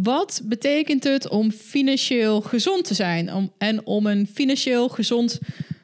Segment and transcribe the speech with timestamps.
[0.00, 5.38] wat betekent het om financieel gezond te zijn en om een financieel gezond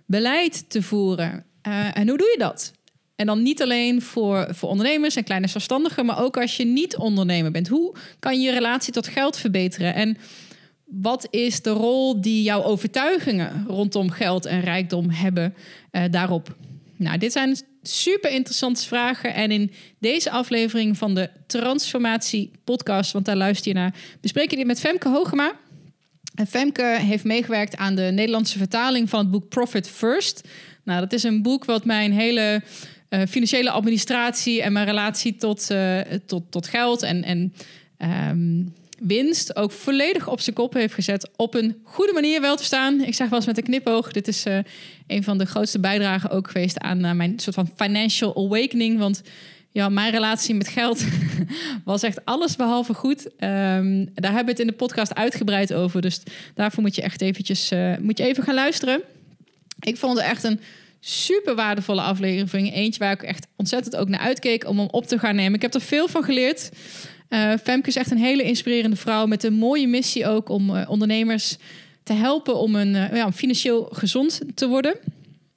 [0.06, 1.44] beleid te voeren?
[1.68, 2.72] Uh, en hoe doe je dat?
[3.16, 6.96] En dan niet alleen voor, voor ondernemers en kleine zelfstandigen, maar ook als je niet
[6.96, 7.68] ondernemer bent.
[7.68, 9.94] Hoe kan je je relatie tot geld verbeteren?
[9.94, 10.16] En
[10.84, 15.54] wat is de rol die jouw overtuigingen rondom geld en rijkdom hebben
[15.92, 16.56] uh, daarop?
[16.96, 17.56] Nou, dit zijn
[17.88, 19.34] super interessante vragen.
[19.34, 24.56] En in deze aflevering van de Transformatie Podcast, want daar luister je naar, bespreek je
[24.56, 25.52] dit met Femke Hogema.
[26.34, 30.48] En Femke heeft meegewerkt aan de Nederlandse vertaling van het boek Profit First.
[30.84, 32.62] Nou, dat is een boek wat mijn hele
[33.10, 37.54] uh, financiële administratie en mijn relatie tot, uh, tot, tot geld en, en
[38.30, 41.30] um, winst ook volledig op zijn kop heeft gezet.
[41.36, 43.00] Op een goede manier wel te staan.
[43.00, 44.12] Ik zeg wel eens met een knipoog.
[44.12, 44.58] Dit is uh,
[45.06, 48.98] een van de grootste bijdragen ook geweest aan uh, mijn soort van financial awakening.
[48.98, 49.22] Want
[49.70, 51.04] ja, mijn relatie met geld
[51.84, 53.26] was echt alles behalve goed.
[53.26, 56.00] Um, daar hebben we het in de podcast uitgebreid over.
[56.00, 56.22] Dus
[56.54, 59.00] daarvoor moet je echt eventjes uh, moet je even gaan luisteren.
[59.80, 60.60] Ik vond het echt een
[61.00, 62.74] super waardevolle aflevering.
[62.74, 65.54] Eentje waar ik echt ontzettend ook naar uitkeek om hem op te gaan nemen.
[65.54, 66.70] Ik heb er veel van geleerd.
[67.28, 70.90] Uh, Femke is echt een hele inspirerende vrouw met een mooie missie ook om uh,
[70.90, 71.56] ondernemers
[72.02, 74.96] te helpen om een uh, ja, financieel gezond te worden.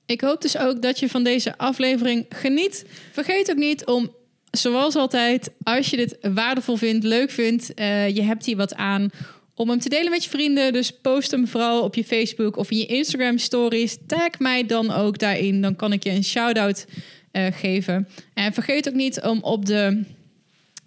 [0.05, 2.86] Ik hoop dus ook dat je van deze aflevering geniet.
[3.11, 4.11] Vergeet ook niet om,
[4.52, 7.72] zoals altijd, als je dit waardevol vindt, leuk vindt,
[8.14, 9.09] je hebt hier wat aan,
[9.55, 10.73] om hem te delen met je vrienden.
[10.73, 13.97] Dus post hem vooral op je Facebook of in je Instagram stories.
[14.08, 15.61] Tag mij dan ook daarin.
[15.61, 16.86] Dan kan ik je een shout-out
[17.33, 18.08] geven.
[18.33, 20.03] En vergeet ook niet om op de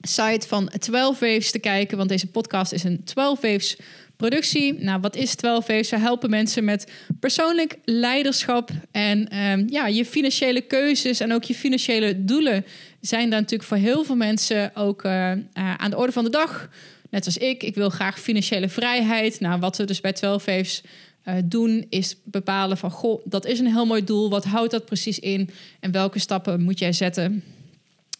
[0.07, 3.77] site van 12 Waves te kijken, want deze podcast is een 12 Waves
[4.17, 4.75] productie.
[4.79, 5.91] Nou, wat is 12 Waves?
[5.91, 11.55] We helpen mensen met persoonlijk leiderschap en um, ja, je financiële keuzes en ook je
[11.55, 12.65] financiële doelen
[13.01, 16.31] zijn daar natuurlijk voor heel veel mensen ook uh, uh, aan de orde van de
[16.31, 16.69] dag.
[17.11, 19.41] Net als ik, ik wil graag financiële vrijheid.
[19.41, 20.83] Nou, wat we dus bij 12 Waves
[21.29, 24.31] uh, doen, is bepalen van, goh, dat is een heel mooi doel.
[24.31, 25.51] Wat houdt dat precies in?
[25.81, 27.43] En welke stappen moet jij zetten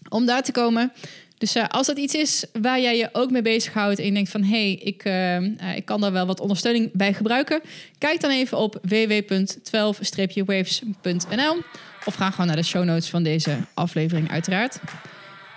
[0.09, 0.93] om daar te komen?
[1.45, 4.31] Dus uh, als dat iets is waar jij je ook mee bezighoudt en je denkt
[4.31, 7.61] van hé, hey, ik, uh, uh, ik kan daar wel wat ondersteuning bij gebruiken,
[7.99, 11.57] kijk dan even op www.12-waves.nl
[12.05, 14.79] of ga gewoon naar de show notes van deze aflevering uiteraard.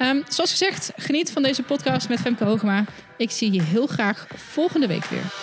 [0.01, 2.85] Um, zoals gezegd, geniet van deze podcast met Femke Hogema.
[3.17, 5.33] Ik zie je heel graag volgende week weer.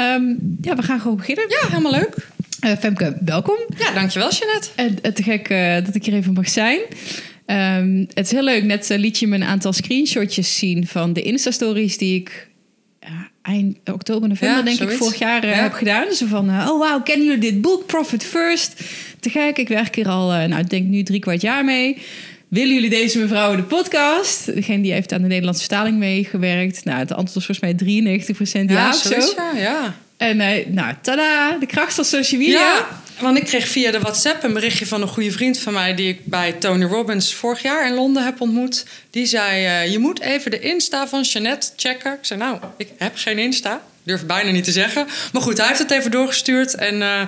[0.00, 1.48] Um, ja, we gaan gewoon beginnen.
[1.48, 2.14] Ja, helemaal leuk.
[2.64, 3.56] Uh, Femke, welkom.
[3.78, 4.68] Ja, dankjewel Jeanette.
[4.74, 6.80] En uh, te gek uh, dat ik hier even mag zijn.
[7.46, 8.64] Um, het is heel leuk.
[8.64, 12.48] Net liet je me een aantal screenshotjes zien van de Insta-stories die ik
[13.42, 14.94] eind oktober, november ja, denk zoiets.
[14.94, 15.52] ik vorig jaar ja.
[15.52, 16.04] heb gedaan.
[16.08, 18.80] Dus van, oh wauw, kennen jullie dit boek Profit First?
[19.20, 21.96] Te gek, ik werk hier al, nou ik denk nu drie kwart jaar mee.
[22.48, 24.54] Willen jullie deze mevrouw de podcast?
[24.54, 26.84] Degene die heeft aan de Nederlandse vertaling meegewerkt.
[26.84, 28.26] Nou, het antwoord was volgens mij
[28.66, 29.34] 93% ja, ja of zo.
[29.36, 29.94] Ja, ja.
[30.16, 32.58] En uh, nou, tada, de kracht van social media.
[32.58, 35.94] Ja, want ik kreeg via de WhatsApp een berichtje van een goede vriend van mij...
[35.94, 38.86] die ik bij Tony Robbins vorig jaar in Londen heb ontmoet.
[39.10, 42.12] Die zei, uh, je moet even de Insta van Jeannette checken.
[42.12, 43.82] Ik zei, nou, ik heb geen Insta.
[44.02, 45.06] Durf bijna niet te zeggen.
[45.32, 46.94] Maar goed, hij heeft het even doorgestuurd en...
[46.94, 47.22] Uh,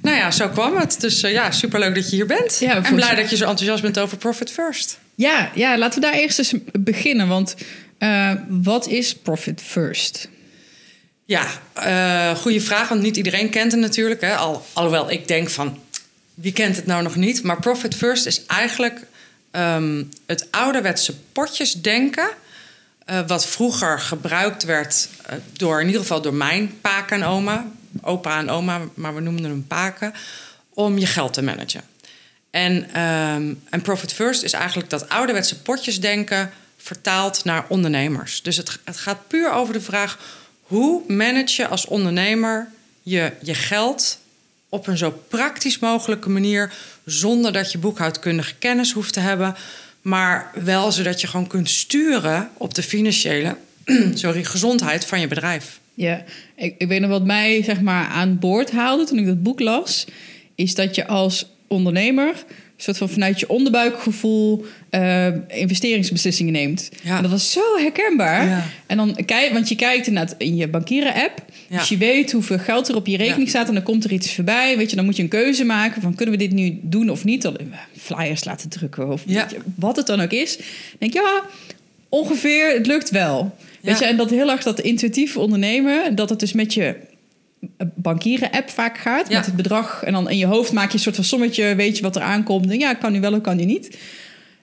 [0.00, 1.00] nou ja, zo kwam het.
[1.00, 2.58] Dus uh, ja, superleuk dat je hier bent.
[2.58, 4.98] Ja, en blij dat je zo enthousiast bent over Profit First.
[5.14, 7.28] Ja, ja laten we daar eerst eens beginnen.
[7.28, 7.54] Want
[7.98, 10.28] uh, wat is Profit First?
[11.24, 11.46] Ja,
[11.78, 12.88] uh, goede vraag.
[12.88, 14.20] Want niet iedereen kent het natuurlijk.
[14.20, 14.36] Hè?
[14.36, 15.78] Al, alhoewel ik denk van,
[16.34, 17.42] wie kent het nou nog niet?
[17.42, 19.00] Maar Profit First is eigenlijk
[19.52, 22.28] um, het ouderwetse potjesdenken...
[23.10, 25.08] Uh, wat vroeger gebruikt werd
[25.52, 27.66] door, in ieder geval door mijn paak en oma
[28.02, 30.14] opa en oma, maar we noemden hem paken,
[30.74, 31.82] om je geld te managen.
[32.50, 38.42] En, um, en Profit First is eigenlijk dat ouderwetse potjesdenken vertaald naar ondernemers.
[38.42, 40.18] Dus het, het gaat puur over de vraag:
[40.62, 42.68] hoe manage je als ondernemer
[43.02, 44.18] je, je geld
[44.68, 46.72] op een zo praktisch mogelijke manier,
[47.04, 49.56] zonder dat je boekhoudkundige kennis hoeft te hebben,
[50.02, 53.56] maar wel zodat je gewoon kunt sturen op de financiële
[54.14, 55.80] sorry, gezondheid van je bedrijf.
[55.98, 56.24] Ja,
[56.56, 59.60] ik, ik weet nog wat mij zeg maar aan boord haalde toen ik dat boek
[59.60, 60.06] las,
[60.54, 62.34] is dat je als ondernemer
[62.82, 66.88] soort van vanuit je onderbuikgevoel uh, investeringsbeslissingen neemt.
[67.02, 67.16] Ja.
[67.16, 68.46] En dat was zo herkenbaar.
[68.46, 68.64] Ja.
[68.86, 71.44] En dan kijk, want je kijkt inderdaad in je bankieren-app.
[71.68, 71.78] Ja.
[71.78, 73.68] Dus je weet hoeveel geld er op je rekening staat.
[73.68, 74.76] En dan komt er iets voorbij.
[74.76, 77.24] Weet je, dan moet je een keuze maken van kunnen we dit nu doen of
[77.24, 77.42] niet?
[77.42, 77.56] Dan
[77.96, 80.56] flyers laten drukken of je, wat het dan ook is.
[80.56, 80.66] Dan
[80.98, 81.42] denk je, ja,
[82.08, 83.56] ongeveer, het lukt wel.
[83.82, 86.96] Weet je, en dat heel erg dat intuïtief ondernemen, dat het dus met je
[87.94, 89.28] bankieren-app vaak gaat.
[89.28, 90.02] Met het bedrag.
[90.04, 92.22] En dan in je hoofd maak je een soort van sommetje, weet je wat er
[92.22, 92.70] aankomt.
[92.70, 93.98] En ja, kan nu wel of kan nu niet.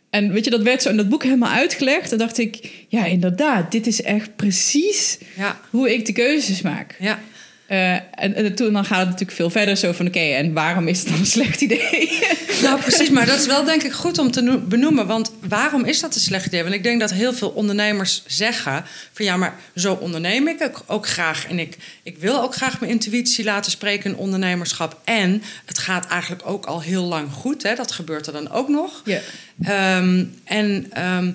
[0.10, 2.12] En weet je, dat werd zo in dat boek helemaal uitgelegd.
[2.12, 6.96] En dacht ik, ja, inderdaad, dit is echt precies Ja, hoe ik de keuzes maak.
[7.00, 7.20] ja.
[7.68, 10.08] Eh, en, en toen dan gaat het natuurlijk veel verder zo van...
[10.08, 12.10] oké, en waarom is het dan een slecht idee?
[12.62, 13.10] Nou, precies.
[13.10, 15.08] Maar dat is wel denk ik goed om te no- benoemen.
[15.08, 16.64] Want waarom is dat een slecht idee?
[16.64, 18.86] Want ik denk dat heel veel ondernemers zeggen...
[19.14, 21.48] van ja, maar zo onderneem ik ook, ook graag.
[21.48, 25.02] En ik, ik wil ook graag mijn intuïtie laten spreken in ondernemerschap.
[25.04, 27.64] En het gaat eigenlijk ook al heel lang goed.
[27.64, 27.76] Hè?
[27.76, 29.02] Dat gebeurt er dan ook nog.
[29.06, 29.20] ja.
[29.64, 31.32] Ehm, en ehm,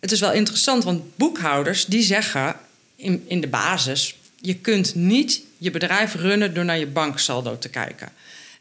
[0.00, 2.56] het is wel interessant, want boekhouders die zeggen
[2.96, 7.68] in, in de basis: je kunt niet je bedrijf runnen door naar je banksaldo te
[7.68, 8.08] kijken.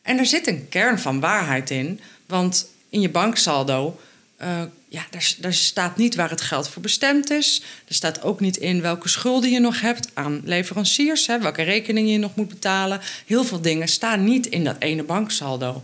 [0.01, 4.00] En er zit een kern van waarheid in, want in je banksaldo.
[4.38, 7.62] eh, ja, daar, daar staat niet waar het geld voor bestemd is.
[7.88, 12.12] Er staat ook niet in welke schulden je nog hebt aan leveranciers, hè, welke rekeningen
[12.12, 13.02] je nog moet betalen.
[13.25, 15.84] Heel veel dingen staan niet in dat ene banksaldo.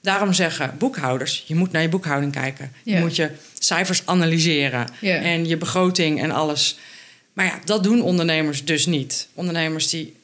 [0.00, 2.72] Daarom zeggen boekhouders: je moet naar je boekhouding kijken.
[2.82, 6.78] Je moet je cijfers analyseren en je begroting en alles.
[7.32, 9.28] Maar ja, dat doen ondernemers dus niet.
[9.34, 10.14] Ondernemers die,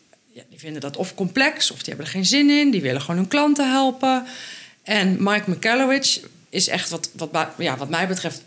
[0.40, 2.70] ja, die vinden dat of complex of die hebben er geen zin in.
[2.70, 4.24] Die willen gewoon hun klanten helpen.
[4.82, 8.42] En Mike McCallowich is echt wat, wat, ja, wat mij betreft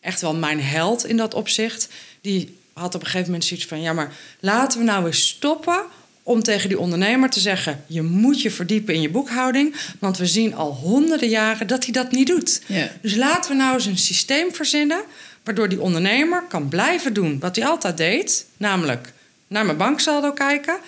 [0.00, 1.88] echt wel mijn held in dat opzicht.
[2.20, 3.80] Die had op een gegeven moment zoiets van...
[3.80, 5.84] ja, maar laten we nou eens stoppen
[6.22, 7.84] om tegen die ondernemer te zeggen...
[7.86, 9.74] je moet je verdiepen in je boekhouding...
[9.98, 12.62] want we zien al honderden jaren dat hij dat niet doet.
[13.00, 15.02] Dus laten we nou eens een systeem verzinnen...
[15.44, 18.46] waardoor die ondernemer kan blijven doen wat hij altijd deed...
[18.56, 19.12] namelijk
[19.46, 20.78] naar mijn banksaldo kijken...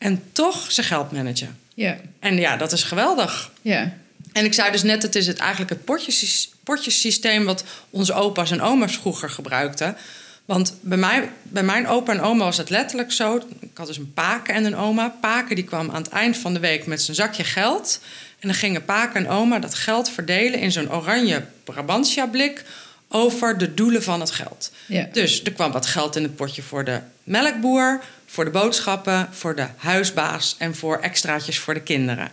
[0.00, 1.58] en toch zijn geld managen.
[1.74, 3.50] Ja, En ja, dat is geweldig.
[3.62, 3.92] ja,
[4.32, 8.50] En ik zei dus net, het is het eigenlijk het potjes, potjesysteem wat onze opa's
[8.50, 9.96] en oma's vroeger gebruikten.
[10.44, 13.36] Want bij, mij, bij mijn opa en oma was het letterlijk zo.
[13.60, 15.08] Ik had dus een paken en een oma.
[15.20, 18.00] Paken die kwam aan het eind van de week met zijn zakje geld.
[18.38, 22.64] En dan gingen paken en oma dat geld verdelen in zo'n oranje Brabantia-blik
[23.08, 24.72] over de doelen van het geld.
[24.86, 25.08] ja.
[25.12, 29.56] Dus er kwam wat geld in het potje voor de melkboer, voor de boodschappen, voor
[29.56, 32.28] de huisbaas en voor extraatjes voor de kinderen.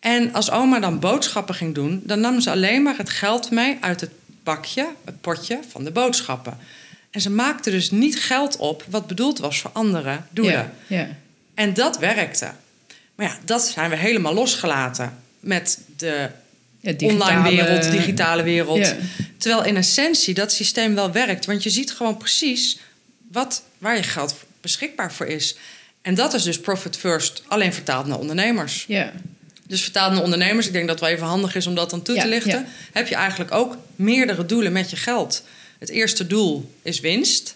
[0.00, 3.76] En als oma dan boodschappen ging doen, dan nam ze alleen maar het geld mee
[3.80, 4.10] uit het
[4.42, 6.58] bakje, het potje van de boodschappen.
[7.10, 10.72] En ze maakte dus niet geld op wat bedoeld was voor andere doelen.
[10.86, 11.08] Ja, ja.
[11.54, 12.50] En dat werkte.
[13.14, 16.28] Maar ja, dat zijn we helemaal losgelaten met de
[16.80, 18.94] Ja, digitale- online wereld, digitale wereld.
[19.36, 21.46] Terwijl in essentie dat systeem wel werkt.
[21.46, 22.78] Want je ziet gewoon precies
[23.32, 25.56] wat, waar je geld beschikbaar voor is.
[26.02, 28.84] En dat is dus Profit First, alleen vertaald naar ondernemers.
[28.88, 29.12] Ja,
[29.66, 32.02] Dus vertaald naar ondernemers, ik denk dat het wel even handig is om dat dan
[32.02, 32.50] toe Ja, te lichten.
[32.52, 32.64] ja.
[32.92, 35.42] Heb je eigenlijk ook meerdere doelen met je geld.
[35.78, 37.54] Het eerste doel is winst.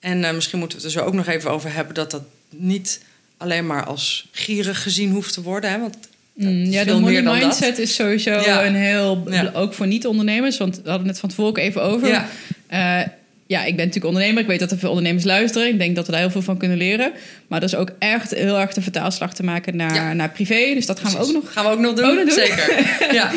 [0.00, 2.22] En eh, misschien moeten we het er zo ook nog even over hebben dat dat
[2.50, 3.00] niet
[3.36, 5.70] alleen maar als gierig gezien hoeft te worden.
[5.70, 5.78] Hè?
[5.80, 5.96] Want
[6.34, 7.42] Mm, ja de money dan dat.
[7.42, 8.64] mindset is sowieso Ja.
[8.64, 9.24] een heel...
[9.30, 9.50] Ja.
[9.54, 12.08] Ook voor niet-ondernemers, want we hadden het van tevoren ook even over.
[12.08, 12.28] Ja.
[12.66, 13.06] Eh,
[13.46, 14.42] ja, ik ben natuurlijk ondernemer.
[14.42, 15.68] Ik weet dat er veel ondernemers luisteren.
[15.68, 17.12] Ik denk dat we daar heel veel van kunnen leren.
[17.48, 20.12] Maar dat is ook echt heel erg de vertaalslag te maken naar, Ja.
[20.12, 20.74] naar privé.
[20.74, 21.52] Dus dat gaan we ook nog...
[21.52, 22.04] Gaan we ook nog doen?
[22.04, 22.32] Ook nog doen.
[22.34, 22.86] Zeker.
[23.14, 23.32] ja.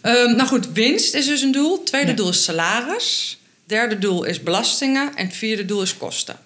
[0.00, 1.82] Ehm, nou goed, winst is dus een doel.
[1.82, 2.16] Tweede Ja.
[2.16, 3.38] doel is salaris.
[3.64, 5.10] Derde doel is belastingen.
[5.16, 6.36] En vierde doel is kosten.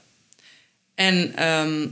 [0.94, 1.87] En, ehm,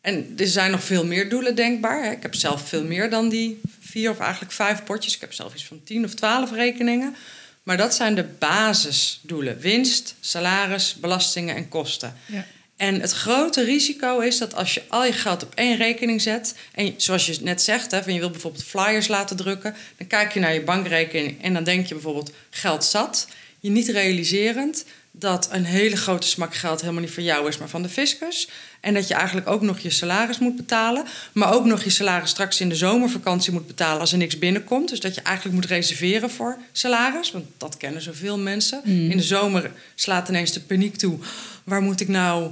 [0.00, 2.04] en er zijn nog veel meer doelen denkbaar.
[2.04, 2.10] Hè.
[2.10, 5.14] Ik heb zelf veel meer dan die vier of eigenlijk vijf potjes.
[5.14, 7.14] Ik heb zelf iets van tien of twaalf rekeningen.
[7.62, 9.58] Maar dat zijn de basisdoelen.
[9.58, 12.16] Winst, salaris, belastingen en kosten.
[12.26, 12.46] Ja.
[12.76, 16.54] En het grote risico is dat als je al je geld op één rekening zet...
[16.72, 19.74] en zoals je net zegt, hè, van je wil bijvoorbeeld flyers laten drukken...
[19.96, 23.28] dan kijk je naar je bankrekening en dan denk je bijvoorbeeld geld zat.
[23.60, 27.58] Je niet realiserend dat een hele grote smak geld helemaal niet voor jou is...
[27.58, 28.48] maar van de fiscus.
[28.80, 31.04] En dat je eigenlijk ook nog je salaris moet betalen...
[31.32, 34.00] maar ook nog je salaris straks in de zomervakantie moet betalen...
[34.00, 34.88] als er niks binnenkomt.
[34.88, 37.30] Dus dat je eigenlijk moet reserveren voor salaris.
[37.30, 38.80] Want dat kennen zoveel mensen.
[38.84, 39.10] Mm.
[39.10, 41.18] In de zomer slaat ineens de paniek toe.
[41.64, 42.50] Waar moet ik nou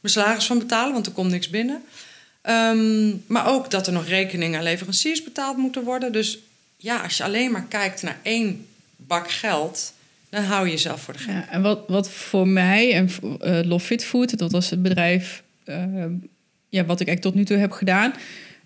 [0.00, 1.82] mijn salaris van betalen, want er komt niks binnen.
[2.42, 6.12] Ehm, maar ook dat er nog rekeningen en leveranciers betaald moeten worden.
[6.12, 6.38] Dus
[6.76, 9.92] ja, als je alleen maar kijkt naar één bak geld,
[10.30, 11.34] dan hou je jezelf voor de gek.
[11.34, 15.42] Ja, en wat, wat voor mij en eh Love Fit Food, dat was het bedrijf
[15.64, 15.76] eh,
[16.68, 18.12] ja, wat ik eigenlijk tot nu toe heb gedaan,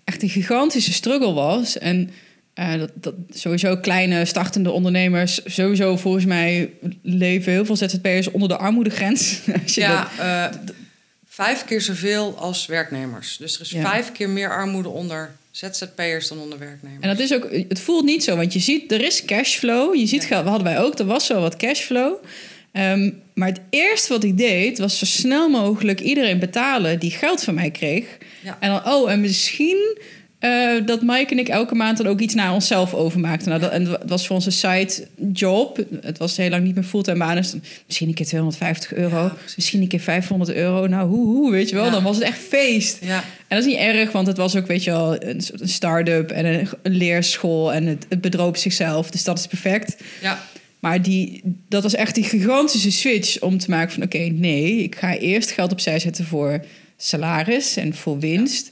[0.03, 1.77] echt een gigantische struggle was.
[1.77, 2.09] En
[2.53, 6.69] eh, dat, dat sowieso kleine startende ondernemers, sowieso volgens mij
[7.01, 9.39] leven heel veel ZZP'ers onder de armoedegrens.
[9.63, 10.57] Als je dat- Ja, eh,
[11.27, 13.37] vijf keer zoveel als werknemers.
[13.37, 13.89] Dus er is Ja.
[13.89, 17.01] vijf keer meer armoede onder ZZP'ers dan onder werknemers.
[17.01, 19.95] En dat is ook, het voelt niet zo, want je ziet, er is cashflow.
[19.95, 20.43] Je ziet Ja.
[20.43, 22.13] hadden wij ook, er was zo wat cashflow.
[22.71, 27.43] Ehm, maar het eerste wat ik deed, was zo snel mogelijk iedereen betalen die geld
[27.43, 28.05] van mij kreeg.
[28.43, 28.57] Ja.
[28.59, 29.97] En dan, oh, en misschien
[30.43, 33.49] eh, dat Mike en ik elke maand dan ook iets naar onszelf overmaakten.
[33.49, 35.79] Nou, dat, en het was voor onze site job.
[36.01, 37.35] Het was heel lang niet meer fulltime baan.
[37.35, 39.23] Dus dan misschien een keer 250 euro.
[39.23, 40.87] Ja, misschien een keer 500 euro.
[40.87, 41.85] Nou, hoe, hoe, weet je wel.
[41.85, 41.91] Ja.
[41.91, 42.97] Dan was het echt feest.
[43.01, 43.23] Ja.
[43.47, 45.69] En dat is niet erg, want het was ook, weet je wel, een, soort een
[45.69, 47.73] start-up en een, een leerschool.
[47.73, 49.11] En het, het bedroop zichzelf.
[49.11, 49.95] Dus dat is perfect.
[50.21, 50.43] Ja.
[50.79, 54.03] Maar die, dat was echt die gigantische switch om te maken van...
[54.03, 56.65] oké, nee, ik ga eerst geld opzij zetten voor
[56.97, 58.71] salaris en voor winst.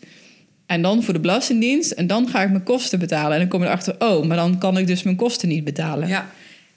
[0.72, 1.92] En dan voor de Belastingdienst.
[1.92, 3.32] En dan ga ik mijn kosten betalen.
[3.34, 6.08] En dan kom je erachter, oh, maar dan kan ik dus mijn kosten niet betalen.
[6.08, 6.32] Ja.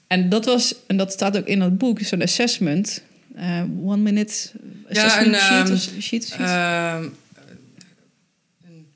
[0.06, 3.02] En dat was, en dat staat ook in dat boek, zo'n assessment.
[3.34, 4.32] eh, one minute
[4.90, 5.64] assessment een, sheet.
[5.66, 6.52] ehm, of sheet, zoiets.
[6.52, 7.02] Ehm,
[8.66, 8.86] een-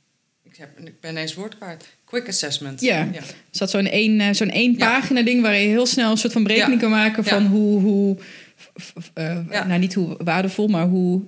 [0.42, 1.84] ik, heb, ik ben ineens woord kwijt.
[2.04, 2.80] Quick assessment.
[2.80, 2.98] Ja.
[3.14, 4.78] Er zat zo'n één, eh, zo'n één Ja.
[4.78, 6.80] pagina ding waar je heel snel een soort van berekening Ja.
[6.80, 7.48] kan maken van Ja.
[7.48, 8.16] hoe, hoe
[8.60, 9.66] f- f- eh, Ja.
[9.66, 11.22] nou niet hoe waardevol, maar hoe,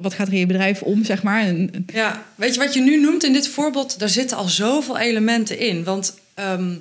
[0.00, 1.54] wat gaat er in je bedrijf om, zeg maar.
[1.92, 3.98] Ja, weet je wat je nu noemt in dit voorbeeld?
[3.98, 5.84] Daar zitten al zoveel elementen in.
[5.84, 6.74] Want ehm,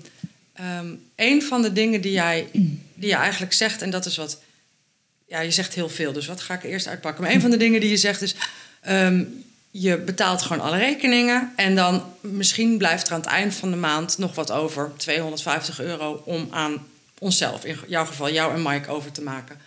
[0.54, 2.48] ehm, een van de dingen die jij
[2.94, 4.42] die je eigenlijk zegt, en dat is wat.
[5.28, 7.24] Ja, je zegt heel veel, dus wat ga ik eerst uitpakken?
[7.24, 8.36] Maar een van de dingen die je zegt is.
[8.82, 9.24] ehm,
[9.72, 11.54] je betaalt gewoon alle rekeningen.
[11.56, 14.92] En dan misschien blijft er aan het eind van de maand nog wat over.
[14.98, 16.88] 250 euro om aan
[17.20, 19.58] onszelf, in jouw geval jou en Mike, over te maken.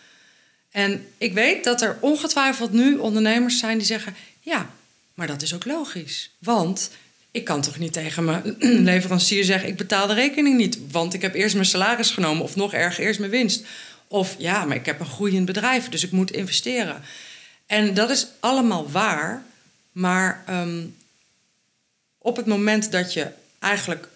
[0.77, 4.71] En ik weet dat er ongetwijfeld nu ondernemers zijn die zeggen: ja,
[5.15, 6.31] maar dat is ook logisch.
[6.39, 6.91] Want
[7.31, 8.57] ik kan toch niet tegen mijn
[8.91, 12.57] leverancier zeggen: ik betaal de rekening niet, want ik heb eerst mijn salaris genomen, of
[12.57, 13.65] nog erger, eerst mijn winst.
[14.07, 17.03] Of ja, maar ik heb een groeiend bedrijf, dus ik moet investeren.
[17.67, 19.43] En dat is allemaal waar,
[19.93, 20.85] maar ehm,
[22.19, 23.29] op het moment dat je
[23.59, 24.09] eigenlijk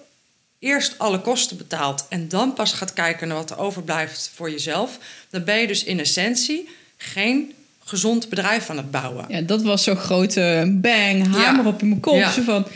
[0.60, 4.98] eerst alle kosten betaalt en dan pas gaat kijken naar wat er overblijft voor jezelf,
[5.30, 7.52] dan ben je dus in essentie geen
[7.84, 9.24] gezond bedrijf aan het bouwen.
[9.28, 11.68] ja, dat was zo'n grote bang, hamer Ja.
[11.70, 12.14] op in mijn kop.
[12.14, 12.30] Ja.
[12.32, 12.66] Zo van,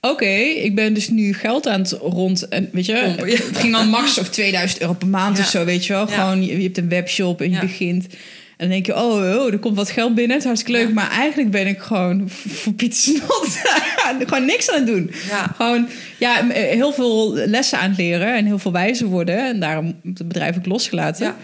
[0.00, 0.24] oké,
[0.64, 2.48] ik ben dus nu geld aan het rond...
[2.48, 5.42] En weet je, het ging dan max of 2000 euro per maand Ja.
[5.42, 6.06] of zo, weet je wel.
[6.06, 8.06] Gewoon, je, je hebt een webshop en je begint...
[8.58, 10.30] En dan denk je, oh, oh, er komt wat geld binnen.
[10.32, 10.88] Het is hartstikke leuk.
[10.88, 10.94] Ja.
[10.94, 13.58] Maar eigenlijk ben ik gewoon voor Piet Snot
[14.26, 15.10] gewoon niks aan het doen.
[15.28, 15.52] Ja.
[15.56, 15.88] Gewoon
[16.18, 19.46] ja, m- heel veel lessen aan het leren en heel veel wijzer worden.
[19.46, 21.26] En daarom het bedrijf ook losgelaten.
[21.26, 21.36] Ja.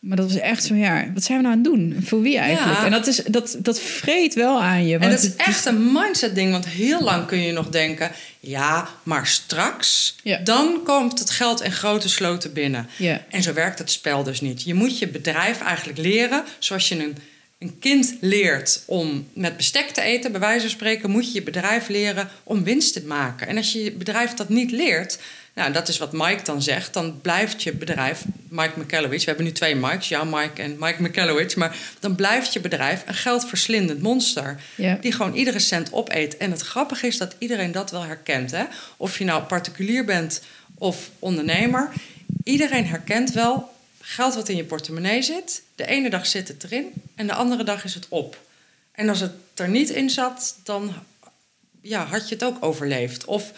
[0.00, 2.02] Maar dat was echt zo, ja, wat zijn we nou aan het doen?
[2.04, 2.78] Voor wie eigenlijk?
[2.78, 2.84] Ja.
[2.84, 4.98] En dat, is, dat, dat vreet wel aan je.
[4.98, 8.88] En dat is echt een mindset ding, want heel lang kun je nog denken: ja,
[9.02, 10.38] maar straks, Ja.
[10.38, 12.88] dan komt het geld in grote sloten binnen.
[12.96, 13.24] Ja.
[13.28, 14.62] En zo werkt het spel dus niet.
[14.62, 17.16] Je moet je bedrijf eigenlijk leren zoals je een,
[17.58, 21.42] een kind leert om met bestek te eten, bij wijze van spreken, moet je je
[21.42, 23.46] bedrijf leren om winst te maken.
[23.48, 25.18] En als je je bedrijf dat niet leert,
[25.58, 29.44] nou, dat is wat Mike dan zegt, dan blijft je bedrijf, Mike McCallowich, we hebben
[29.44, 34.02] nu twee Mikes, jou Mike en Mike McCallowich, maar dan blijft je bedrijf een geldverslindend
[34.02, 34.94] monster Ja.
[35.00, 36.36] die gewoon iedere cent opeet.
[36.36, 38.50] En het grappige is dat iedereen dat wel herkent.
[38.50, 38.64] Hè?
[38.96, 40.42] Of je nou particulier bent
[40.74, 41.90] of ondernemer.
[42.44, 45.62] Iedereen herkent wel geld wat in je portemonnee zit.
[45.74, 48.38] De ene dag zit het erin en de andere dag is het op.
[48.92, 50.94] En als het er niet in zat, dan
[51.82, 53.24] ja, had je het ook overleefd.
[53.24, 53.52] Of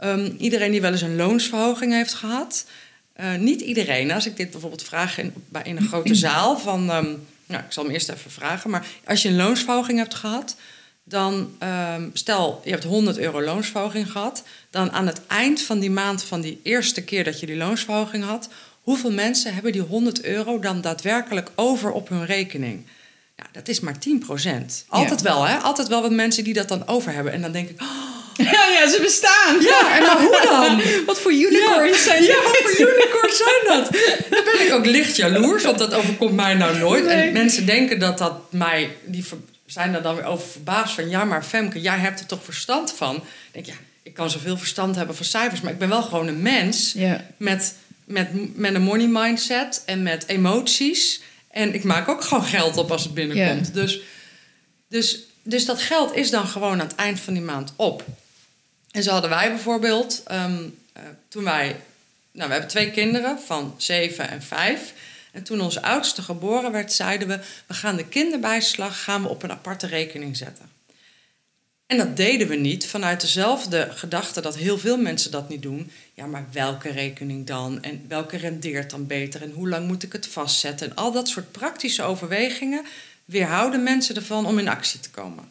[0.00, 2.64] ehm, iedereen die wel eens een loonsverhoging heeft gehad.
[3.12, 4.10] eh, niet iedereen.
[4.10, 6.90] Als ik dit bijvoorbeeld vraag in, bij, in een grote zaal van...
[6.90, 7.06] ehm,
[7.46, 8.70] nou, ik zal hem eerst even vragen.
[8.70, 10.56] Maar als je een loonsverhoging hebt gehad...
[11.04, 14.42] dan ehm, stel, je hebt 100 euro loonsverhoging gehad...
[14.70, 18.24] dan aan het eind van die maand van die eerste keer dat je die loonsverhoging
[18.24, 18.48] had...
[18.80, 22.86] hoeveel mensen hebben die 100 euro dan daadwerkelijk over op hun rekening?
[23.36, 25.56] Ja, dat is maar 10% Altijd wel, hè?
[25.56, 27.32] Altijd wel wat mensen die dat dan over hebben.
[27.32, 27.88] En dan denk ik, oh,
[28.56, 29.60] Ja, ja, ze bestaan.
[29.60, 30.82] ja, en maar hoe dan?
[31.06, 32.42] Wat voor unicorns zijn Ja, dit?
[32.62, 33.92] wat voor unicorns zijn dat?
[34.30, 37.04] Dan ben ik ook licht jaloers, want dat overkomt mij nou nooit.
[37.04, 37.14] Nee.
[37.26, 38.96] En mensen denken dat dat mij...
[39.04, 39.24] Die
[39.66, 41.08] zijn er dan weer over verbaasd van...
[41.10, 43.16] ja, maar Femke, jij hebt er toch verstand van?
[43.16, 45.60] Ik denk, ja, ik kan zoveel verstand hebben van cijfers...
[45.60, 47.26] maar ik ben wel gewoon een mens Ja.
[47.36, 51.20] met, met, met een money mindset en met emoties.
[51.50, 53.66] En ik maak ook gewoon geld op als het binnenkomt.
[53.66, 53.72] Ja.
[53.80, 54.00] Dus,
[54.88, 58.04] dus, dus dat geld is dan gewoon aan het eind van die maand op.
[58.90, 61.76] En zo hadden wij bijvoorbeeld, ehm, eh, toen wij...
[62.32, 64.92] Nou, we hebben twee kinderen van zeven en vijf.
[65.32, 67.40] En toen onze oudste geboren werd, zeiden we...
[67.66, 70.70] we gaan de kinderbijslag gaan we op een aparte rekening zetten.
[71.90, 75.90] En dat deden we niet vanuit dezelfde gedachte dat heel veel mensen dat niet doen.
[76.14, 77.82] Ja, maar welke rekening dan?
[77.82, 79.42] En welke rendeert dan beter?
[79.42, 80.90] En hoe lang moet ik het vastzetten?
[80.90, 82.84] En al dat soort praktische overwegingen
[83.24, 85.44] weerhouden mensen ervan om in actie te komen.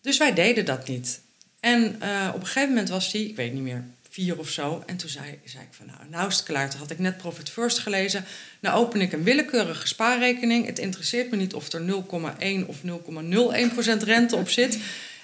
[0.00, 1.20] Dus wij deden dat niet.
[1.60, 4.82] En eh, op een gegeven moment was die, ik weet niet meer, vier of zo.
[4.86, 6.70] En toen zei, zei ik van, nou, nou is het klaar.
[6.70, 8.24] Toen had ik net Profit First gelezen.
[8.60, 10.66] Nou open ik een willekeurige spaarrekening.
[10.66, 12.04] Het interesseert me niet of er
[12.60, 14.78] 0,1 of 0,01% rente op zit.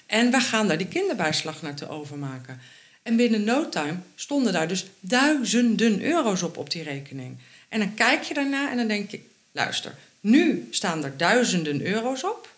[0.06, 2.60] En we gaan daar die kinderbijslag naartoe overmaken.
[3.02, 7.36] En binnen no time stonden daar dus duizenden euro's op op die rekening.
[7.68, 9.20] En dan kijk je daarna en dan denk je,
[9.52, 12.54] luister, nu staan er duizenden euro's op.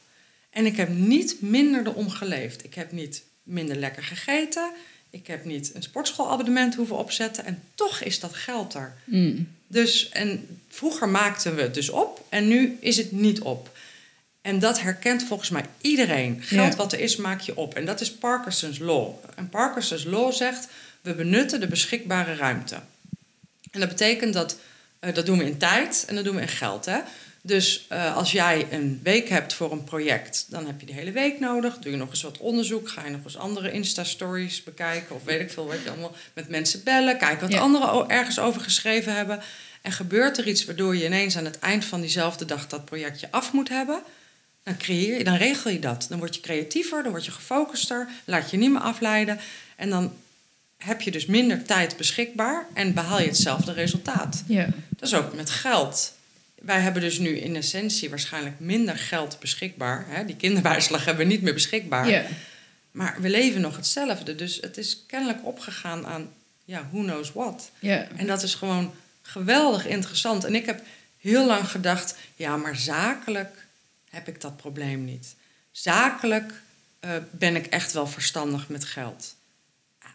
[0.51, 2.65] En ik heb niet minder erom geleefd.
[2.65, 4.71] Ik heb niet minder lekker gegeten.
[5.11, 7.45] Ik heb niet een sportschoolabonnement hoeven opzetten.
[7.45, 8.95] En toch is dat geld er.
[9.05, 9.49] Mm.
[9.67, 13.77] Dus, en vroeger maakten we het dus op en nu is het niet op.
[14.41, 16.43] En dat herkent volgens mij iedereen.
[16.43, 16.77] Geld Ja.
[16.77, 17.75] wat er is, maak je op.
[17.75, 19.15] En dat is Parkinson's Law.
[19.35, 20.69] En Parkinson's Law zegt,
[21.01, 22.75] we benutten de beschikbare ruimte.
[23.71, 24.57] En dat betekent dat,
[24.99, 26.85] eh, dat doen we in tijd en dat doen we in geld.
[26.85, 26.99] Hè?
[27.43, 31.13] Dus eh, als jij een week hebt voor een project, dan heb je de hele
[31.13, 31.79] week nodig.
[31.79, 35.15] Doe je nog eens wat onderzoek, ga je nog eens andere Insta-stories bekijken...
[35.15, 37.19] of weet ik veel wat je allemaal met mensen bellen...
[37.19, 37.61] kijken wat Ja.
[37.61, 39.43] anderen ergens over geschreven hebben...
[39.83, 43.29] En gebeurt er iets waardoor je ineens aan het eind van diezelfde dag dat projectje
[43.31, 44.03] af moet hebben,
[44.63, 46.07] dan, creëer je, dan regel je dat.
[46.09, 49.41] Dan word je creatiever, dan word je gefocuster, laat je niet meer afleiden.
[49.77, 50.13] En dan
[50.77, 54.43] heb je dus minder tijd beschikbaar en behaal je hetzelfde resultaat.
[54.47, 54.67] Ja.
[54.89, 56.13] Dat is ook met geld.
[56.63, 60.05] Wij hebben dus nu in essentie waarschijnlijk minder geld beschikbaar.
[60.09, 60.25] Hè?
[60.25, 62.27] Die kinderbijslag hebben we niet meer beschikbaar.
[62.91, 64.35] Maar we leven nog hetzelfde.
[64.35, 66.31] Dus het is kennelijk opgegaan aan,
[66.65, 67.71] ja, who knows what.
[68.17, 70.45] En dat is gewoon geweldig interessant.
[70.45, 70.83] En ik heb
[71.21, 73.67] heel lang gedacht, ja, maar zakelijk
[74.11, 75.35] heb ik dat probleem niet.
[75.73, 76.53] Zakelijk
[77.01, 79.37] eh, ben ik echt wel verstandig met geld.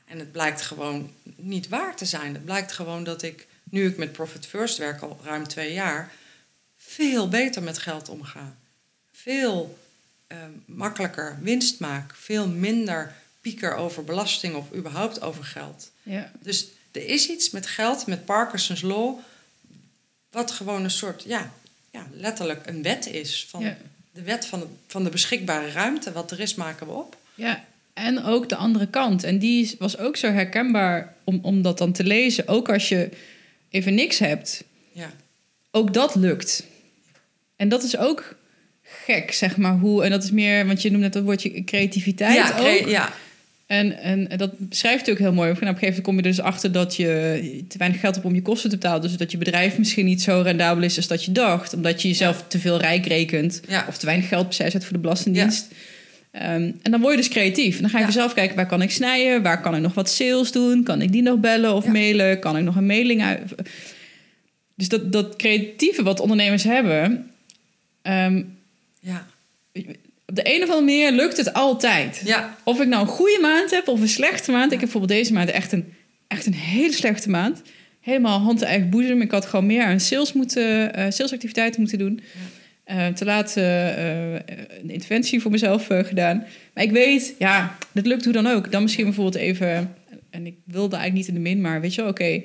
[0.06, 2.34] En het blijkt gewoon niet waar te zijn.
[2.34, 6.12] Het blijkt gewoon dat ik, nu ik met Profit First werk al ruim twee jaar,
[6.88, 8.56] veel beter met geld omga.
[9.12, 9.78] Veel
[10.28, 12.16] eh, makkelijker winst maak.
[12.16, 15.92] Veel minder pieker over belasting of überhaupt over geld.
[16.04, 16.32] Ja.
[16.40, 19.20] Dus er is iets met geld, met Parkinson's Law,
[20.32, 21.52] wat gewoon een soort, ja,
[21.92, 23.46] ja letterlijk een wet is.
[23.50, 23.78] Van Ja.
[24.12, 26.12] De wet van de, van de beschikbare ruimte.
[26.12, 27.18] Wat er is, maken we op.
[27.36, 29.24] Ja, en ook de andere kant.
[29.24, 32.48] En die was ook zo herkenbaar om, om dat dan te lezen.
[32.48, 33.10] Ook als je
[33.70, 35.12] even niks hebt, Ja,
[35.72, 36.64] ook dat lukt.
[37.56, 38.36] En dat is ook
[38.84, 39.74] gek, zeg maar.
[39.78, 42.90] Hoe, en dat is meer, want je noemt net dat woordje creativiteit ja, cre- ook.
[42.90, 43.14] ja,
[43.68, 45.50] En, en dat beschrijft hij ook heel mooi.
[45.52, 48.28] Op een gegeven moment kom je er dus achter dat je te weinig geld hebt
[48.28, 49.02] om je kosten te betalen.
[49.02, 51.74] Dus dat je bedrijf misschien niet zo rendabel is als dat je dacht.
[51.74, 53.62] Omdat je jezelf te veel rijk rekent.
[53.68, 53.86] Ja.
[53.88, 55.68] Of te weinig geld opzij zet voor de Belastingdienst.
[56.32, 57.76] Ehm, en dan word je dus creatief.
[57.76, 58.12] En dan ga je Ja.
[58.12, 59.42] zelf kijken, waar kan ik snijden?
[59.42, 60.84] Waar kan ik nog wat sales doen?
[60.84, 61.92] Kan ik die nog bellen of Ja.
[61.92, 62.40] mailen?
[62.40, 63.42] Kan ik nog een mailing uit...
[64.76, 67.28] Dus dat, dat creatieve wat ondernemers hebben...
[68.04, 68.44] ehm,
[69.00, 69.28] ja,
[70.26, 72.22] op de een of andere manier lukt het altijd.
[72.26, 74.72] ja, Of ik nou een goede maand heb of een slechte maand.
[74.72, 75.94] Ik heb bijvoorbeeld deze maand echt een,
[76.28, 77.62] echt een hele slechte maand.
[78.02, 79.22] Helemaal hand en eigen boezem.
[79.22, 82.22] Ik had gewoon meer aan sales moeten, eh, salesactiviteiten moeten doen.
[82.84, 86.46] Eh, te laat eh, een interventie voor mezelf gedaan.
[86.74, 88.72] Maar ik weet, ja, dat lukt hoe dan ook.
[88.72, 89.96] Dan misschien bijvoorbeeld even...
[90.30, 92.42] En ik wilde eigenlijk niet in de min, maar weet je wel, oké...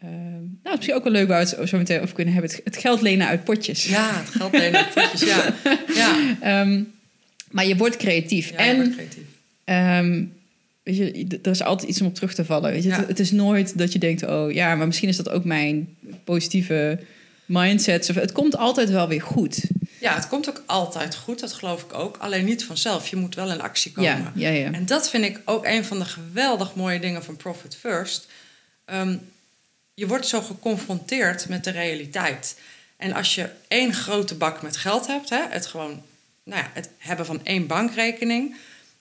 [0.00, 2.34] eh, nou, het is misschien ook wel leuk waar we het zo meteen over kunnen
[2.34, 2.50] hebben.
[2.52, 3.84] Het, het geld lenen uit potjes.
[3.86, 5.54] ja, het geld lenen op voetjes, ja.
[5.94, 6.82] Ja, Ehm,
[7.50, 8.50] maar je wordt creatief.
[8.50, 9.24] ja je en wordt creatief.
[9.64, 10.24] Ehm,
[10.82, 12.70] weet je, er is altijd iets om op terug te vallen.
[12.70, 12.88] Weet je?
[12.88, 12.96] Ja.
[12.96, 15.96] Het, het is nooit dat je denkt, oh ja, maar misschien is dat ook mijn
[16.24, 16.98] positieve
[17.46, 18.10] mindset.
[18.10, 19.60] Of, het komt altijd wel weer goed.
[20.00, 22.16] Ja, het komt ook altijd goed, dat geloof ik ook.
[22.16, 24.10] Alleen niet vanzelf, je moet wel in actie komen.
[24.10, 24.72] Ja, ja, ja.
[24.72, 28.26] En dat vind ik ook een van de geweldig mooie dingen van Profit First.
[29.98, 32.56] Je wordt zo geconfronteerd met de realiteit.
[32.96, 36.02] En als je één grote bak met geld hebt, hè, het gewoon
[36.42, 38.56] nou ja, het hebben van één bankrekening,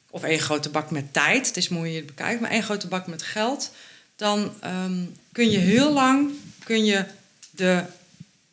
[0.10, 2.88] of één grote bak met tijd, het is hoe je het bekijkt, maar één grote
[2.88, 3.72] bak met geld,
[4.16, 6.32] dan ehm, kun je heel lang
[6.64, 7.06] kun je
[7.50, 7.84] de,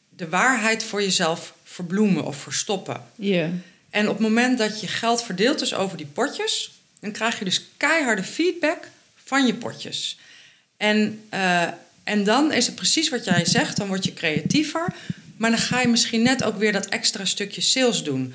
[0.08, 3.04] de waarheid voor jezelf verbloemen of verstoppen.
[3.14, 3.50] Ja.
[3.90, 7.44] En op het moment dat je geld verdeelt dus over die potjes, dan krijg je
[7.44, 10.18] dus keiharde feedback van je potjes.
[10.76, 11.68] En, eh,
[12.04, 14.94] en dan is het precies wat jij zegt, dan word je creatiever,
[15.36, 18.34] maar dan ga je misschien net ook weer dat extra stukje sales doen.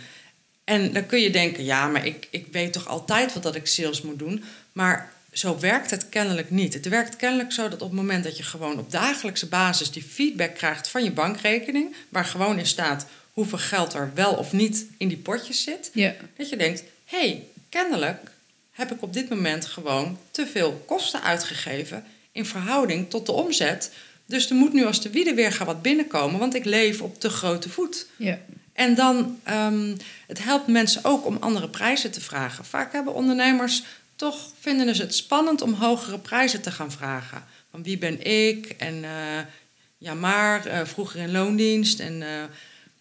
[0.64, 3.68] En dan kun je denken, ja, maar ik, ik weet toch altijd wat dat ik
[3.68, 4.44] sales moet doen.
[4.72, 6.74] Maar zo werkt het kennelijk niet.
[6.74, 10.04] Het werkt kennelijk zo dat op het moment dat je gewoon op dagelijkse basis die
[10.04, 14.86] feedback krijgt van je bankrekening, waar gewoon in staat hoeveel geld er wel of niet
[14.98, 16.16] in die potjes zit, Ja.
[16.38, 18.32] dat je denkt, hé, hey, kennelijk
[18.72, 22.04] heb ik op dit moment gewoon te veel kosten uitgegeven
[22.40, 23.92] in verhouding tot de omzet.
[24.26, 27.20] Dus er moet nu als de wiede weer gaan wat binnenkomen, want ik leef op
[27.20, 28.06] te grote voet.
[28.18, 28.40] Ja.
[28.74, 29.96] En dan, ehm,
[30.28, 32.66] het helpt mensen ook om andere prijzen te vragen.
[32.66, 33.84] Vaak hebben ondernemers
[34.16, 37.44] toch vinden ze het spannend om hogere prijzen te gaan vragen.
[37.72, 38.66] Van wie ben ik?
[38.78, 39.40] En eh,
[39.98, 42.00] ja, maar eh, vroeger in loondienst.
[42.00, 42.44] En, eh,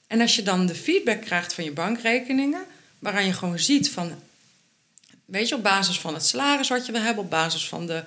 [0.06, 2.64] en als je dan de feedback krijgt van je bankrekeningen,
[2.98, 4.22] waaraan je gewoon ziet van,
[5.24, 8.04] weet je, op basis van het salaris wat je wil hebben, op basis van de,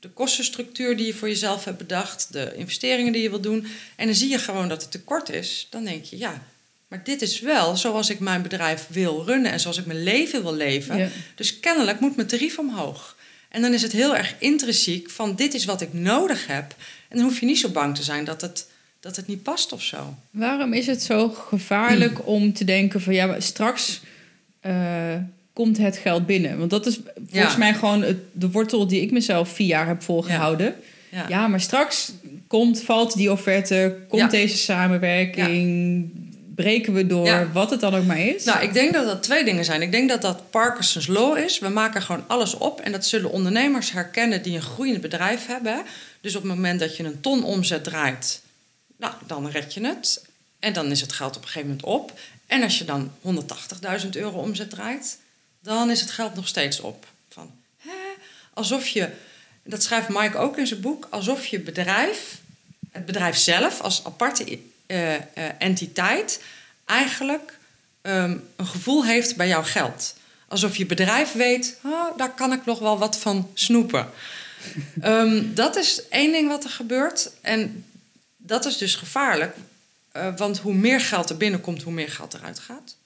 [0.00, 4.06] de kostenstructuur die je voor jezelf hebt bedacht, de investeringen die je wil doen, en
[4.06, 6.42] dan zie je gewoon dat het tekort is, dan denk je, ja,
[6.88, 10.42] maar dit is wel zoals ik mijn bedrijf wil runnen en zoals ik mijn leven
[10.42, 10.96] wil leven.
[10.96, 11.08] Ja.
[11.34, 13.16] Dus kennelijk moet mijn tarief omhoog.
[13.48, 16.74] En dan is het heel erg intrinsiek van dit is wat ik nodig heb.
[17.08, 18.66] En dan hoef je niet zo bang te zijn dat het,
[19.00, 20.14] dat het niet past of zo.
[20.30, 24.00] Waarom is het zo gevaarlijk om te denken van ja, maar straks
[24.60, 25.14] eh,
[25.58, 26.58] komt het geld binnen?
[26.58, 27.58] Want dat is volgens Ja.
[27.58, 30.74] mij gewoon het, de wortel die ik mezelf vier jaar heb volgehouden.
[31.10, 31.24] Ja.
[31.28, 32.12] Ja, maar straks
[32.46, 36.10] komt, valt die offerte, komt deze samenwerking,
[36.54, 38.44] breken we door, wat het dan ook maar is.
[38.44, 39.82] Nou, ik denk dat dat twee dingen zijn.
[39.82, 41.58] Ik denk dat dat Parkinson's Law is.
[41.58, 42.80] We maken gewoon alles op.
[42.80, 45.82] En dat zullen ondernemers herkennen die een groeiend bedrijf hebben.
[46.20, 48.42] Dus op het moment dat je een ton omzet draait,
[48.96, 50.24] nou, dan red je het.
[50.58, 52.12] En dan is het geld op een gegeven moment op.
[52.46, 55.18] En als je dan 180.000 euro omzet draait,
[55.60, 57.06] dan is het geld nog steeds op.
[57.28, 57.90] Van, hè?
[58.54, 59.08] Alsof je,
[59.62, 62.38] dat schrijft Mike ook in zijn boek, alsof je bedrijf,
[62.90, 65.22] het bedrijf zelf als aparte eh, eh,
[65.58, 66.42] entiteit,
[66.84, 67.58] eigenlijk
[68.00, 70.14] ehm, een gevoel heeft bij jouw geld.
[70.48, 74.10] Alsof je bedrijf weet, oh, daar kan ik nog wel wat van snoepen.
[75.00, 77.30] Ehm, dat is één ding wat er gebeurt.
[77.40, 77.84] En
[78.36, 79.56] dat is dus gevaarlijk.
[80.12, 82.96] eh, want hoe meer geld er binnenkomt, hoe meer geld eruit gaat.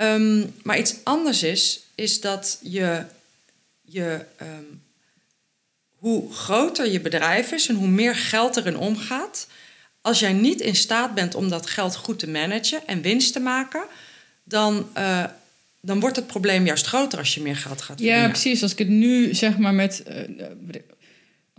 [0.00, 3.04] Ehm, maar iets anders is, is dat je,
[3.82, 4.64] je ehm,
[5.96, 9.46] hoe groter je bedrijf is en hoe meer geld erin omgaat,
[10.00, 13.40] als jij niet in staat bent om dat geld goed te managen en winst te
[13.40, 13.82] maken,
[14.44, 15.24] dan, eh,
[15.80, 18.30] dan wordt het probleem juist groter als je meer geld gaat ja, verdienen.
[18.30, 18.62] precies.
[18.62, 20.02] Als ik het nu zeg maar met.
[20.02, 20.16] eh,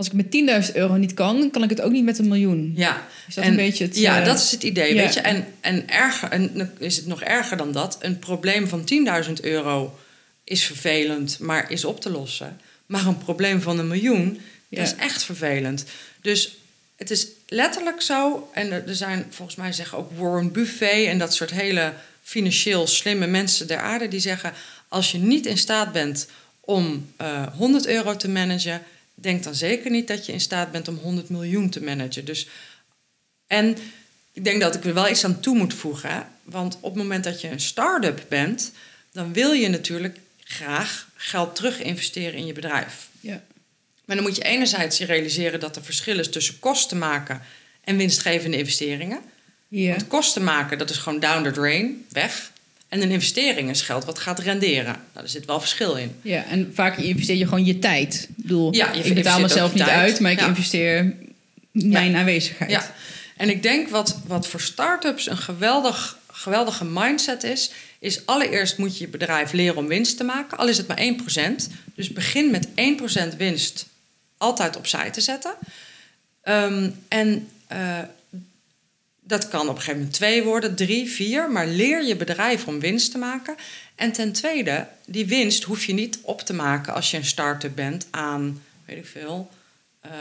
[0.02, 2.74] als ik met 10.000 euro niet kan, kan ik het ook niet met een miljoen.
[2.76, 3.98] Ja, Is dat En- een beetje het.
[3.98, 5.02] ja eh, dat is het idee, ja.
[5.02, 5.20] weet je.
[5.20, 7.98] En, en, erger, en dan is het nog erger dan dat.
[8.00, 8.84] Een probleem van
[9.28, 9.98] 10.000 euro
[10.44, 12.60] is vervelend, maar is op te lossen.
[12.86, 14.78] Maar een probleem van een miljoen, Ja.
[14.78, 15.86] dat is echt vervelend.
[16.22, 16.58] Dus
[16.96, 18.50] het is letterlijk zo...
[18.54, 21.06] en er zijn, volgens mij zeggen ook Warren Buffet...
[21.08, 24.08] en dat soort hele financieel slimme mensen der aarde...
[24.08, 24.54] die zeggen,
[24.88, 26.28] als je niet in staat bent
[26.60, 28.82] om eh 100 euro te managen...
[29.24, 32.26] denk dan zeker niet dat je in staat bent om 100 miljoen te managen.
[32.26, 32.48] Dus
[33.48, 33.78] en
[34.32, 36.28] ik denk dat ik er wel iets aan toe moet voegen.
[36.44, 38.72] Want op het moment dat je een start-up bent,
[39.12, 43.10] dan wil je natuurlijk graag geld terug investeren in je bedrijf.
[43.20, 43.44] Ja.
[44.06, 47.42] Maar dan moet je enerzijds je realiseren dat er verschil is tussen kosten maken
[47.84, 49.22] en winstgevende investeringen.
[49.68, 49.90] Ja.
[49.90, 52.51] Want kosten maken, dat is gewoon down the drain, weg.
[52.92, 54.84] En een investering is geld wat gaat renderen.
[54.84, 56.16] Nou, daar zit wel verschil in.
[56.22, 58.28] ja, en vaak investeer je gewoon je tijd.
[58.30, 59.96] Ik bedoel, Ja, je ik betaal mezelf niet tijd.
[59.98, 60.48] uit, maar ik Ja.
[60.48, 61.14] investeer
[61.72, 62.72] mijn aanwezigheid.
[62.72, 62.94] Ja,
[63.38, 68.98] en ik denk wat, wat voor start-ups een geweldig, geweldige mindset is, is allereerst moet
[68.98, 71.70] je je bedrijf leren om winst te maken, al is het maar 1%.
[71.96, 72.68] Dus begin met
[73.34, 73.86] 1% winst
[74.38, 75.54] altijd opzij te zetten.
[76.44, 78.00] Ehm, en eh,
[79.32, 82.80] dat kan op een gegeven moment twee worden, drie, vier, maar leer je bedrijf om
[82.80, 83.56] winst te maken.
[83.96, 87.76] En ten tweede, die winst hoef je niet op te maken als je een start-up
[87.76, 89.50] bent aan, weet ik veel,
[90.02, 90.12] eh,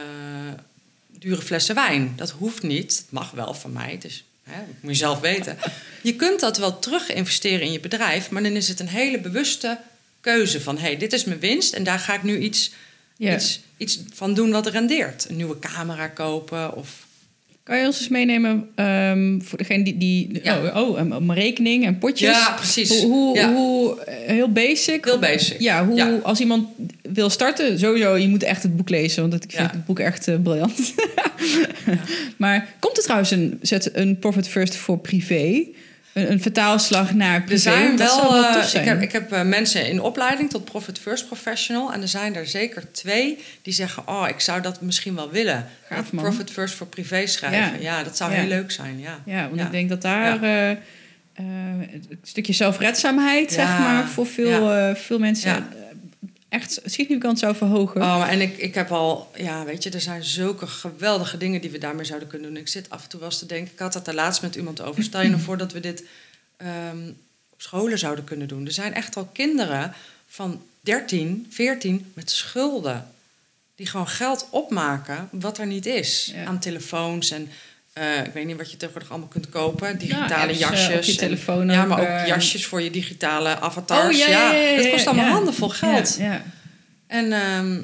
[1.08, 2.12] dure flessen wijn.
[2.16, 2.96] Dat hoeft niet.
[2.96, 3.90] Het mag wel van mij.
[3.90, 5.58] Het is, hè, dat moet je zelf weten.
[6.02, 9.20] Je kunt dat wel terug investeren in je bedrijf, maar dan is het een hele
[9.20, 9.78] bewuste
[10.20, 12.72] keuze van: hé, hey, dit is mijn winst en daar ga ik nu iets,
[13.16, 15.28] iets, iets van doen wat rendeert.
[15.28, 17.08] Een nieuwe camera kopen of.
[17.70, 19.96] Kan je ons eens meenemen ehm, voor degene die...
[19.96, 20.58] die Ja.
[20.58, 22.30] Oh, oh een, een rekening en potjes.
[22.36, 22.88] Ja, precies.
[22.88, 23.52] Hoe, hoe, Ja.
[23.54, 25.04] hoe eh, heel basic.
[25.04, 25.60] Heel basic.
[25.60, 26.18] Ja, hoe, Ja.
[26.22, 26.68] als iemand
[27.02, 30.28] wil starten, sowieso, je moet echt het boek lezen, want ik vind het boek echt
[30.28, 30.94] eh, briljant.
[32.36, 35.64] maar komt er trouwens een, zet een Profit First voor privé?
[36.12, 37.52] Een, een vertaalslag naar privé?
[37.70, 38.82] Er zijn dat wel, zou wel eh, tof zijn.
[38.82, 41.92] ik heb, ik heb eh, mensen in opleiding tot Profit First Professional.
[41.92, 45.66] En er zijn er zeker twee die zeggen: Oh, ik zou dat misschien wel willen.
[45.88, 46.24] Gaaf, man.
[46.24, 47.80] Profit First voor privé schrijven.
[47.82, 48.02] Ja, Ja.
[48.04, 48.38] dat zou Ja.
[48.38, 48.98] heel leuk zijn.
[49.00, 50.76] Ja, Ja, want ik denk dat daar eh, eh,
[51.34, 55.79] een stukje zelfredzaamheid, zeg maar, voor veel, eh, veel mensen eh,
[56.50, 58.02] echt significant zou verhogen.
[58.02, 61.70] Oh, en ik, ik heb al, ja, weet je, er zijn zulke geweldige dingen die
[61.70, 62.62] we daarmee zouden kunnen doen.
[62.62, 64.54] Ik zit af en toe wel eens te denken, ik had het er laatst met
[64.54, 65.02] iemand over.
[65.02, 66.04] Stel je nou voor dat we dit
[66.56, 67.08] ehm,
[67.50, 68.66] op scholen zouden kunnen doen.
[68.66, 69.94] Er zijn echt al kinderen
[70.26, 73.08] van 13, 14 met schulden.
[73.74, 76.32] Die gewoon geld opmaken wat er niet is.
[76.34, 76.44] Ja.
[76.44, 77.48] Aan telefoons en
[78.00, 79.98] eh, ik weet niet wat je tegenwoordig allemaal kunt kopen.
[79.98, 81.08] Digitale Ja, apps, eh, jasjes.
[81.08, 84.20] en- telefoon ja, maar ook eh, jasjes voor je digitale avatars.
[84.22, 86.18] Oh, ja, Het kost allemaal handenvol geld.
[87.06, 87.78] En ehm,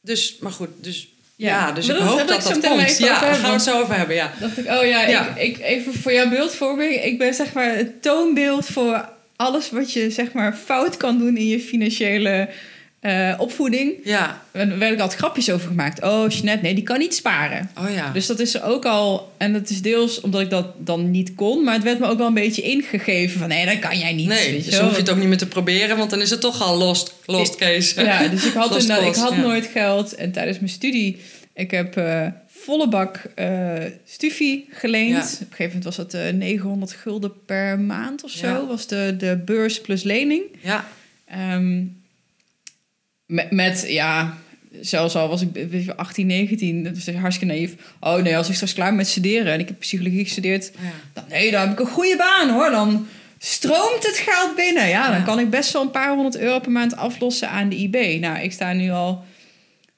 [0.00, 1.72] dus, maar goed, dus ja, Ja.
[1.72, 2.98] dus Maar ik dat- hoop dat ik dat komt.
[2.98, 4.32] Ja, daar gaan we het zo over hebben, ja.
[4.40, 5.34] dacht ik, oh ja, Ja.
[5.36, 6.94] Ik, ik, even voor jouw beeldvorming.
[7.04, 11.36] Ik ben zeg maar het toonbeeld voor alles wat je zeg maar fout kan doen
[11.36, 12.48] in je financiële
[13.00, 13.92] eh, opvoeding.
[14.04, 16.02] Ja, Er werd ik altijd grapjes over gemaakt.
[16.02, 17.70] Oh, Jeanette, nee, die kan niet sparen.
[17.78, 18.10] oh ja.
[18.12, 21.34] Dus dat is er ook al, en dat is deels omdat ik dat dan niet
[21.34, 24.12] kon, maar het werd me ook wel een beetje ingegeven van nee, dat kan jij
[24.12, 24.28] niet.
[24.28, 26.62] nee, dus hoef je het ook niet meer te proberen, want dan is het toch
[26.62, 28.02] al lost, lost case.
[28.04, 29.40] Ja, dus ik had, Lost inderdaad- ik had ja.
[29.40, 30.14] nooit geld.
[30.14, 31.16] En tijdens mijn studie,
[31.54, 33.72] ik heb eh, volle bak eh
[34.04, 35.10] stufie geleend.
[35.12, 35.22] Ja.
[35.22, 38.46] Op een gegeven moment was dat eh 900 gulden per maand of zo.
[38.46, 38.66] Ja.
[38.66, 40.42] Was de, de beurs plus lening.
[40.60, 40.86] Ja,
[41.26, 41.82] Ehm,
[43.28, 44.36] met, met, ja,
[44.80, 47.74] zelfs al was ik weet je, 18, 19, dat was hartstikke naïef.
[48.00, 50.90] Oh nee, als ik straks klaar ben met studeren en ik heb psychologie gestudeerd, ja.
[51.12, 52.70] dan, nee, dan heb ik een goede baan hoor.
[52.70, 53.06] Dan
[53.38, 54.88] stroomt het geld binnen.
[54.88, 55.24] Ja, dan Ja.
[55.24, 58.20] kan ik best wel een paar honderd euro per maand aflossen aan de IB.
[58.20, 59.24] Nou, ik sta nu al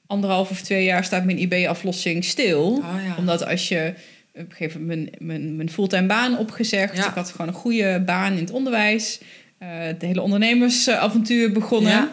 [0.07, 2.61] anderhalf of twee jaar staat mijn IB-aflossing stil.
[2.71, 3.15] Oh ja.
[3.17, 3.93] Omdat als je
[4.33, 6.97] op een gegeven moment mijn, mijn, mijn fulltime baan opgezegd.
[6.97, 9.19] Ik had gewoon een goede baan in het onderwijs.
[9.57, 12.09] Eh het hele ondernemersavontuur begonnen.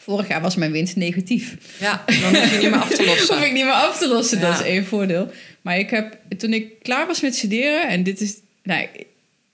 [0.00, 1.56] Vorig jaar was mijn winst negatief.
[1.80, 3.34] ja, dan hoef je niet meer af te lossen.
[3.36, 5.30] Hoef ik niet meer af te lossen, dat is één voordeel.
[5.62, 9.06] Maar ik heb, toen ik klaar was met studeren, en dit is, nou, ik,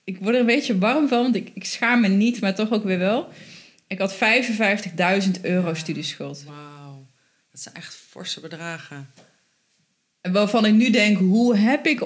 [0.03, 2.71] ik word er een beetje warm van, want ik, ik schaam me niet, maar toch
[2.71, 3.27] ook weer wel.
[3.87, 6.43] Ik had 55.000 euro studieschuld.
[6.45, 7.05] Wauw,
[7.51, 9.09] dat zijn echt forse bedragen.
[10.21, 12.01] En Waarvan ik nu denk, hoe heb ik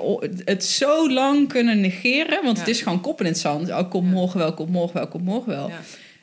[0.45, 2.43] het zo lang kunnen negeren?
[2.43, 3.69] Want het is gewoon kop in het zand.
[3.69, 5.69] Oh, kom morgen wel, kom morgen wel, kom morgen wel.
[5.69, 5.79] Ja.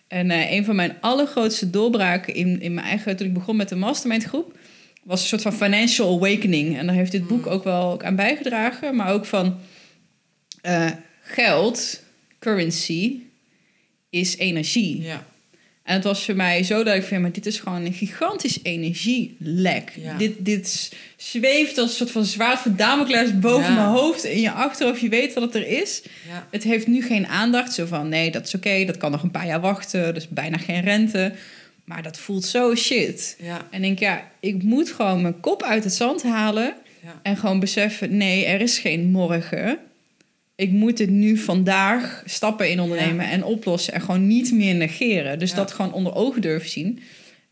[0.08, 3.16] En eh, een van mijn allergrootste doorbraken in, in mijn eigen...
[3.16, 4.58] toen ik begon met de mastermind groep...
[5.02, 6.78] was een soort van financial awakening.
[6.78, 7.52] En daar heeft dit boek Mm.
[7.52, 8.96] ook wel ook aan bijgedragen.
[8.96, 9.58] Maar ook van
[10.60, 10.90] eh,
[11.22, 12.02] geld,
[12.38, 13.16] currency,
[14.10, 15.02] is energie.
[15.02, 15.26] Ja.
[15.88, 18.58] En het was voor mij zo dat ik vind, maar dit is gewoon een gigantisch
[18.62, 19.92] energielek.
[19.96, 20.16] Ja.
[20.16, 23.74] Dit, dit zweeft als een soort van zwaard van Damocles boven Ja.
[23.74, 24.24] mijn hoofd.
[24.24, 26.02] In je achterhoofd, je weet dat het er is.
[26.28, 26.46] Ja.
[26.50, 27.74] Het heeft nu geen aandacht.
[27.74, 30.14] Zo van, nee, dat is oké, dat kan nog een paar jaar wachten.
[30.14, 31.32] Dus bijna geen rente.
[31.84, 33.36] Maar dat voelt zo shit.
[33.42, 33.66] Ja.
[33.70, 36.74] En denk, ja, ik moet gewoon mijn kop uit het zand halen.
[37.22, 39.78] En gewoon beseffen, nee, er is geen morgen.
[40.58, 43.92] Ik moet het nu vandaag stappen in ondernemen en oplossen.
[43.92, 45.38] En gewoon niet meer negeren.
[45.38, 45.56] Dus Ja.
[45.56, 47.00] dat gewoon onder ogen durven zien.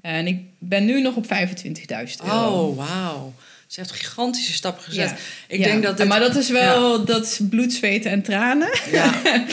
[0.01, 2.69] En ik ben nu nog op 25.000 euro.
[2.69, 3.33] Oh, wauw.
[3.67, 5.09] Ze heeft gigantische stappen gezet.
[5.09, 5.17] Ja.
[5.49, 6.09] Ik denk dat dit...
[6.09, 8.69] Maar dat is wel dat is bloed, zweten en tranen.
[8.93, 9.23] Ja,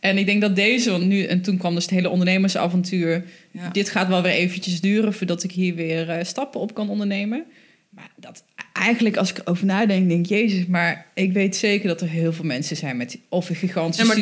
[0.00, 1.24] En ik denk dat deze want nu...
[1.24, 3.24] En toen kwam dus het hele ondernemersavontuur.
[3.72, 7.44] Dit gaat wel weer eventjes duren voordat ik hier weer eh, stappen op kan ondernemen.
[7.90, 12.00] Maar dat eigenlijk, als ik erover nadenk, denk ik, Jezus, maar ik weet zeker dat
[12.00, 14.12] er heel veel mensen zijn met of een gigantische Ja,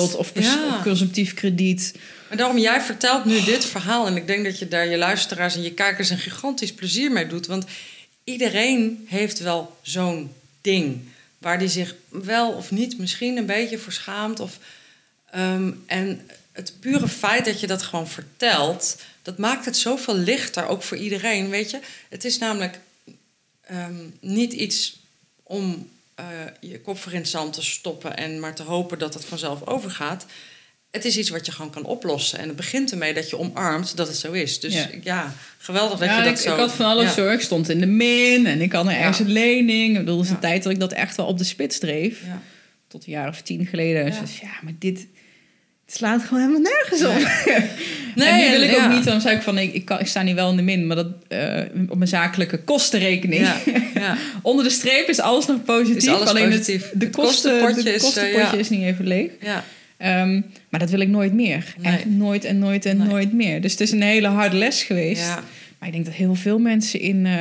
[0.00, 0.14] het.
[0.16, 0.66] of, Ja.
[0.76, 1.94] of consumptief krediet.
[2.28, 4.06] Maar daarom, jij vertelt nu dit verhaal.
[4.06, 7.26] En ik denk dat je daar je luisteraars en je kijkers een gigantisch plezier mee
[7.26, 7.46] doet.
[7.46, 7.64] Want
[8.24, 11.00] iedereen heeft wel zo'n ding.
[11.38, 14.40] Waar die zich wel of niet misschien een beetje voor schaamt.
[14.40, 14.58] Of,
[15.30, 16.20] ehm, en
[16.52, 18.96] het pure feit dat je dat gewoon vertelt...
[19.22, 21.48] dat maakt het zoveel lichter, ook voor iedereen.
[21.48, 22.78] Weet je, het is namelijk
[23.70, 25.00] ehm, niet iets
[25.42, 26.24] om eh,
[26.60, 28.16] je kop voor in het zand te stoppen...
[28.16, 30.26] en maar te hopen dat het vanzelf overgaat
[30.90, 32.38] het is iets wat je gewoon kan oplossen.
[32.38, 34.60] En het begint ermee dat je omarmt dat het zo is.
[34.60, 34.88] Dus Ja.
[35.02, 36.52] ja, geweldig dat ja, je dat ik, zo...
[36.52, 37.22] ik had van alles ja.
[37.22, 37.32] hoor.
[37.32, 39.92] Ik stond in de min en ik had er ergens een lening.
[39.92, 42.20] Ik bedoel, er is een tijd dat ik dat echt wel op de spits dreef.
[42.88, 44.04] Tot een jaar of tien geleden.
[44.04, 45.06] Dus, ja maar dit...
[45.90, 47.44] Het slaat gewoon helemaal nergens op.
[48.14, 48.84] Nee, en nu wil ik ja.
[48.86, 50.62] ook niet, dan zei ik van, ik, ik, kan, ik sta nu wel in de
[50.62, 53.40] min, maar dat eh, op mijn zakelijke kostenrekening.
[53.46, 53.56] Ja,
[53.94, 54.16] ja.
[54.42, 55.96] Onder de streep is alles nog positief.
[55.96, 56.90] Is alles alleen positief.
[56.90, 58.62] Het, de, Het kosten, kostenpotje de is, eh, kostenpotje ja.
[58.62, 59.30] is niet even leeg.
[59.40, 59.64] ja.
[59.96, 61.74] Ehm, maar dat wil ik nooit meer.
[61.78, 61.92] Nee.
[61.92, 63.06] Echt nooit en nooit en Nee.
[63.06, 63.60] nooit meer.
[63.60, 65.22] Dus het is een hele harde les geweest.
[65.26, 65.42] ja.
[65.78, 67.26] Maar ik denk dat heel veel mensen in...
[67.26, 67.32] eh,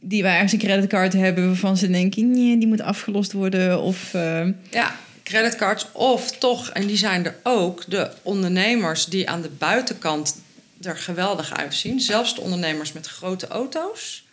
[0.00, 1.46] die, waar ergens een creditcard hebben...
[1.46, 3.82] waarvan ze denken, nee, die moet afgelost worden.
[3.82, 4.96] Of eh, Ja,
[5.28, 10.40] creditcards of toch, en die zijn er ook, de ondernemers die aan de buitenkant
[10.82, 12.00] er geweldig uitzien.
[12.00, 14.24] Zelfs de ondernemers met grote auto's,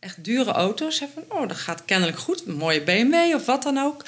[0.00, 3.62] echt dure auto's, hebben van, oh, dat gaat kennelijk goed, een mooie BMW of wat
[3.62, 4.04] dan ook.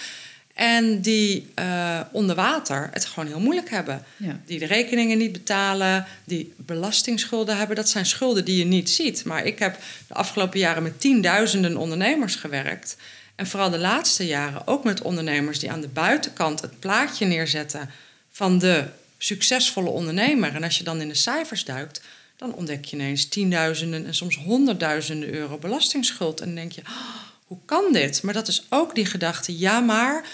[0.55, 4.05] En die eh, onder water het gewoon heel moeilijk hebben.
[4.17, 4.41] ja.
[4.47, 7.77] Die de rekeningen niet betalen, die belastingschulden hebben.
[7.77, 9.25] Dat zijn schulden die je niet ziet.
[9.25, 12.97] Maar ik heb de afgelopen jaren met tienduizenden ondernemers gewerkt.
[13.35, 17.91] En vooral de laatste jaren ook met ondernemers die aan de buitenkant het plaatje neerzetten
[18.31, 18.85] van de
[19.19, 20.55] succesvolle ondernemer.
[20.55, 22.01] En als je dan in de cijfers duikt,
[22.37, 26.41] dan ontdek je ineens tienduizenden en soms honderdduizenden euro belastingsschuld.
[26.41, 28.23] En dan denk je, "Oh, hoe kan dit?
[28.23, 30.25] Maar dat is ook die gedachte, ja maar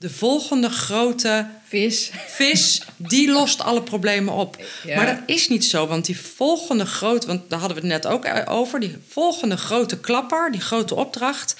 [0.00, 2.10] de volgende grote Vis.
[2.26, 4.56] vis, die lost alle problemen op.
[4.84, 4.96] Ja.
[4.96, 8.12] Maar dat is niet zo, want die volgende grote, want daar hadden we het net
[8.12, 11.56] ook over, die volgende grote klapper, die grote opdracht,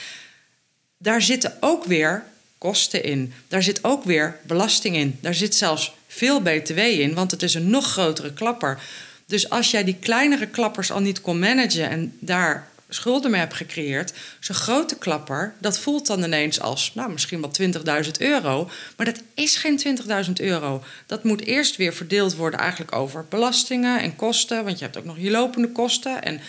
[1.03, 2.25] daar zitten ook weer
[2.59, 3.33] kosten in.
[3.49, 5.19] Daar zit ook weer belasting in.
[5.21, 8.83] Daar zit zelfs veel BTW in, want het is een nog grotere klapper.
[9.27, 13.55] Dus als jij die kleinere klappers al niet kon managen en daar schulden mee hebt
[13.55, 18.71] gecreëerd, zo'n grote klapper, dat voelt dan ineens als, nou, misschien wel 20.000 euro.
[18.97, 20.83] Maar dat is geen 20.000 euro.
[21.07, 25.05] Dat moet eerst weer verdeeld worden eigenlijk over belastingen en kosten, want je hebt ook
[25.05, 26.23] nog je lopende kosten.
[26.23, 26.41] En,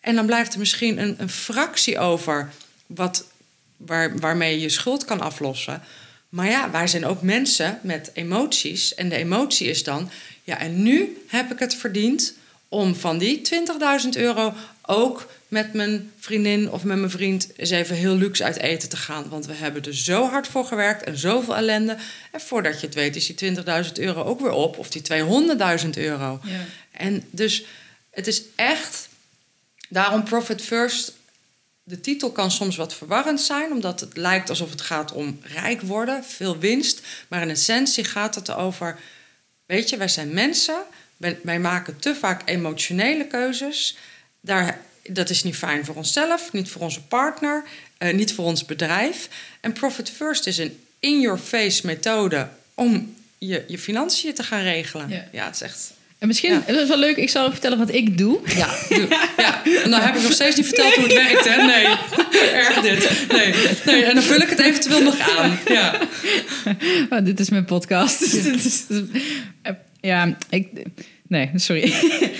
[0.00, 2.52] en dan blijft er misschien een, een fractie over
[2.86, 3.29] wat,
[3.86, 5.82] waar, waarmee je je schuld kan aflossen.
[6.28, 8.94] Maar ja, wij zijn ook mensen met emoties.
[8.94, 10.10] En de emotie is dan,
[10.44, 12.34] ja, en nu heb ik het verdiend
[12.68, 13.40] om van die
[14.04, 18.56] 20.000 euro ook met mijn vriendin of met mijn vriend eens even heel luxe uit
[18.56, 19.28] eten te gaan.
[19.28, 21.96] Want we hebben er zo hard voor gewerkt en zoveel ellende.
[22.32, 24.78] En voordat je het weet is die 20.000 euro ook weer op.
[24.78, 25.02] Of die
[25.82, 26.40] 200.000 euro.
[26.42, 26.64] Ja.
[26.90, 27.64] En dus
[28.10, 29.08] het is echt...
[29.88, 31.12] Daarom Profit First...
[31.90, 35.80] De titel kan soms wat verwarrend zijn, omdat het lijkt alsof het gaat om rijk
[35.80, 37.00] worden, veel winst.
[37.28, 38.98] Maar in essentie gaat het over,
[39.66, 40.82] weet je, wij zijn mensen,
[41.42, 43.96] wij, maken te vaak emotionele keuzes.
[44.40, 47.64] Daar, dat is niet fijn voor onszelf, niet voor onze partner,
[47.98, 49.28] eh, niet voor ons bedrijf.
[49.60, 55.08] En Profit First is een in-your-face methode om je, je financiën te gaan regelen.
[55.08, 55.28] Ja.
[55.32, 55.92] Ja, het is echt.
[56.20, 56.62] En misschien, Ja.
[56.66, 58.38] dat is wel leuk, ik zal vertellen wat ik doe.
[58.56, 59.06] Ja, doe.
[59.36, 59.64] ja.
[59.84, 61.66] En dan heb ik nog steeds niet verteld hoe het werkt, hè?
[61.66, 61.84] Nee,
[62.62, 63.10] erg dit.
[63.32, 63.54] Nee,
[63.86, 64.04] nee.
[64.04, 65.58] En dan vul ik het eventueel nog aan.
[65.68, 65.98] Ja.
[67.10, 68.20] Oh, dit is mijn podcast.
[68.44, 68.84] Dit is-
[69.62, 70.68] eh, ja, ik...
[71.28, 71.92] Nee, sorry.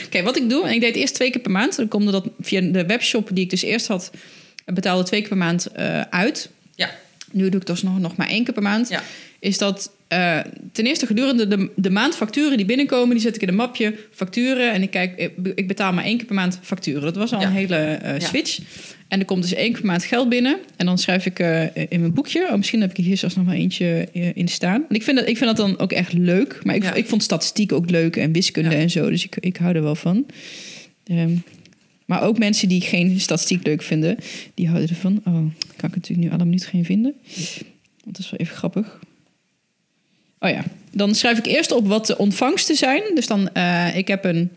[0.07, 1.77] Oké, wat ik doe, en ik deed het eerst twee keer per maand.
[1.77, 4.11] Dan komt dat via de webshop die ik dus eerst had,
[4.65, 6.51] betaalde twee keer per maand eh, uit.
[6.75, 6.91] Ja.
[7.33, 8.89] Nu doe ik dus nog, nog maar één keer per maand.
[8.89, 9.03] Ja.
[9.39, 10.39] Is dat eh,
[10.73, 13.95] ten eerste gedurende de, de maand facturen die binnenkomen, die zet ik in een mapje
[14.11, 14.73] facturen.
[14.73, 17.03] En ik kijk, ik, ik betaal maar één keer per maand facturen.
[17.03, 17.47] Dat was al Ja.
[17.47, 18.27] een hele eh, Ja.
[18.27, 18.59] switch.
[19.09, 20.57] En er komt dus één keer per maand geld binnen.
[20.77, 22.47] En dan schrijf ik eh, in mijn boekje.
[22.51, 24.85] Oh, misschien heb ik hier zelfs nog wel eentje in staan.
[24.89, 26.61] Ik vind, dat, ik vind dat dan ook echt leuk.
[26.63, 26.95] Maar ik, Ja.
[26.95, 29.11] ik vond statistiek ook leuk en wiskunde en zo.
[29.11, 30.27] Dus ik, ik hou er wel van.
[31.07, 31.35] Ehm,
[32.07, 34.17] maar ook mensen die geen statistiek leuk vinden,
[34.55, 35.17] die houden ervan.
[35.19, 35.25] Oh,
[35.77, 37.15] kan ik natuurlijk nu alle minuut geen vinden.
[38.05, 38.99] Want dat is wel even grappig.
[40.41, 43.03] Oh ja, dan schrijf ik eerst op wat de ontvangsten zijn.
[43.15, 44.51] Dus dan, eh, ik heb een,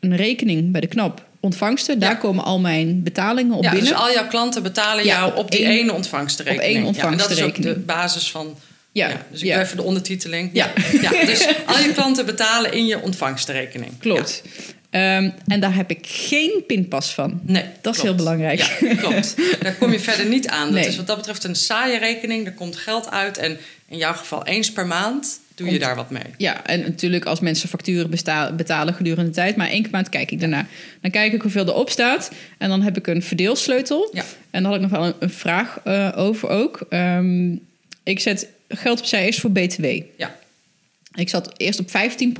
[0.00, 1.98] een rekening bij de knop ontvangsten.
[1.98, 2.16] Daar Ja.
[2.16, 3.88] komen al mijn betalingen op ja, binnen.
[3.90, 6.86] dus al jouw klanten betalen Ja, jou op die één- ene ontvangstrekening.
[6.86, 8.54] op één en dat is ook de basis van...
[8.92, 10.50] Ja, dus ik doe even de ondertiteling.
[10.52, 10.72] Ja.
[11.26, 13.98] Dus al je klanten betalen in je ontvangstrekening.
[13.98, 14.42] Klopt.
[14.96, 17.40] Ehm, en daar heb ik geen pinpas van.
[17.42, 18.60] Nee, Dat is heel belangrijk.
[18.80, 19.34] Ja, klopt.
[19.60, 20.64] Daar kom je verder niet aan.
[20.64, 20.86] Dat Nee.
[20.86, 22.46] is wat dat betreft een saaie rekening.
[22.46, 23.38] Er komt geld uit.
[23.38, 23.56] En
[23.88, 26.22] in jouw geval eens per maand doe je daar wat mee.
[26.36, 28.10] Ja, en natuurlijk als mensen facturen
[28.56, 30.66] betalen gedurende de tijd, maar één keer per maand kijk ik daarna.
[31.00, 34.10] Dan kijk ik hoeveel erop staat en dan heb ik een verdeelsleutel.
[34.12, 34.24] Ja.
[34.50, 36.86] En daar had ik nog wel een, een vraag eh, over ook.
[36.88, 37.52] Ehm,
[38.02, 39.84] ik zet geld opzij eerst voor BTW.
[40.16, 40.36] Ja.
[41.14, 42.32] Ik zat eerst op 15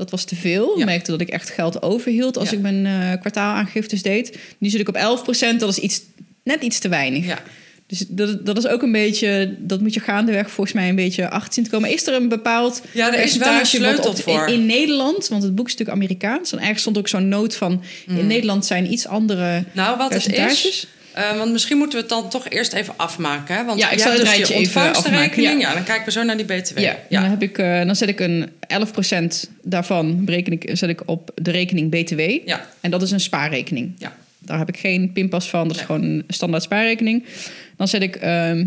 [0.00, 0.72] Dat was te veel.
[0.74, 0.78] Ja.
[0.80, 2.56] Ik merkte dat ik echt geld overhield als Ja.
[2.56, 4.38] ik mijn eh, kwartaalaangiftes deed.
[4.58, 6.00] Nu zit ik op 11% Dat is iets,
[6.44, 7.26] net iets te weinig.
[7.26, 7.38] Ja.
[7.86, 11.30] Dus dat, dat is ook een beetje, dat moet je gaandeweg volgens mij een beetje
[11.30, 11.90] achter zien te komen.
[11.92, 14.48] Is er een bepaald Ja, er is wel een sleutel op- voor.
[14.48, 16.52] In, in Nederland, want het boek is natuurlijk Amerikaans.
[16.52, 20.32] En ergens stond ook zo'n noot van, in Nederland zijn iets andere Nou, wat het
[20.36, 20.86] is...
[21.12, 23.54] eh, want misschien moeten we het dan toch eerst even afmaken.
[23.56, 23.64] Hè?
[23.64, 25.50] Want Ja, ik zal het dus rijtje je even afmaken, ja.
[25.50, 25.74] Ja.
[25.74, 26.78] dan kijken we zo naar die BTW.
[26.78, 31.02] Ja, Dan, heb ik, eh, dan zet ik een 11% daarvan bereken ik, zet ik
[31.08, 32.20] op de rekening BTW.
[32.48, 32.68] ja.
[32.80, 33.92] En dat is een spaarrekening.
[33.98, 34.12] Ja.
[34.38, 35.68] Daar heb ik geen pinpas van.
[35.68, 37.24] Dat is gewoon een standaard spaarrekening.
[37.76, 38.64] Dan zet ik ehm,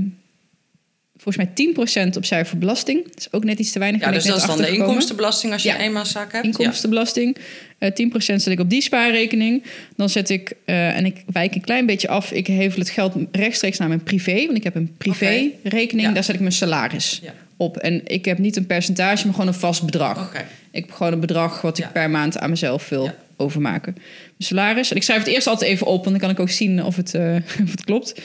[1.23, 3.03] volgens mij 10% opzij voor belasting.
[3.03, 4.01] Dat is ook net iets te weinig.
[4.01, 5.75] Ja, dus dat is dan de inkomstenbelasting als je Ja.
[5.75, 6.45] een eenmanszaak hebt.
[6.45, 7.37] Inkomstenbelasting.
[7.77, 9.63] Eh 10% zet ik op die spaarrekening.
[9.95, 12.31] Dan zet ik, eh, en ik wijk een klein beetje af.
[12.31, 14.45] Ik hevel het geld rechtstreeks naar mijn privé.
[14.45, 16.07] Want ik heb een privé-rekening.
[16.07, 16.13] Ja.
[16.13, 17.33] Daar zet ik mijn salaris Ja.
[17.57, 17.77] op.
[17.77, 20.31] En ik heb niet een percentage, maar gewoon een vast bedrag.
[20.71, 21.89] Ik heb gewoon een bedrag wat ik Ja.
[21.89, 23.15] per maand aan mezelf wil Ja.
[23.37, 23.93] overmaken.
[23.93, 24.03] Mijn
[24.37, 24.89] salaris.
[24.91, 26.95] En ik schrijf het eerst altijd even op, want dan kan ik ook zien of
[26.95, 28.21] het, eh, of het klopt.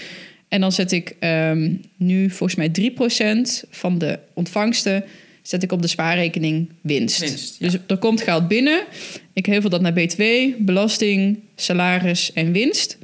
[0.49, 5.05] En dan zet ik ehm, nu volgens mij 3% van de ontvangsten
[5.43, 7.19] zet ik op de spaarrekening winst.
[7.19, 7.67] Winst, ja.
[7.71, 8.85] Dus er komt geld binnen.
[9.33, 10.23] Ik hevel dat naar BTW,
[10.59, 12.99] belasting, salaris en winst.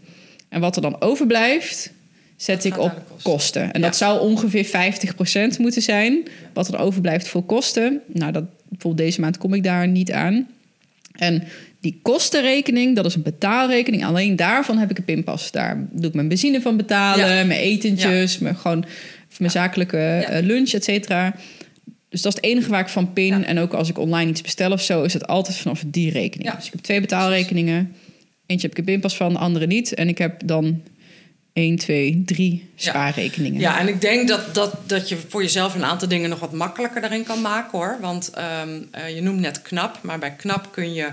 [0.49, 1.93] En wat er dan overblijft,
[2.37, 3.23] zet Dat ik op kosten.
[3.23, 3.63] kosten.
[3.73, 3.87] En Ja.
[3.87, 6.23] dat zou ongeveer 50% moeten zijn.
[6.53, 8.01] Wat er overblijft voor kosten.
[8.07, 10.49] Nou, dat, bijvoorbeeld deze maand kom ik daar niet aan.
[11.13, 11.43] En
[11.85, 14.05] die kostenrekening, dat is een betaalrekening.
[14.05, 15.51] Alleen daarvan heb ik een pinpas.
[15.51, 17.45] Daar doe ik mijn benzine van betalen, Ja.
[17.45, 18.85] mijn etentjes, mijn gewoon
[19.39, 21.35] mijn zakelijke eh, lunch, et cetera.
[22.09, 23.45] Dus dat is het enige waar ik van pin.
[23.45, 26.49] En ook als ik online iets bestel of zo, is het altijd vanaf die rekening.
[26.51, 26.57] Ja.
[26.57, 27.93] Dus ik heb twee betaalrekeningen.
[28.47, 29.95] Eentje heb ik een pinpas van, de andere niet.
[29.95, 30.83] En ik heb dan
[31.53, 32.91] 1, 2, 3 Ja.
[32.91, 33.61] spaarrekeningen.
[33.61, 36.53] Ja, en ik denk dat, dat, dat je voor jezelf een aantal dingen nog wat
[36.53, 37.99] makkelijker daarin kan maken hoor.
[38.01, 41.09] Want ehm, eh, je noemt net KNAP, maar bij KNAP kun je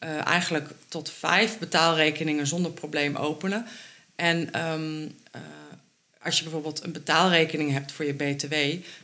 [0.00, 3.66] eh, eigenlijk tot vijf betaalrekeningen zonder probleem openen.
[4.16, 5.10] En eh,
[6.24, 8.52] als je bijvoorbeeld een betaalrekening hebt voor je BTW,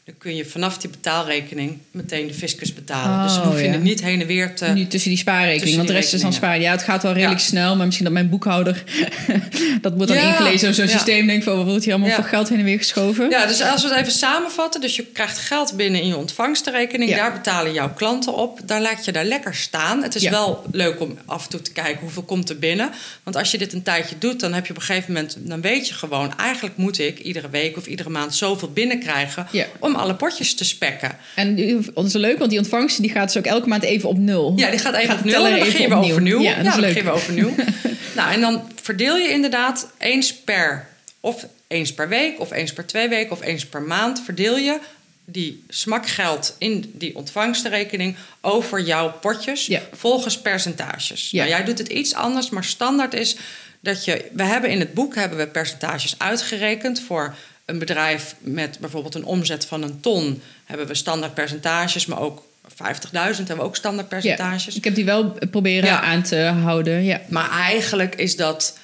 [0.05, 3.23] dan kun je vanaf die betaalrekening meteen de fiscus betalen.
[3.27, 3.73] dus dan Oh, hoef je ja.
[3.73, 4.65] het niet heen en weer te.
[4.67, 6.61] Nu tussen die spaarrekening, want de rest is dan sparen.
[6.61, 7.47] Ja, het gaat wel redelijk Ja.
[7.47, 8.85] snel, maar misschien dat mijn boekhouder
[9.83, 10.75] dat wordt dan Ja, ingelezen.
[10.75, 13.31] Zo'n systeem denkt van, wat wordt hier allemaal voor geld heen en weer geschoven?
[13.31, 14.81] Ja, dus als we het even samenvatten.
[14.81, 17.11] Dus je krijgt geld binnen in je ontvangstenrekening.
[17.11, 17.17] Ja.
[17.17, 18.61] Daar betalen jouw klanten op.
[18.65, 20.03] Daar laat je daar lekker staan.
[20.03, 22.91] Het is wel leuk om af en toe te kijken hoeveel komt er binnen.
[23.23, 25.37] Want als je dit een tijdje doet, dan heb je op een gegeven moment...
[25.41, 29.47] dan weet je gewoon, eigenlijk moet ik iedere week of iedere maand zoveel binnenkrijgen...
[29.51, 29.67] Ja.
[29.79, 31.17] om alle potjes te spekken.
[31.35, 31.57] En
[31.95, 34.53] dat is leuk, want die ontvangst die gaat dus ook elke maand even op nul.
[34.57, 36.13] Ja, die gaat even Gaat op nul en dan even begin je weer opnieuw.
[36.13, 36.41] overnieuw.
[36.41, 36.89] Ja, dat is dan leuk.
[36.95, 37.55] begin je weer overnieuw.
[38.17, 40.89] nou, en dan verdeel je inderdaad eens per...
[41.21, 44.21] of eens per week, of eens per twee weken, of eens per maand...
[44.25, 44.79] verdeel je
[45.25, 48.17] die smakgeld in die ontvangstenrekening...
[48.41, 49.81] over jouw potjes Ja.
[49.93, 51.31] volgens percentages.
[51.31, 51.39] Ja.
[51.45, 53.37] Nou, jij doet het iets anders, maar standaard is
[53.81, 54.31] dat je...
[54.33, 57.01] We hebben in het boek hebben we percentages uitgerekend...
[57.01, 60.43] voor een bedrijf met bijvoorbeeld een omzet van een ton...
[60.65, 62.45] hebben we standaard percentages, maar ook...
[62.71, 62.79] 50.000
[63.13, 64.77] hebben we ook standaard percentages.
[64.77, 66.01] Ik heb die wel proberen Ja.
[66.01, 67.05] aan te houden.
[67.05, 67.21] Ja.
[67.29, 68.79] Maar eigenlijk is dat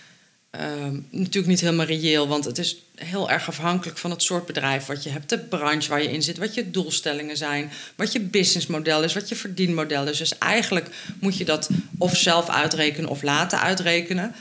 [0.51, 2.29] ehm, natuurlijk niet helemaal reëel.
[2.29, 5.29] Want het is heel erg afhankelijk van het soort bedrijf wat je hebt.
[5.29, 7.71] De branche waar je in zit, wat je doelstellingen zijn.
[7.97, 10.19] Wat je businessmodel is, wat je verdienmodel is.
[10.19, 10.89] Dus eigenlijk
[11.21, 11.69] moet je dat
[11.99, 14.35] of zelf uitrekenen of laten uitrekenen.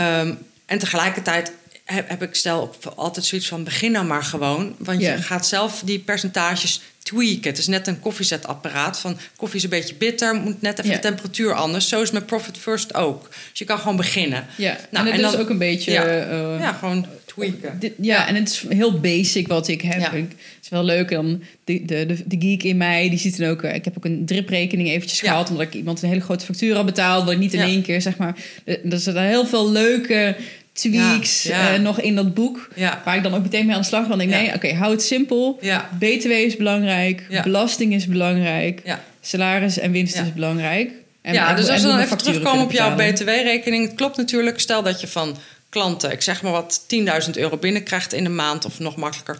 [0.00, 0.34] Ehm,
[0.66, 1.52] en tegelijkertijd
[1.92, 4.74] heb, heb ik stel op- altijd zoiets van begin nou maar gewoon.
[4.78, 7.50] Want je gaat zelf die percentages tweaken.
[7.50, 8.98] Het is net een koffiezetapparaat.
[9.00, 11.88] Van koffie is een beetje bitter, moet net even de temperatuur anders.
[11.88, 13.28] Zo is met Profit First ook.
[13.50, 14.46] Dus je kan gewoon beginnen.
[14.56, 15.90] Ja, Nou, en het en is dan- ook een beetje...
[15.92, 16.04] Ja.
[16.04, 17.76] eh, Ja, gewoon tweaken.
[17.80, 20.00] Dit- ja, en het is heel basic wat ik heb.
[20.00, 20.12] Ja.
[20.12, 21.08] Ik, het is wel leuk.
[21.10, 23.62] Dan de, de, de, de geek in mij, die ziet dan ook...
[23.62, 25.50] eh, Ik heb ook een driprekening eventjes gehad...
[25.50, 27.24] omdat ik iemand een hele grote factuur had betaald...
[27.24, 28.36] wat ik niet in één keer, zeg maar...
[28.64, 30.36] Er er zitten heel veel leuke
[30.72, 31.74] tweaks Ja, ja.
[31.74, 32.68] eh, nog in dat boek...
[32.74, 33.02] Ja.
[33.04, 34.06] waar ik dan ook meteen mee aan de slag.
[34.06, 35.60] Want ik nee, oké, hou het simpel.
[35.98, 37.42] BTW is belangrijk.
[37.42, 38.82] Belasting is belangrijk.
[39.20, 40.90] Salaris en winst is belangrijk.
[41.22, 42.94] En, ja, dus als we dan even terugkomen op jouw.
[42.94, 43.86] BTW-rekening.
[43.86, 44.60] Het klopt natuurlijk.
[44.60, 45.36] Stel dat je van
[45.68, 46.84] klanten, ik zeg maar wat,
[47.26, 48.64] 10.000 euro binnenkrijgt in de maand...
[48.64, 49.38] of nog makkelijker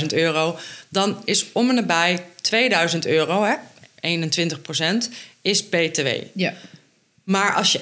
[0.00, 0.58] 12.000 euro...
[0.88, 3.54] dan is om en nabij 2000 euro, hè,
[4.00, 5.10] 21 procent,
[5.42, 6.06] is BTW.
[6.34, 6.54] Ja,
[7.24, 7.80] Maar als je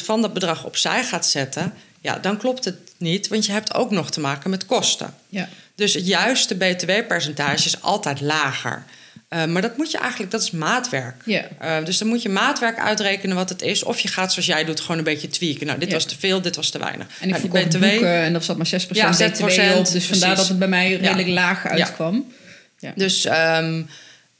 [0.00, 3.74] 21% van dat bedrag opzij gaat zetten, ja, dan klopt het niet, want je hebt
[3.74, 5.14] ook nog te maken met kosten.
[5.28, 5.48] ja.
[5.74, 8.84] Dus het juiste BTW-percentage is altijd lager.
[9.28, 11.14] Eh, maar dat moet je eigenlijk, dat is maatwerk.
[11.24, 11.44] Ja.
[11.58, 13.82] Eh, dus dan moet je maatwerk uitrekenen wat het is.
[13.82, 15.66] Of je gaat zoals jij doet, gewoon een beetje tweaken.
[15.66, 15.94] Nou, dit Ja.
[15.94, 17.06] was te veel, dit was te weinig.
[17.20, 19.92] En ik nou, die boeken en daar zat maar 6% Ja, BTW 6%, op.
[19.92, 21.34] Dus vandaar dat het bij mij redelijk Ja.
[21.34, 21.70] laag Ja.
[21.70, 22.32] uitkwam.
[22.94, 23.82] Dus, ehm,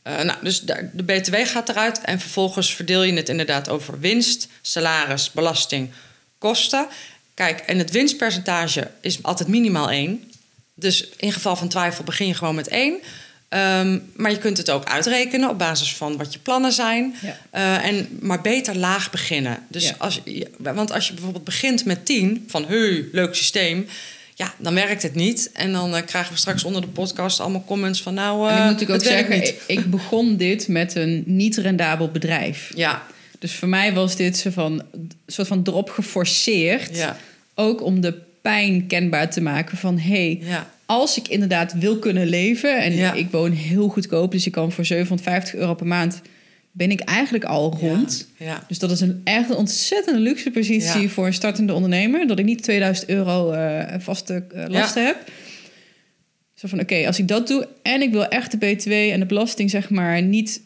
[0.03, 4.01] eh, nou, dus de, de BTW gaat eruit en vervolgens verdeel je het inderdaad over
[4.01, 5.91] winst, salaris, belasting,
[6.39, 6.87] kosten.
[7.35, 10.33] Kijk, en het winstpercentage is altijd minimaal 1.
[10.75, 13.01] Dus in geval van twijfel begin je gewoon met 1.
[13.49, 17.15] Ehm, maar je kunt het ook uitrekenen op basis van wat je plannen zijn.
[17.21, 17.39] Ja.
[17.51, 19.59] Eh, en, maar beter laag beginnen.
[19.69, 19.95] Dus Ja.
[19.99, 20.21] als,
[20.59, 23.89] want als je bijvoorbeeld begint met 10, van heu, leuk systeem.
[24.35, 25.51] Ja, dan werkt het niet.
[25.53, 28.49] En dan eh, krijgen we straks onder de podcast allemaal comments van nou.
[28.49, 29.49] en ik eh, moet natuurlijk ook zeggen, niet.
[29.49, 32.71] ik, ik begon dit met een niet rendabel bedrijf.
[32.75, 33.03] Ja,
[33.39, 36.97] Dus voor mij was dit zo van, een soort van erop geforceerd.
[36.97, 37.17] ja,
[37.55, 39.99] Ook om de pijn kenbaar te maken van...
[39.99, 42.83] hey, ja, als ik inderdaad wil kunnen leven...
[42.83, 43.13] en Ja.
[43.13, 46.21] ik woon heel goedkoop, dus ik kan voor 750 euro per maand...
[46.73, 48.29] ben ik eigenlijk al rond.
[48.39, 51.09] Ja, Dus dat is een, echt een ontzettende luxe positie Ja.
[51.09, 52.27] voor een startende ondernemer.
[52.27, 55.17] Dat ik niet 2000 euro eh, vaste eh, lasten heb.
[56.55, 59.27] Zo van, oké, als ik dat doe en ik wil echt de BTW en de
[59.27, 60.61] belasting, zeg maar, niet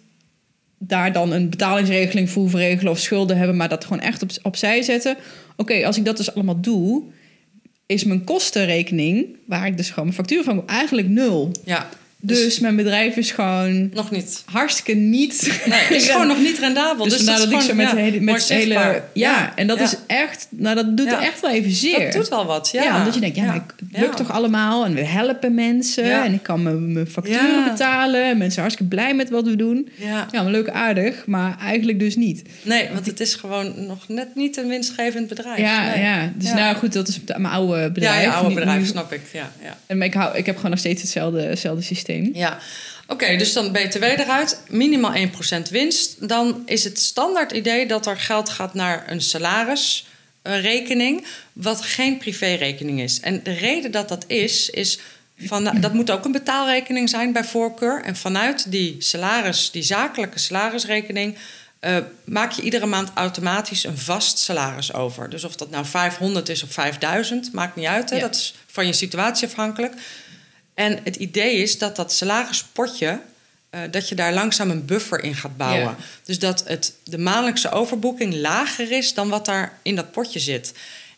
[0.78, 4.30] daar dan een betalingsregeling voor hoeven regelen of schulden hebben, maar dat gewoon echt op,
[4.42, 5.16] opzij zetten.
[5.56, 7.02] Oké, als ik dat dus allemaal doe,
[7.86, 11.50] is mijn kostenrekening, waar ik dus gewoon mijn factuur van heb, eigenlijk nul.
[11.64, 11.88] ja,
[12.20, 14.42] Dus, mijn bedrijf is gewoon Nog niet.
[14.44, 15.60] hartstikke niet.
[15.66, 17.04] Nee, het is gewoon nog niet rendabel.
[17.04, 18.46] Dus, Dus, ik zo met, ja, hele, met.
[18.48, 19.84] Ja, Ja, en dat ja.
[19.84, 20.46] is echt...
[20.50, 21.16] Nou, dat doet Ja.
[21.16, 21.98] er echt wel even zeer.
[21.98, 22.82] Dat doet wel wat, ja.
[22.82, 23.48] Ja, omdat je denkt, ja, Ja.
[23.48, 24.24] maar het lukt Ja.
[24.24, 26.24] toch allemaal en we helpen mensen Ja.
[26.24, 27.70] en ik kan mijn, mijn facturen Ja.
[27.70, 28.20] betalen.
[28.24, 29.88] En mensen zijn hartstikke blij met wat we doen.
[29.96, 30.26] Ja.
[30.30, 32.42] Ja, maar leuk aardig, maar eigenlijk dus niet.
[32.62, 35.58] Nee, want het is gewoon nog net niet een winstgevend bedrijf.
[35.58, 36.02] Ja, Nee.
[36.02, 36.32] ja.
[36.36, 36.54] dus Ja.
[36.54, 38.22] nou goed, dat is mijn oude Ja, bedrijf.
[38.24, 39.20] je oude bedrijf, nu- snap ik.
[39.32, 39.76] Ja, ja.
[39.86, 42.15] En ik, hou, ik heb gewoon nog steeds hetzelfde, hetzelfde systeem.
[42.34, 42.58] Ja,
[43.06, 45.18] oké, dus dan BTW eruit, minimaal 1%
[45.70, 46.28] winst.
[46.28, 53.00] Dan is het standaard idee dat er geld gaat naar een salarisrekening, wat geen privérekening
[53.00, 53.20] is.
[53.20, 54.98] En de reden dat dat is, is
[55.38, 58.02] van, dat moet ook een betaalrekening zijn bij voorkeur.
[58.02, 61.36] En vanuit die salaris, die zakelijke salarisrekening,
[61.80, 65.30] eh, maak je iedere maand automatisch een vast salaris over.
[65.30, 68.10] Dus of dat nou 500 is of 5000, maakt niet uit.
[68.10, 68.16] Hè?
[68.16, 68.22] Ja.
[68.22, 69.94] Dat is van je situatie afhankelijk.
[70.76, 73.20] En het idee is dat dat salarispotje,
[73.70, 75.80] eh, dat je daar langzaam een buffer in gaat bouwen.
[75.80, 75.96] Ja.
[76.24, 80.72] Dus dat het, de maandelijkse overboeking lager is dan wat daar in dat potje zit.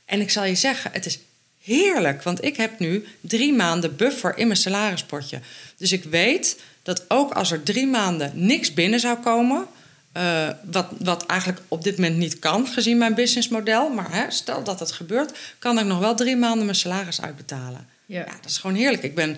[0.04, 1.18] En ik zal je zeggen, het is
[1.62, 5.40] heerlijk, want ik heb nu drie maanden buffer in mijn salarispotje.
[5.76, 9.66] Dus ik weet dat ook als er drie maanden niks binnen zou komen,
[10.12, 13.88] eh, wat, wat eigenlijk op dit moment niet kan, gezien mijn businessmodel.
[13.88, 17.96] Maar hè, stel dat het gebeurt, kan ik nog wel drie maanden mijn salaris uitbetalen.
[18.08, 18.18] Ja.
[18.18, 19.02] Ja, dat is gewoon heerlijk.
[19.02, 19.36] Ik ben,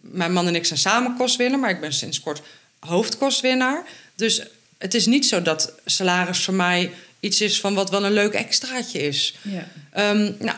[0.00, 2.42] mijn man en ik zijn samen kostwinner, maar ik ben sinds kort
[2.78, 3.84] hoofdkostwinnaar.
[4.14, 4.42] Dus
[4.78, 6.90] het is niet zo dat salaris voor mij
[7.20, 9.34] iets is van wat wel een leuk extraatje is.
[9.42, 9.66] Ja.
[9.92, 10.56] Ehm, nou,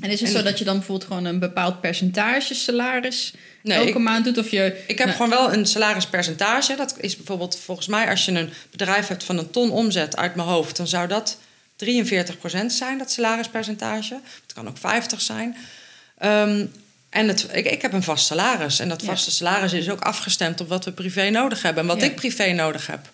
[0.00, 3.32] En is het En- zo dat je dan bijvoorbeeld gewoon een bepaald percentage salaris
[3.62, 4.38] Nee, elke ik- maand doet?
[4.38, 6.74] Of je, ik heb Nou, gewoon wel een salarispercentage.
[6.76, 10.34] Dat is bijvoorbeeld volgens mij als je een bedrijf hebt van een ton omzet uit
[10.34, 11.38] mijn hoofd, dan zou dat
[11.76, 14.20] 43% zijn, dat salarispercentage.
[14.42, 15.56] Het kan ook 50 zijn.
[16.22, 16.66] Ehm,
[17.10, 18.78] en het, ik, ik heb een vast salaris.
[18.78, 19.06] En dat Ja.
[19.06, 22.06] vaste salaris is ook afgestemd op wat we privé nodig hebben en wat Ja.
[22.06, 23.10] ik privé nodig heb.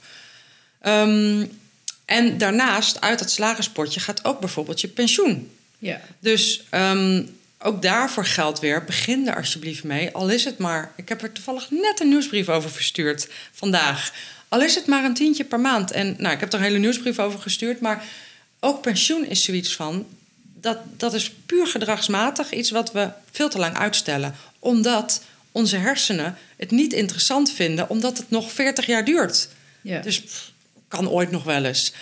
[0.80, 1.44] Ehm,
[2.04, 5.50] en daarnaast, uit dat salarispotje, gaat ook bijvoorbeeld je pensioen.
[5.78, 6.00] Ja.
[6.18, 7.22] Dus ehm,
[7.58, 10.10] ook daarvoor geldt weer, begin er alsjeblieft mee.
[10.12, 14.12] Al is het maar, ik heb er toevallig net een nieuwsbrief over verstuurd vandaag.
[14.48, 15.90] Al is het maar een tientje per maand.
[15.90, 17.80] En nou, ik heb er een hele nieuwsbrief over gestuurd.
[17.80, 18.04] Maar
[18.60, 20.06] ook pensioen is zoiets van,
[20.60, 24.34] dat, dat is puur gedragsmatig iets wat we veel te lang uitstellen.
[24.58, 29.48] Omdat onze hersenen het niet interessant vinden, omdat het nog 40 jaar duurt.
[29.82, 30.00] Ja.
[30.00, 30.52] Dus pff,
[30.88, 31.92] kan ooit nog wel eens.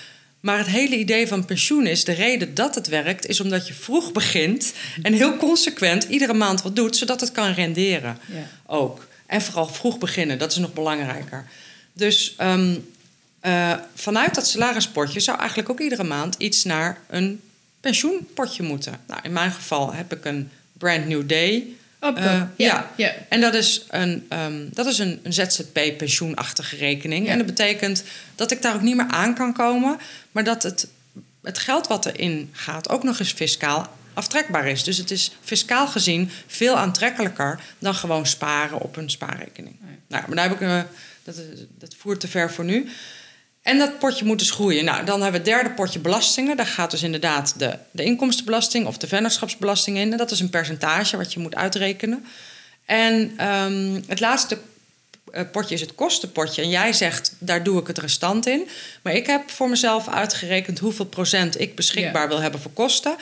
[0.41, 3.75] Maar het hele idee van pensioen is, de reden dat het werkt, is omdat je
[3.75, 8.19] vroeg begint en heel consequent iedere maand wat doet, zodat het kan renderen.
[8.27, 8.49] Ja.
[8.67, 9.07] Ook.
[9.27, 11.47] En vooral vroeg beginnen, dat is nog belangrijker.
[11.93, 12.77] Dus ehm,
[13.41, 17.41] eh, vanuit dat salarispotje zou eigenlijk ook iedere maand iets naar een
[17.87, 19.01] pensioenpotje moeten.
[19.07, 21.67] Nou, in mijn geval heb ik een brand new day.
[22.01, 22.51] Op, Eh, ja.
[22.57, 22.91] ja.
[22.97, 23.13] ja.
[23.29, 27.27] En dat is een, ehm, dat is een, een ZZP-pensioenachtige rekening.
[27.27, 27.33] Ja.
[27.33, 29.99] En dat betekent dat ik daar ook niet meer aan kan komen,
[30.33, 30.89] maar dat het,
[31.43, 34.85] het geld wat erin gaat ook nog eens fiscaal aftrekbaar is.
[34.85, 39.77] Dus het is fiscaal gezien veel aantrekkelijker dan gewoon sparen op een spaarrekening.
[40.09, 40.81] Nou, maar daar heb ik, eh,
[41.25, 41.37] dat,
[41.79, 42.89] dat voert te ver voor nu.
[43.67, 44.85] En dat potje moet dus groeien.
[44.85, 46.57] Nou, dan hebben we het derde potje belastingen.
[46.57, 50.13] Daar gaat dus inderdaad de, de inkomstenbelasting of de vennootschapsbelasting in.
[50.13, 52.27] En dat is een percentage wat je moet uitrekenen.
[52.85, 54.59] En ehm, het laatste
[55.33, 56.63] eh, potje is het kostenpotje.
[56.63, 58.69] En jij zegt, daar doe ik het restant in.
[59.03, 63.17] Maar ik heb voor mezelf uitgerekend hoeveel procent ik beschikbaar wil hebben voor kosten.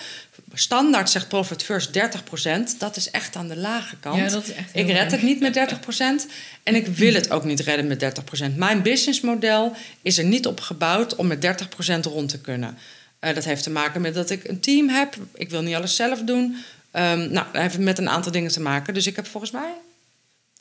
[0.55, 2.81] Standaard zegt Profit First 30 procent.
[2.81, 4.17] Dat is echt aan de lage kant.
[4.17, 5.11] Ja, dat is echt ik red erg.
[5.11, 6.27] het niet met 30 procent.
[6.63, 8.57] En ik wil het ook niet redden met 30 procent.
[8.57, 12.79] Mijn businessmodel is er niet op gebouwd om met 30 procent rond te kunnen.
[13.19, 15.17] Eh, dat heeft te maken met dat ik een team heb.
[15.35, 16.57] Ik wil niet alles zelf doen.
[16.91, 18.95] Ehm, nou, dat heeft met een aantal dingen te maken.
[18.95, 19.73] Dus ik heb volgens mij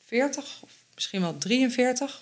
[0.05, 2.21] 40 of misschien wel 43.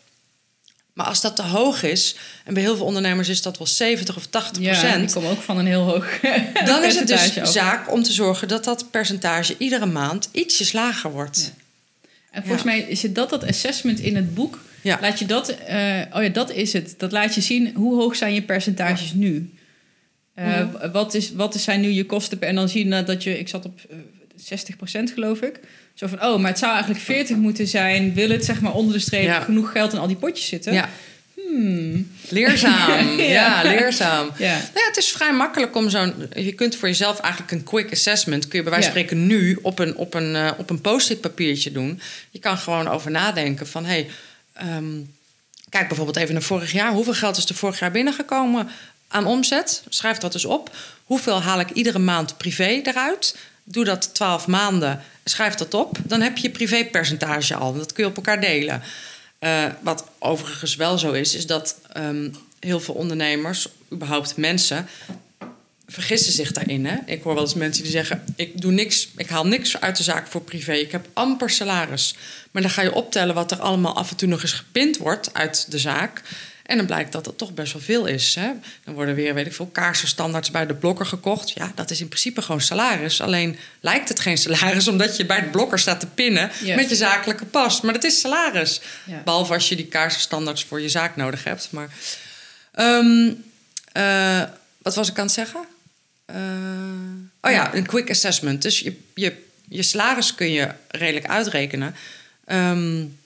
[0.94, 2.16] Maar als dat te hoog is,
[2.46, 5.26] en bij heel veel ondernemers is dat wel 70 of 80 Ja, procent, ik kom
[5.26, 6.20] ook van een heel hoog
[6.66, 11.12] dan is het dus zaak om te zorgen dat dat percentage iedere maand ietsjes lager
[11.12, 11.52] wordt.
[11.56, 11.62] Ja.
[12.32, 12.70] En volgens Ja.
[12.70, 14.60] mij is het dat dat assessment in het boek.
[14.82, 14.98] Ja.
[15.02, 16.94] Laat je dat, eh, oh ja, dat is het.
[16.98, 19.54] Dat laat je zien hoe hoog zijn je percentages nu.
[20.34, 22.38] Eh, wat, is, wat zijn nu je kosten?
[22.40, 23.98] per- En dan zie je dat je, ik zat op eh,
[24.44, 25.60] 60% geloof ik.
[25.94, 28.14] Zo van, oh, maar het zou eigenlijk 40 moeten zijn.
[28.14, 29.40] Wil het zeg maar onder de streep Ja.
[29.42, 30.74] genoeg geld in al die potjes zitten?
[30.74, 30.90] Ja,
[31.48, 32.12] Hmm.
[32.30, 33.08] leerzaam.
[33.18, 33.24] Ja.
[33.24, 33.62] ja.
[33.64, 34.30] leerzaam.
[34.38, 34.54] Ja.
[34.54, 36.14] Nou ja, het is vrij makkelijk om zo'n.
[36.36, 38.48] Je kunt voor jezelf eigenlijk een quick assessment.
[38.48, 41.22] kun je bij wijze van spreken nu op een, op een, eh, op een post-it
[41.22, 42.02] papiertje doen.
[42.32, 43.86] Je kan gewoon over nadenken van.
[43.86, 44.10] Hey,
[44.54, 44.86] ehm,
[45.70, 46.92] kijk bijvoorbeeld even naar vorig jaar.
[46.92, 48.70] Hoeveel geld is er vorig jaar binnengekomen
[49.08, 49.84] aan omzet?
[49.90, 50.76] Schrijf dat eens op.
[51.04, 53.36] Hoeveel haal ik iedere maand privé eruit?
[53.64, 55.02] Doe dat 12 maanden.
[55.24, 55.98] Schrijf dat op.
[56.04, 57.74] Dan heb je je privépercentage al.
[57.74, 58.82] Dat kun je op elkaar delen.
[59.40, 64.88] Uh, wat overigens wel zo is, is dat um, heel veel ondernemers, überhaupt mensen,
[65.88, 66.86] vergissen zich daarin.
[66.86, 66.98] Hè?
[67.06, 70.04] Ik hoor wel eens mensen die zeggen: ik doe niks, ik haal niks uit de
[70.04, 70.74] zaak voor privé.
[70.74, 72.16] Ik heb amper salaris.
[72.52, 75.34] Maar dan ga je optellen wat er allemaal af en toe nog eens gepind wordt
[75.34, 76.22] uit de zaak.
[76.66, 78.36] En dan blijkt dat het toch best wel veel is.
[78.36, 78.52] Hè?
[78.84, 81.52] Dan worden weer, weet ik veel, kaarsenstandaards bij de blokker gekocht.
[81.52, 83.22] Ja, dat is in principe gewoon salaris.
[83.22, 86.96] Alleen lijkt het geen salaris omdat je bij de blokker staat te pinnen met je
[86.96, 87.82] zakelijke pas.
[87.82, 88.82] Maar dat is salaris.
[89.24, 91.72] Behalve als je die kaarsenstandaards voor je zaak nodig hebt.
[91.72, 91.90] Maar
[92.76, 93.44] um,
[93.98, 94.44] uh,
[94.78, 95.66] wat was ik aan het zeggen?
[96.32, 96.38] Uh,
[97.42, 98.62] oh ja, een quick assessment.
[98.62, 101.96] Dus je, je, je salaris kun je redelijk uitrekenen.
[102.48, 103.20] Um,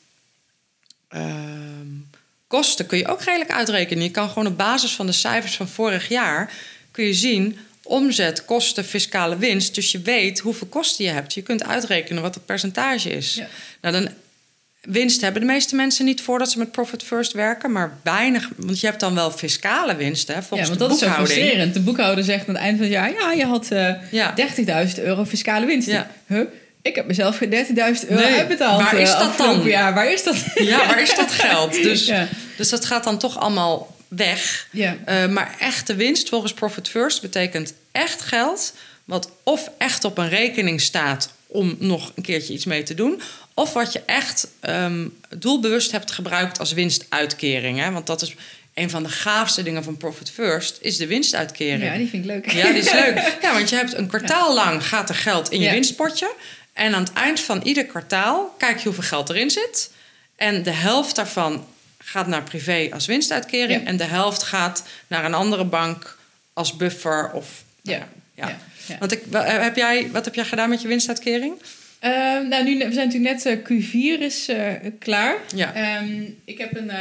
[2.48, 4.04] kosten kun je ook redelijk uitrekenen.
[4.04, 6.54] Je kan gewoon op basis van de cijfers van vorig jaar...
[6.92, 9.76] kun je zien omzet, kosten, fiscale winst.
[9.76, 11.34] Dus je weet hoeveel kosten je hebt.
[11.34, 13.36] Je kunt uitrekenen wat het percentage is.
[13.36, 13.48] Ja.
[13.82, 14.14] Nou, dan
[14.82, 18.50] winst hebben de meeste mensen niet voordat ze met Profit First werken, maar weinig.
[18.56, 21.74] Want je hebt dan wel fiscale winst, hè, volgens ja, want dat is zo frustrerend.
[21.74, 24.34] De boekhouder zegt aan het eind van het jaar: ja, je had uh, ja.
[24.96, 25.88] 30.000 euro fiscale winst.
[25.88, 26.12] Ja.
[26.28, 26.46] Huh?
[26.86, 28.82] Ik heb mezelf 30.000 euro nee, uitbetaald.
[28.82, 29.64] Waar is dat dan?
[29.64, 30.36] Ja, waar is dat?
[30.56, 31.74] Ja, waar is dat geld?
[31.84, 32.12] Dus,
[32.58, 34.68] dus dat gaat dan toch allemaal weg.
[34.72, 34.98] Ja.
[35.10, 38.74] Uh, maar echte winst volgens Profit First betekent echt geld,
[39.06, 43.22] wat of echt op een rekening staat om nog een keertje iets mee te doen,
[43.54, 47.80] of wat je echt um, doelbewust hebt gebruikt als winstuitkering.
[47.80, 47.92] Hè?
[47.92, 48.36] Want dat is
[48.74, 51.84] een van de gaafste dingen van Profit First, is de winstuitkering.
[51.84, 52.52] Ja, die vind ik leuk.
[52.52, 53.38] Ja, die is leuk.
[53.42, 56.34] Ja, want je hebt een kwartaal lang gaat er geld in je winstpotje.
[56.76, 59.92] En aan het eind van ieder kwartaal kijk je hoeveel geld erin zit.
[60.36, 61.68] En de helft daarvan
[61.98, 63.86] gaat naar privé als winstuitkering.
[63.86, 66.18] En de helft gaat naar een andere bank
[66.54, 67.32] als buffer.
[67.32, 68.08] Of, ja.
[68.34, 68.58] ja.
[69.00, 71.62] Want ik, heb jij, wat heb jij gedaan met je winstuitkering?
[72.06, 72.12] Uh,
[72.50, 74.58] nou, nu, we zijn natuurlijk net uh, Q4 is uh,
[75.00, 75.36] klaar.
[75.56, 76.00] Ja.
[76.02, 76.92] Um, ik heb een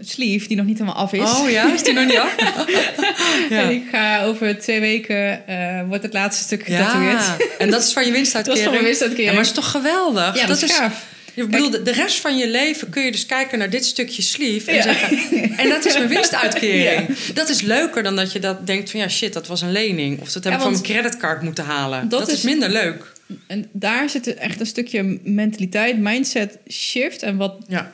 [0.00, 1.20] sleeve die nog niet helemaal af is.
[1.20, 2.34] Oh ja, is die nog niet af?
[3.50, 3.60] ja.
[3.60, 5.42] En ik ga over twee weken
[5.88, 7.24] wordt het laatste stuk getatoeëerd.
[7.24, 7.36] Ja.
[7.58, 8.46] En dat is van je winstuitkering?
[8.46, 9.28] dat is van mijn winstuitkering.
[9.28, 10.34] Ja, maar het is toch geweldig?
[10.34, 11.06] Ja, dat, dat is gaaf.
[11.34, 14.70] Je bedoelt, de rest van je leven kun je dus kijken naar dit stukje sleeve
[14.70, 15.18] en zeggen...
[15.56, 17.16] en dat is mijn winstuitkering.
[17.34, 19.00] Dat is leuker dan dat je dat denkt van...
[19.00, 20.20] ja, shit, dat was een lening.
[20.20, 22.08] Of dat heb ik van mijn creditcard moeten halen.
[22.08, 23.18] Dat, is, minder leuk.
[23.46, 27.22] En daar zit echt een stukje mentaliteit, mindset shift.
[27.22, 27.92] En wat, ja.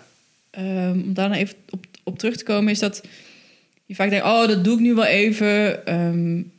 [0.59, 3.03] Um, om daar nou even op, op terug te komen, is dat
[3.87, 5.81] je vaak denkt: oh, dat doe ik nu wel even.
[5.95, 6.53] Um,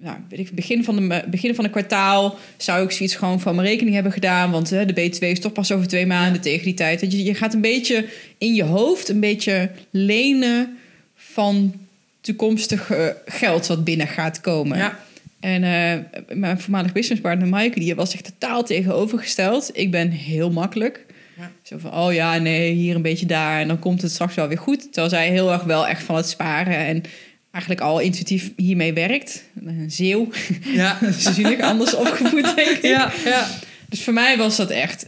[0.00, 3.54] nou, weet ik, begin van, de, begin van een kwartaal zou ik zoiets gewoon van
[3.54, 4.50] mijn rekening hebben gedaan.
[4.50, 7.00] Want hè, de B2 is toch pas over twee maanden tegen die tijd.
[7.00, 8.06] Dat je, je gaat een beetje
[8.38, 10.78] in je hoofd een beetje lenen
[11.14, 11.74] van
[12.20, 12.90] toekomstig
[13.26, 14.78] geld wat binnen gaat komen.
[14.78, 14.98] Ja.
[15.44, 19.70] En uh, mijn voormalig businesspartner Maaike, die was zich totaal tegenovergesteld.
[19.72, 21.06] Ik ben heel makkelijk.
[21.38, 21.50] Ja.
[21.62, 23.60] Zo van, oh ja, nee, hier een beetje daar.
[23.60, 24.82] En dan komt het straks wel weer goed.
[24.82, 27.02] Terwijl zij heel erg wel echt van het sparen en
[27.50, 29.44] eigenlijk al intuïtief hiermee werkt.
[29.64, 30.28] Een zeeuw.
[30.62, 30.98] Ja.
[31.18, 32.82] Ze zien ik anders opgevoed, denk ik.
[32.82, 33.48] Ja, ja.
[33.88, 35.06] Dus voor mij was dat echt...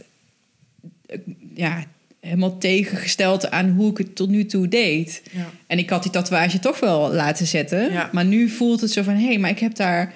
[1.53, 1.83] Ja,
[2.19, 5.21] helemaal tegengesteld aan hoe ik het tot nu toe deed.
[5.31, 5.49] Ja.
[5.67, 7.91] En ik had die tatoeage toch wel laten zetten.
[7.91, 8.09] Ja.
[8.11, 9.15] Maar nu voelt het zo van...
[9.15, 10.13] hé, hey, maar ik heb daar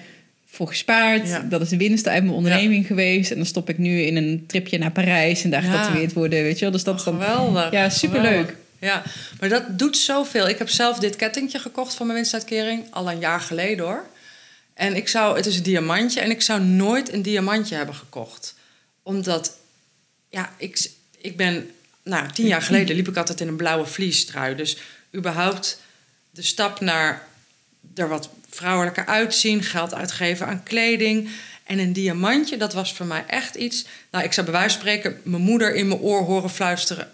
[0.51, 1.49] voor gespaard.
[1.49, 3.31] Dat is de winst uit mijn onderneming geweest.
[3.31, 5.43] En dan stop ik nu in een tripje naar Parijs...
[5.43, 6.71] en daar getatoeëerd worden, weet je wel.
[6.71, 7.13] Dus dat is dan...
[7.13, 7.71] Geweldig.
[7.71, 8.55] Ja, superleuk.
[8.79, 9.03] Ja,
[9.39, 10.47] maar dat doet zoveel.
[10.47, 12.83] Ik heb zelf dit kettingje gekocht van mijn winstuitkering...
[12.89, 14.05] al een jaar geleden, hoor.
[14.73, 15.35] En ik zou...
[15.35, 18.55] Het is een diamantje en ik zou nooit een diamantje hebben gekocht.
[19.03, 19.57] Omdat...
[20.29, 21.69] Ja, ik, ik ben
[22.03, 24.55] nou, tien jaar geleden liep ik altijd in een blauwe vliestrui.
[24.55, 24.77] Dus
[25.15, 25.79] überhaupt
[26.31, 27.27] de stap naar
[27.95, 31.29] er wat vrouwelijker uitzien, geld uitgeven aan kleding.
[31.63, 33.85] En een diamantje, dat was voor mij echt iets.
[34.11, 37.11] Nou, ik zou bij wijze van spreken mijn moeder in mijn oor horen fluisteren.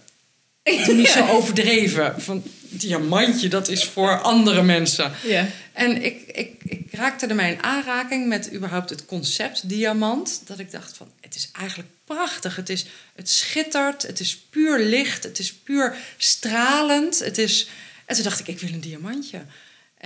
[0.63, 2.21] Doe niet zo overdreven.
[2.21, 5.11] Van diamantje, dat is voor andere mensen.
[5.23, 5.47] Ja.
[5.73, 10.41] En ik, ik, ik raakte ermee in aanraking met überhaupt het concept diamant.
[10.45, 12.55] Dat ik dacht van, het is eigenlijk prachtig.
[12.55, 12.85] Het, is,
[13.15, 17.19] het schittert, het is puur licht, het is puur stralend.
[17.19, 17.67] Het is,
[18.05, 19.41] en toen dacht ik, ik wil een diamantje.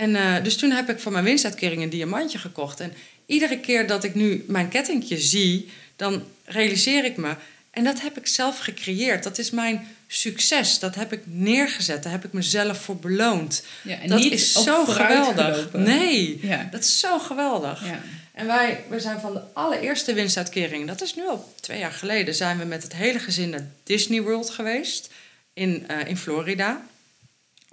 [0.02, 2.80] En uh, dus toen heb ik voor mijn winstuitkering een diamantje gekocht.
[2.80, 2.92] En
[3.26, 7.34] iedere keer dat ik nu mijn kettingje zie, dan realiseer ik me...
[7.70, 9.22] En dat heb ik zelf gecreëerd.
[9.22, 10.78] Dat is mijn succes.
[10.78, 12.02] Dat heb ik neergezet.
[12.02, 13.64] Daar heb ik mezelf voor beloond.
[13.82, 15.72] Ja, en dat niet is zo geweldig.
[15.72, 16.68] Nee, ja.
[16.70, 17.84] dat is zo geweldig.
[17.84, 18.00] Ja.
[18.34, 22.34] En wij we zijn van de allereerste winstuitkering, dat is nu al twee jaar geleden,
[22.34, 25.10] zijn we met het hele gezin naar Disney World geweest
[25.52, 26.82] in, uh, in Florida.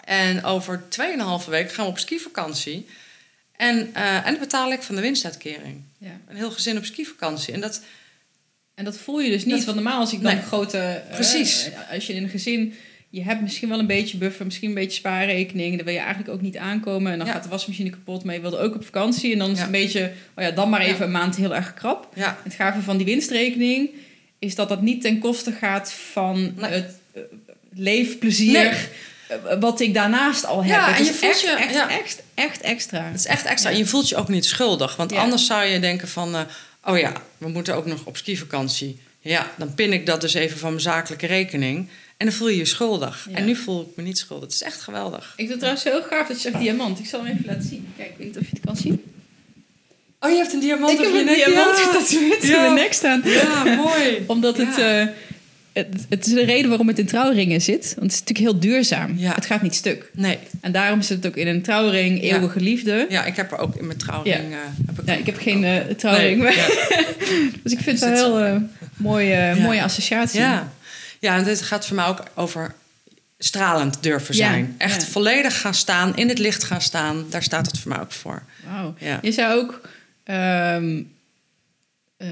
[0.10, 2.86] En over 2,5 weken gaan we op skivakantie.
[3.58, 5.82] En, eh, en dat betaal ik van de winstuitkering.
[5.98, 6.20] Ja.
[6.28, 7.54] Een heel gezin op skivakantie.
[7.54, 7.82] En dat,
[8.76, 9.56] En dat voel je dus niet.
[9.56, 10.44] Dat- Want normaal als ik dan Nee.
[10.44, 10.78] grote...
[10.78, 11.70] eh, Precies.
[11.92, 12.74] als je in een gezin...
[13.10, 15.76] Je hebt misschien wel een beetje buffer, misschien een beetje spaarrekening.
[15.76, 17.12] Daar wil je eigenlijk ook niet aankomen.
[17.12, 17.34] En dan Ja.
[17.34, 19.32] gaat de wasmachine kapot, maar je wilde ook op vakantie.
[19.34, 20.12] En dan is het een beetje...
[20.36, 22.08] Oh ja, dan maar even een maand heel erg krap.
[22.16, 23.90] ja, Het gave van die winstrekening
[24.40, 26.72] is dat dat niet ten koste gaat van Nee.
[26.72, 27.22] het eh,
[27.74, 28.52] leefplezier.
[28.52, 28.74] Nee.
[29.30, 30.72] Eh, Wat ik daarnaast al heb.
[30.76, 31.90] Ja, Het en je voelt echt, je- echt, ja.
[31.90, 33.04] echt, echt extra.
[33.04, 33.70] het is echt extra.
[33.70, 34.96] En je voelt je ook niet schuldig.
[34.96, 36.36] Want anders zou je denken van...
[36.36, 36.42] eh,
[36.86, 39.00] oh ja, we moeten ook nog op skivakantie.
[39.22, 41.90] Ja, dan pin ik dat dus even van mijn zakelijke rekening.
[42.18, 43.28] En dan voel je je schuldig.
[43.30, 43.36] Ja.
[43.38, 44.46] En nu voel ik me niet schuldig.
[44.46, 45.24] Het is echt geweldig.
[45.24, 47.00] Ik vind het trouwens heel gaaf dat je zegt diamant.
[47.00, 47.94] Ik zal hem even laten zien.
[47.98, 49.04] Kijk, ik weet niet of je het kan zien.
[50.20, 51.36] Oh, je hebt een diamant ik op heb je een nek.
[51.46, 51.84] diamant Ja.
[51.84, 52.62] getatoeëerd in Ja.
[52.62, 53.22] mijn nek staan.
[53.24, 54.24] Ja, mooi.
[54.28, 55.12] Omdat het, Ja.
[55.74, 55.88] Het...
[56.10, 57.84] Het is de reden waarom het in trouwringen zit.
[57.98, 59.18] Want het is natuurlijk heel duurzaam.
[59.18, 59.34] Ja.
[59.36, 60.10] Het gaat niet stuk.
[60.14, 62.36] Nee, En daarom zit het ook in een trouwring, Ja.
[62.36, 63.06] eeuwige liefde.
[63.10, 64.52] ja, ik heb er ook in mijn trouwring...
[64.54, 66.42] eh, heb ik ik heb geen eh, trouwring.
[66.44, 66.68] Nee, maar- ja.
[67.64, 68.62] dus ik vind het wel het heel eh,
[68.98, 69.56] mooie, Ja.
[69.56, 70.40] mooie associatie.
[70.40, 70.72] Ja,
[71.20, 72.74] ja en dit gaat voor mij ook over
[73.38, 74.76] stralend durven Ja, zijn.
[74.78, 75.08] Echt ja.
[75.08, 77.26] volledig gaan staan, in het licht gaan staan.
[77.30, 78.44] Daar staat het voor mij ook voor.
[78.68, 78.94] Wauw.
[79.00, 79.20] Ja.
[79.22, 79.82] Je zou ook
[80.24, 81.02] ehm,
[82.18, 82.28] eh,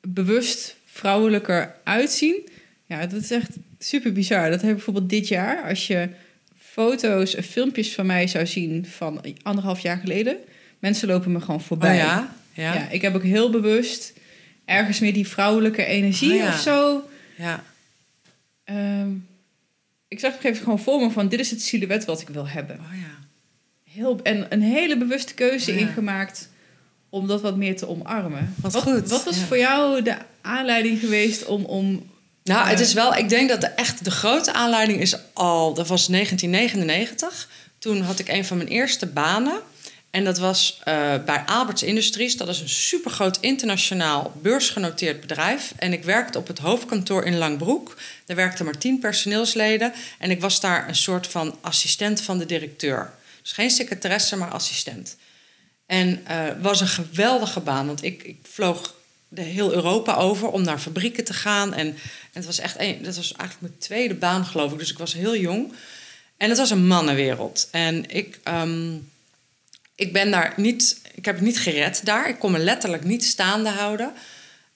[0.00, 2.48] bewust vrouwelijker uitzien.
[2.86, 4.50] Ja, dat is echt super bizar.
[4.50, 5.68] Dat heb ik bijvoorbeeld dit jaar.
[5.68, 6.08] Als je
[6.58, 10.36] foto's en filmpjes van mij zou zien van anderhalf jaar geleden.
[10.78, 11.90] Mensen lopen me gewoon voorbij.
[11.90, 12.34] Oh ja?
[12.52, 12.74] Ja.
[12.74, 14.12] Ja, ik heb ook heel bewust
[14.64, 16.48] ergens meer die vrouwelijke energie Oh ja.
[16.48, 17.08] of zo.
[17.36, 17.64] ja.
[18.64, 19.10] Ehm,
[20.08, 21.28] ik zag op een gegeven moment gewoon voor me van...
[21.28, 22.76] dit is het silhouet wat ik wil hebben.
[22.76, 23.18] Oh ja.
[23.92, 25.86] Heel, en een hele bewuste keuze Oh ja.
[25.86, 26.48] ingemaakt
[27.08, 28.54] om dat wat meer te omarmen.
[28.60, 29.44] Wat goed, Wat was ja.
[29.44, 31.64] voor jou de aanleiding geweest om...
[31.64, 32.10] om
[32.44, 32.84] Nou, het Ja.
[32.84, 37.48] is wel, ik denk dat de echt de grote aanleiding is al, dat was 1999.
[37.78, 39.60] Toen had ik een van mijn eerste banen.
[40.10, 42.36] En dat was eh, bij Alberts Industries.
[42.36, 45.72] Dat is een supergroot internationaal beursgenoteerd bedrijf.
[45.76, 47.96] En ik werkte op het hoofdkantoor in Langbroek.
[48.26, 49.92] Daar werkten maar tien personeelsleden.
[50.18, 53.12] En ik was daar een soort van assistent van de directeur.
[53.42, 55.16] Dus geen secretaresse, maar assistent.
[55.86, 58.94] En het was een geweldige baan, want ik, ik vloog
[59.32, 61.74] de heel Europa over om naar fabrieken te gaan.
[61.74, 61.96] En, en
[62.32, 64.78] het was echt een, dat was eigenlijk mijn tweede baan, geloof ik.
[64.78, 65.72] Dus ik was heel jong.
[66.36, 67.68] En het was een mannenwereld.
[67.70, 68.96] En ik, ehm,
[69.94, 72.28] ik ben daar niet, ik heb het niet gered daar.
[72.28, 74.12] Ik kon me letterlijk niet staande houden.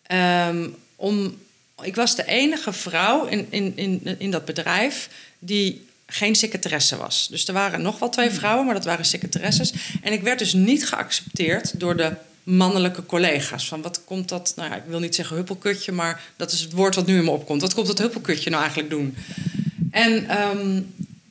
[0.02, 1.38] Ehm, om,
[1.82, 7.28] ik was de enige vrouw in, in, in, in dat bedrijf die geen secretaresse was.
[7.30, 9.72] Dus er waren nog wel twee vrouwen, maar dat waren secretaresses.
[10.02, 12.12] En ik werd dus niet geaccepteerd door de
[12.44, 13.68] mannelijke collega's.
[13.68, 16.72] Van wat komt dat, nou ja, ik wil niet zeggen huppelkutje, maar dat is het
[16.72, 17.60] woord wat nu in me opkomt.
[17.60, 19.16] Wat komt dat huppelkutje nou eigenlijk doen?
[19.90, 20.82] En, ehm,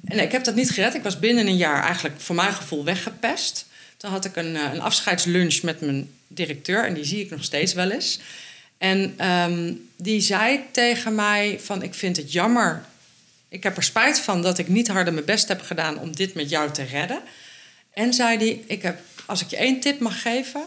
[0.05, 0.93] en ik heb dat niet gered.
[0.93, 3.65] Ik was binnen een jaar eigenlijk voor mijn gevoel weggepest.
[3.97, 7.43] Toen had ik een, eh, een afscheidslunch met mijn directeur en die zie ik nog
[7.43, 8.19] steeds wel eens.
[8.77, 12.85] En ehm, die zei tegen mij van ik vind het jammer.
[13.49, 16.33] Ik heb er spijt van dat ik niet harder mijn best heb gedaan om dit
[16.33, 17.21] met jou te redden.
[17.93, 20.61] En zei hij, ik heb, als ik je één tip mag geven.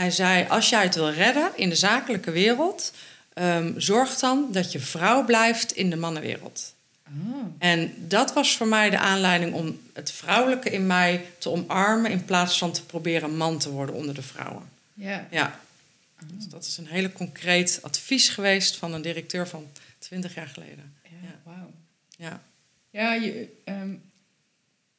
[0.00, 2.92] Hij zei, als jij het wil redden in de zakelijke wereld...
[3.32, 6.74] ehm, zorg dan dat je vrouw blijft in de mannenwereld.
[7.06, 12.10] Oh, En dat was voor mij de aanleiding om het vrouwelijke in mij te omarmen...
[12.10, 14.68] in plaats van te proberen man te worden onder de vrouwen.
[14.94, 15.28] ja.
[15.30, 15.60] Ja,
[16.34, 19.66] dus dat is een hele concreet advies geweest van een directeur van
[19.98, 20.94] 20 jaar geleden.
[21.02, 21.40] Ja, Ja.
[21.42, 21.70] wauw.
[22.16, 22.42] Ja,
[22.90, 23.94] Ja, je, ehm,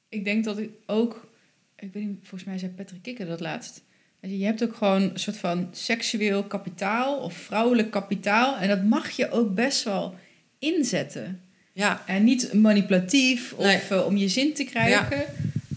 [0.10, 1.28] ik denk dat ik ook...
[1.76, 3.82] Ik weet niet, volgens mij zei Patrick Kikker dat laatst.
[4.22, 8.58] Je hebt ook gewoon een soort van seksueel kapitaal of vrouwelijk kapitaal.
[8.58, 10.16] En dat mag je ook best wel
[10.60, 11.42] inzetten.
[11.74, 13.80] ja, En niet manipulatief of Nee.
[13.90, 15.24] eh, om je zin te krijgen.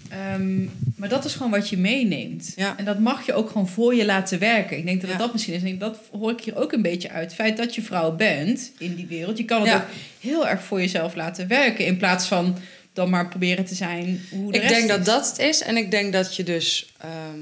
[0.08, 0.62] Ehm,
[0.96, 2.52] maar dat is gewoon wat je meeneemt.
[2.56, 2.74] Ja.
[2.78, 4.76] En dat mag je ook gewoon voor je laten werken.
[4.78, 5.16] Ik denk dat Ja.
[5.16, 5.62] dat misschien is.
[5.62, 7.24] En dat hoor ik hier ook een beetje uit.
[7.24, 9.38] Het feit dat je vrouw bent in die wereld.
[9.38, 9.76] Je kan het Ja.
[9.76, 9.88] ook
[10.20, 11.86] heel erg voor jezelf laten werken.
[11.86, 12.56] In plaats van
[12.92, 15.04] dan maar proberen te zijn hoe de ik rest denk dat is.
[15.06, 15.62] dat het is.
[15.62, 16.92] En ik denk dat je dus...
[17.00, 17.38] ehm,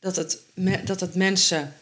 [0.00, 0.38] dat, het,
[0.84, 1.74] dat het mensen...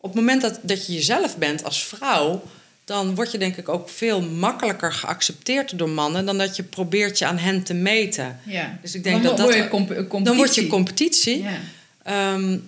[0.00, 2.42] Op het moment dat, dat je jezelf bent als vrouw...
[2.84, 6.26] dan word je denk ik ook veel makkelijker geaccepteerd door mannen...
[6.26, 8.40] dan dat je probeert je aan hen te meten.
[8.46, 8.78] Ja.
[8.82, 9.46] Dus ik denk dan dat dat...
[9.46, 10.24] word je comp- competitie.
[10.24, 11.42] dan word je competitie.
[11.42, 11.60] Ja.
[12.02, 12.58] Ehm, ehm,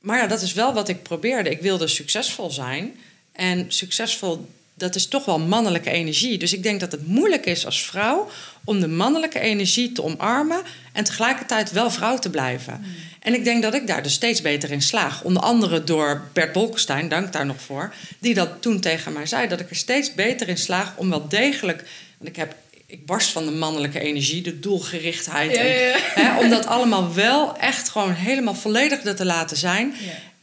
[0.00, 1.50] maar ja, dat is wel wat ik probeerde.
[1.50, 2.94] Ik wilde succesvol zijn.
[3.32, 6.38] En succesvol, dat is toch wel mannelijke energie.
[6.38, 8.30] Dus ik denk dat het moeilijk is als vrouw
[8.64, 10.62] om de mannelijke energie te omarmen
[10.98, 12.84] en tegelijkertijd wel vrouw te blijven.
[13.20, 15.22] En ik denk dat ik daar dus steeds beter in slaag.
[15.22, 19.48] Onder andere door Bert Bolkestein, dank daar nog voor, die dat toen tegen mij zei.
[19.48, 21.84] Dat ik er steeds beter in slaag om wel degelijk.
[22.16, 22.54] Want ik heb
[22.86, 25.54] ik barst van de mannelijke energie, de doelgerichtheid.
[25.54, 26.14] Ja, ja, ja.
[26.14, 29.94] En, hè, om dat allemaal wel echt gewoon helemaal volledig er te laten zijn.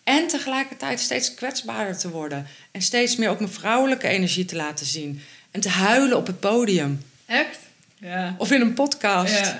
[0.03, 2.47] En tegelijkertijd steeds kwetsbaarder te worden.
[2.71, 5.21] En steeds meer ook mijn vrouwelijke energie te laten zien.
[5.51, 7.01] En te huilen op het podium.
[7.25, 7.57] Echt?
[7.99, 8.35] Ja.
[8.37, 9.55] Of in een podcast.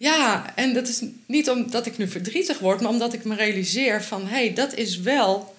[0.00, 0.52] Ja.
[0.56, 4.22] En dat is niet omdat ik nu verdrietig word, maar omdat ik me realiseer van
[4.22, 5.56] hé, hey, dat is wel.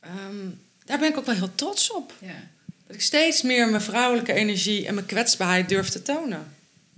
[0.00, 0.48] ehm,
[0.84, 2.12] daar ben ik ook wel heel trots op.
[2.18, 2.52] ja.
[2.86, 6.46] Dat ik steeds meer mijn vrouwelijke energie en mijn kwetsbaarheid durf te tonen.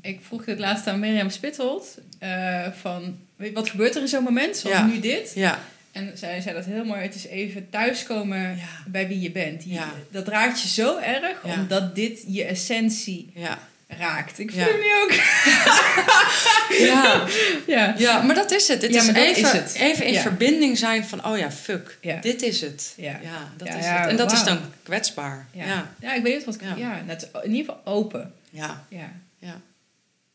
[0.03, 1.99] Ik vroeg dit laatst aan Mirjam Spitholt.
[2.19, 4.57] eh, van, weet wat gebeurt er in zo'n moment?
[4.57, 4.87] Zoals Ja.
[4.87, 5.33] nu dit.
[5.35, 5.61] Ja,
[5.93, 7.01] En zij zei dat heel mooi.
[7.01, 8.83] Het is even thuiskomen Ja.
[8.87, 9.65] bij wie je bent.
[9.65, 9.81] Je-.
[10.11, 13.59] Dat raakt je zo erg, omdat dit je essentie ja,
[13.89, 14.39] raakt.
[14.39, 14.65] Ik Ja.
[14.65, 15.13] voel nu ook.
[16.89, 17.27] ja,
[17.67, 17.95] ja.
[17.99, 18.83] ja, maar dat is het.
[18.83, 19.75] Het Ja, is, even, is het.
[19.75, 20.21] even in Ja.
[20.21, 22.21] verbinding zijn van, oh ja, fuck, Ja.
[22.21, 22.93] dit is het.
[22.97, 23.21] Ja.
[23.57, 24.11] dat Ja, is ja, het.
[24.11, 25.47] En dat is dan kwetsbaar.
[25.53, 25.65] Ja.
[25.67, 26.15] Ja, Ja.
[26.15, 26.61] ik weet niet wat ik...
[26.63, 26.75] Ja.
[26.77, 28.35] Ja, net, in ieder geval open.
[28.51, 29.13] ja, Ja.
[29.39, 29.61] ja.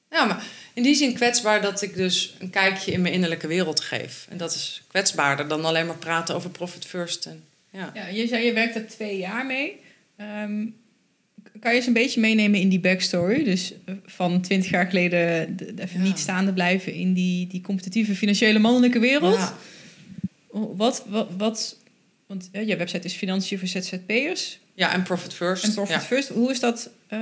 [0.09, 0.43] Ja, maar
[0.73, 4.25] in die zin kwetsbaar dat ik dus een kijkje in mijn innerlijke wereld geef.
[4.29, 7.25] En dat is kwetsbaarder dan alleen maar praten over Profit First.
[7.25, 7.91] En, ja.
[7.93, 9.79] ja, je zei je werkt er twee jaar mee.
[10.17, 10.65] Ehm,
[11.59, 13.43] kan je eens een beetje meenemen in die backstory?
[13.43, 16.05] Dus eh, van twintig jaar geleden de- de- even Ja.
[16.05, 19.35] niet staande blijven in die, die competitieve financiële mannelijke wereld.
[19.35, 19.57] Ja.
[20.51, 21.75] Wat, wat, wat,
[22.25, 25.63] want je website is financiën voor ZZP'ers ja, en Profit First.
[25.63, 26.01] en Profit ja.
[26.01, 26.29] First.
[26.29, 27.19] Hoe is dat, eh,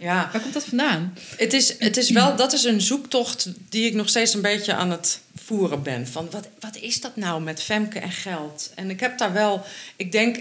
[0.00, 1.14] Ja, waar komt dat vandaan?
[1.36, 4.74] Het is, het is wel, dat is een zoektocht die ik nog steeds een beetje
[4.74, 6.06] aan het voeren ben.
[6.06, 8.72] Van wat, wat is dat nou met Femke en geld?
[8.74, 9.62] En ik heb daar wel,
[9.96, 10.38] ik denk,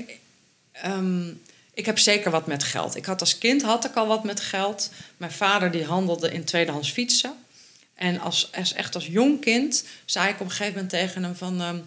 [0.71, 1.23] ehm,
[1.73, 2.95] ik heb zeker wat met geld.
[2.95, 4.91] Ik had als kind had ik al wat met geld.
[5.17, 7.33] Mijn vader die handelde in tweedehands fietsen.
[7.95, 11.35] En als, als, echt als jong kind zei ik op een gegeven moment tegen hem
[11.35, 11.61] van...
[11.61, 11.79] ehm,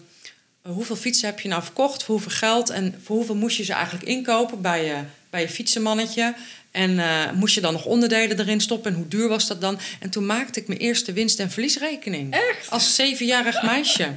[0.73, 2.03] hoeveel fietsen heb je nou verkocht?
[2.03, 2.69] Voor hoeveel geld?
[2.69, 4.95] En voor hoeveel moest je ze eigenlijk inkopen bij je,
[5.29, 6.35] bij je fietsenmannetje?
[6.71, 8.91] En eh, moest je dan nog onderdelen erin stoppen?
[8.91, 9.79] En hoe duur was dat dan?
[9.99, 12.33] En toen maakte ik mijn eerste winst- en verliesrekening.
[12.33, 12.69] Echt?
[12.69, 14.13] Als zevenjarig meisje.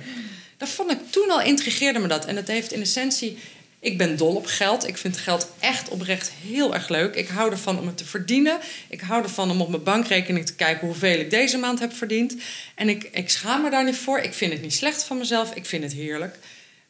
[0.57, 2.25] Dat vond ik toen al, intrigeerde me dat.
[2.25, 3.39] En het heeft in essentie...
[3.81, 4.87] Ik ben dol op geld.
[4.87, 7.15] Ik vind geld echt oprecht heel erg leuk.
[7.15, 8.59] Ik hou ervan om het te verdienen.
[8.89, 12.35] Ik hou ervan om op mijn bankrekening te kijken hoeveel ik deze maand heb verdiend.
[12.75, 14.19] En ik, ik schaam me daar niet voor.
[14.19, 15.55] Ik vind het niet slecht van mezelf.
[15.55, 16.39] Ik vind het heerlijk.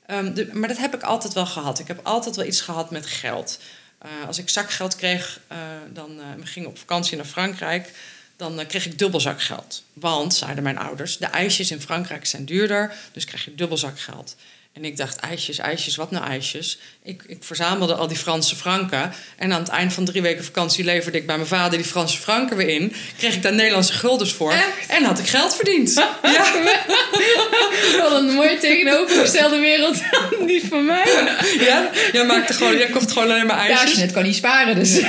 [0.07, 1.79] Ehm, de- maar dat heb ik altijd wel gehad.
[1.79, 3.59] Ik heb altijd wel iets gehad met geld.
[3.99, 5.59] Eh, als ik zakgeld kreeg, eh,
[5.93, 7.91] dan eh, we gingen op vakantie naar Frankrijk.
[8.37, 9.83] Dan eh, kreeg ik dubbel zakgeld.
[9.93, 12.95] Want, zeiden mijn ouders, de ijsjes in Frankrijk zijn duurder.
[13.13, 14.37] Dus krijg je dubbel zakgeld.
[14.79, 16.79] En ik dacht, ijsjes, ijsjes, wat nou ijsjes?
[17.03, 19.13] Ik, ik verzamelde al die Franse franken.
[19.37, 22.19] En aan het eind van drie weken vakantie leverde ik bij mijn vader die Franse
[22.19, 22.93] franken weer in.
[23.17, 24.53] Kreeg ik daar Nederlandse guldens voor.
[24.53, 24.89] Echt?
[24.89, 25.95] En had ik geld verdiend.
[26.23, 26.53] ja.
[28.03, 29.97] Wat een mooie tegenovergestelde wereld
[30.47, 31.05] die van mij.
[31.59, 33.81] Ja, jij, maakte gewoon, jij kocht gewoon alleen maar Ja, ijsjes.
[33.81, 35.01] als je net kan niet sparen, dus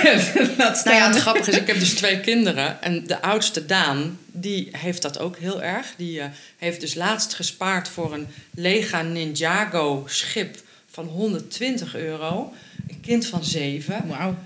[0.58, 2.82] laat Nou ja, het grappige is, ik heb dus twee kinderen.
[2.82, 5.94] En de oudste Daan, die heeft dat ook heel erg.
[5.98, 12.54] Die eh, heeft dus laatst gespaard voor een Lega Ninjago schip van 120 euro.
[12.88, 14.08] Een kind van zeven.
[14.08, 14.38] Wauw.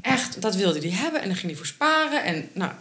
[0.00, 1.20] Echt, dat wilde hij hebben.
[1.20, 2.24] En dan ging hij voor sparen.
[2.24, 2.72] En nou,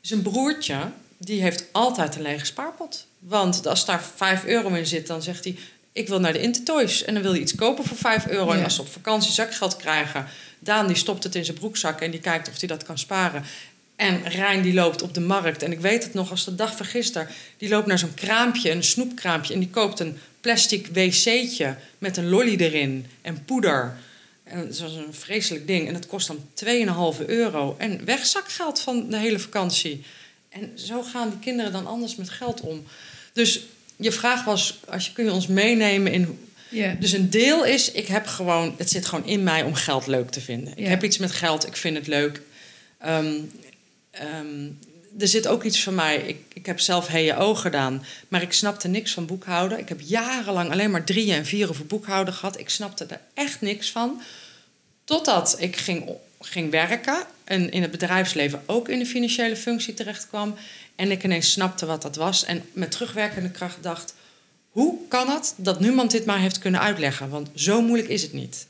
[0.00, 3.06] zijn broertje, die heeft altijd een lege spaarpot.
[3.18, 5.56] Want als daar 5 euro in zit, dan zegt hij...
[5.92, 7.04] ik wil naar de Intertoys.
[7.04, 8.52] En dan wil hij iets kopen voor 5 euro.
[8.52, 10.26] En als ze op vakantie zakgeld krijgen...
[10.64, 13.44] Daan die stopt het in zijn broekzak en die kijkt of hij dat kan sparen.
[14.02, 15.62] En Rijn die loopt op de markt.
[15.62, 17.28] En ik weet het nog als de dag van gisteren.
[17.56, 19.54] Die loopt naar zo'n kraampje, een snoepkraampje...
[19.54, 23.96] en die koopt een plastic wc'tje met een lolly erin en poeder...
[24.44, 25.86] En dat was een vreselijk ding.
[25.86, 26.38] En dat kost dan
[27.20, 27.74] 2,5 euro.
[27.78, 30.02] En wegzakgeld van de hele vakantie.
[30.48, 32.84] En zo gaan die kinderen dan anders met geld om.
[33.32, 33.60] Dus
[33.96, 36.38] je vraag was, als je, kun je ons meenemen in...
[36.98, 38.74] Dus een deel is, ik heb gewoon...
[38.78, 40.72] Het zit gewoon in mij om geld leuk te vinden.
[40.76, 42.40] Ik heb iets met geld, ik vind het leuk.
[42.98, 43.34] Ehm,
[44.12, 44.70] ehm,
[45.18, 46.16] er zit ook iets van mij.
[46.16, 49.78] Ik, ik heb zelf HEO gedaan, maar ik snapte niks van boekhouden.
[49.78, 52.58] Ik heb jarenlang alleen maar drieën en vieren voor boekhouden gehad.
[52.58, 54.22] Ik snapte er echt niks van.
[55.04, 56.10] Totdat ik ging,
[56.40, 60.54] ging werken en in het bedrijfsleven ook in de financiële functie terecht kwam.
[60.96, 62.44] En ik ineens snapte wat dat was.
[62.44, 64.14] En met terugwerkende kracht dacht:
[64.70, 67.28] hoe kan het dat niemand dit maar heeft kunnen uitleggen?
[67.28, 68.66] Want zo moeilijk is het niet.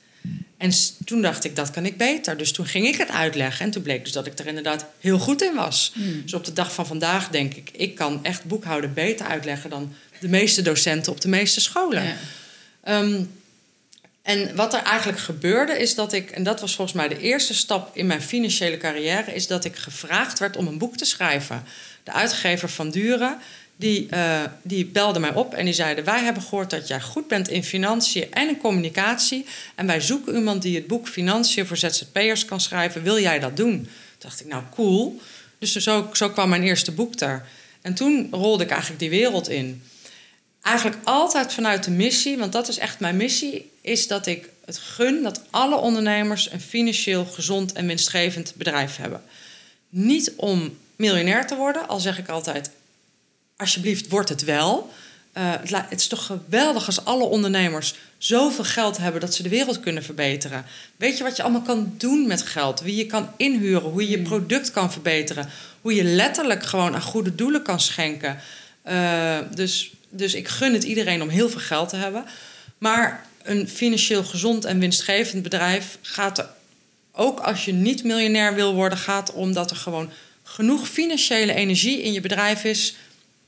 [0.62, 0.70] En
[1.04, 2.36] toen dacht ik, dat kan ik beter.
[2.36, 3.64] Dus toen ging ik het uitleggen.
[3.64, 5.92] En toen bleek dus dat ik er inderdaad heel goed in was.
[5.94, 6.22] Hmm.
[6.22, 7.70] Dus op de dag van vandaag denk ik...
[7.72, 9.70] ik kan echt boekhouden beter uitleggen...
[9.70, 12.02] dan de meeste docenten op de meeste scholen.
[12.02, 12.16] Ja.
[12.82, 13.24] Ehm,
[14.22, 16.30] en wat er eigenlijk gebeurde is dat ik...
[16.30, 19.34] en dat was volgens mij de eerste stap in mijn financiële carrière...
[19.34, 21.64] is dat ik gevraagd werd om een boek te schrijven.
[22.04, 23.38] De uitgever van Duren...
[23.82, 26.04] Die, eh, die belde mij op en die zeiden...
[26.04, 29.44] wij hebben gehoord dat jij goed bent in financiën en in communicatie...
[29.74, 33.02] en wij zoeken iemand die het boek Financiën voor ZZP'ers kan schrijven.
[33.02, 33.88] Wil jij dat doen?
[34.18, 35.20] dacht ik, nou cool.
[35.58, 37.48] Dus zo, zo kwam mijn eerste boek daar.
[37.80, 39.82] En toen rolde ik eigenlijk die wereld in.
[40.62, 44.78] Eigenlijk altijd vanuit de missie, want dat is echt mijn missie, is dat ik het
[44.78, 49.22] gun dat alle ondernemers een financieel gezond en winstgevend bedrijf hebben.
[49.88, 52.70] Niet om miljonair te worden, al zeg ik altijd,
[53.62, 54.92] alsjeblieft, word het wel.
[55.38, 55.52] Uh,
[55.88, 60.02] het, is toch geweldig als alle ondernemers zoveel geld hebben dat ze de wereld kunnen
[60.02, 60.64] verbeteren.
[60.96, 62.80] Weet je wat je allemaal kan doen met geld?
[62.80, 64.24] Wie je kan inhuren, hoe je je mm.
[64.24, 65.48] product kan verbeteren,
[65.80, 68.38] hoe je letterlijk gewoon aan goede doelen kan schenken.
[68.88, 72.24] Uh, dus, dus ik gun het iedereen om heel veel geld te hebben.
[72.78, 76.48] Maar een financieel gezond en winstgevend bedrijf gaat er
[77.12, 80.10] ook als je niet miljonair wil worden, gaat om dat er gewoon
[80.42, 82.94] genoeg financiële energie in je bedrijf is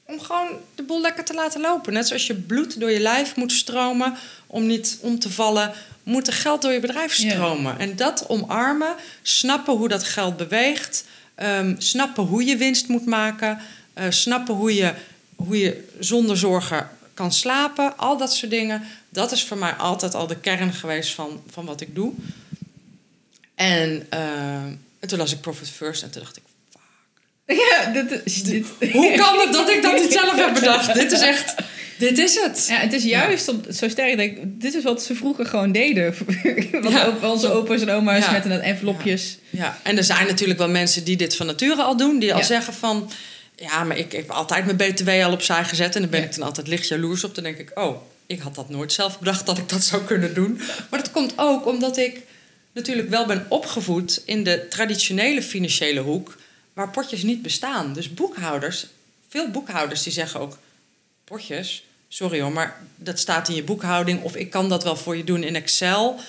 [0.05, 1.93] om gewoon de boel lekker te laten lopen.
[1.93, 4.15] Net zoals je bloed door je lijf moet stromen
[4.47, 7.79] om niet om te vallen, moet er geld door je bedrijf stromen.
[7.79, 11.05] En dat omarmen, snappen hoe dat geld beweegt,
[11.43, 13.59] um, snappen hoe je winst moet maken,
[13.99, 14.95] uh, snappen hoe je,
[15.37, 18.83] hoe je zonder zorgen kan slapen, al dat soort dingen.
[19.09, 22.13] Dat is voor mij altijd al de kern geweest van, van wat ik doe.
[23.55, 24.55] En, uh,
[24.99, 26.43] en toen las ik Profit First en toen dacht ik,
[27.71, 28.67] ja, dit, dit.
[28.93, 30.95] Hoe kan het dat ik dat niet zelf heb bedacht?
[30.95, 31.55] Dit is echt.
[31.99, 32.67] Dit is het.
[32.69, 34.17] Ja, het is juist zo sterk.
[34.17, 36.15] Denk, dit is wat ze vroeger gewoon deden.
[36.83, 37.15] wat ja.
[37.23, 39.39] onze opa's en oma's met een envelopjes.
[39.51, 39.79] Ja.
[39.83, 42.19] en er zijn natuurlijk wel mensen die dit van nature al doen.
[42.19, 43.11] Die al zeggen van...
[43.57, 45.95] Ja, maar ik, ik heb altijd mijn BTW al opzij gezet.
[45.95, 47.35] En dan ben ik dan altijd licht jaloers op.
[47.35, 50.35] Dan denk ik, oh, ik had dat nooit zelf bedacht dat ik dat zou kunnen
[50.35, 50.61] doen.
[50.91, 52.21] Maar dat komt ook omdat ik
[52.73, 54.23] natuurlijk wel ben opgevoed...
[54.25, 56.37] in de traditionele financiële hoek
[56.75, 57.93] waar potjes niet bestaan.
[57.93, 58.87] Dus boekhouders,
[59.29, 60.59] veel boekhouders die zeggen ook:
[61.25, 65.17] potjes, sorry hoor, maar dat staat in je boekhouding of ik kan dat wel voor
[65.17, 66.21] je doen in Excel.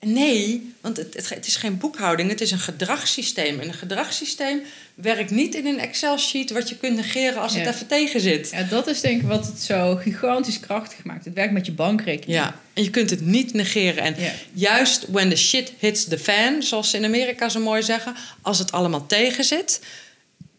[0.00, 3.60] Nee, want het, het, is geen boekhouding, het is een gedragssysteem.
[3.60, 4.62] En een gedragssysteem
[4.94, 8.50] werkt niet in een Excel-sheet wat je kunt negeren als het even tegen zit.
[8.50, 11.24] Ja, dat is denk ik wat het zo gigantisch krachtig maakt.
[11.24, 12.38] Het werkt met je bankrekening.
[12.38, 14.02] Ja, en je kunt het niet negeren.
[14.02, 14.16] En
[14.52, 18.58] juist when the shit hits the fan, zoals ze in Amerika zo mooi zeggen, als
[18.58, 19.80] het allemaal tegen zit,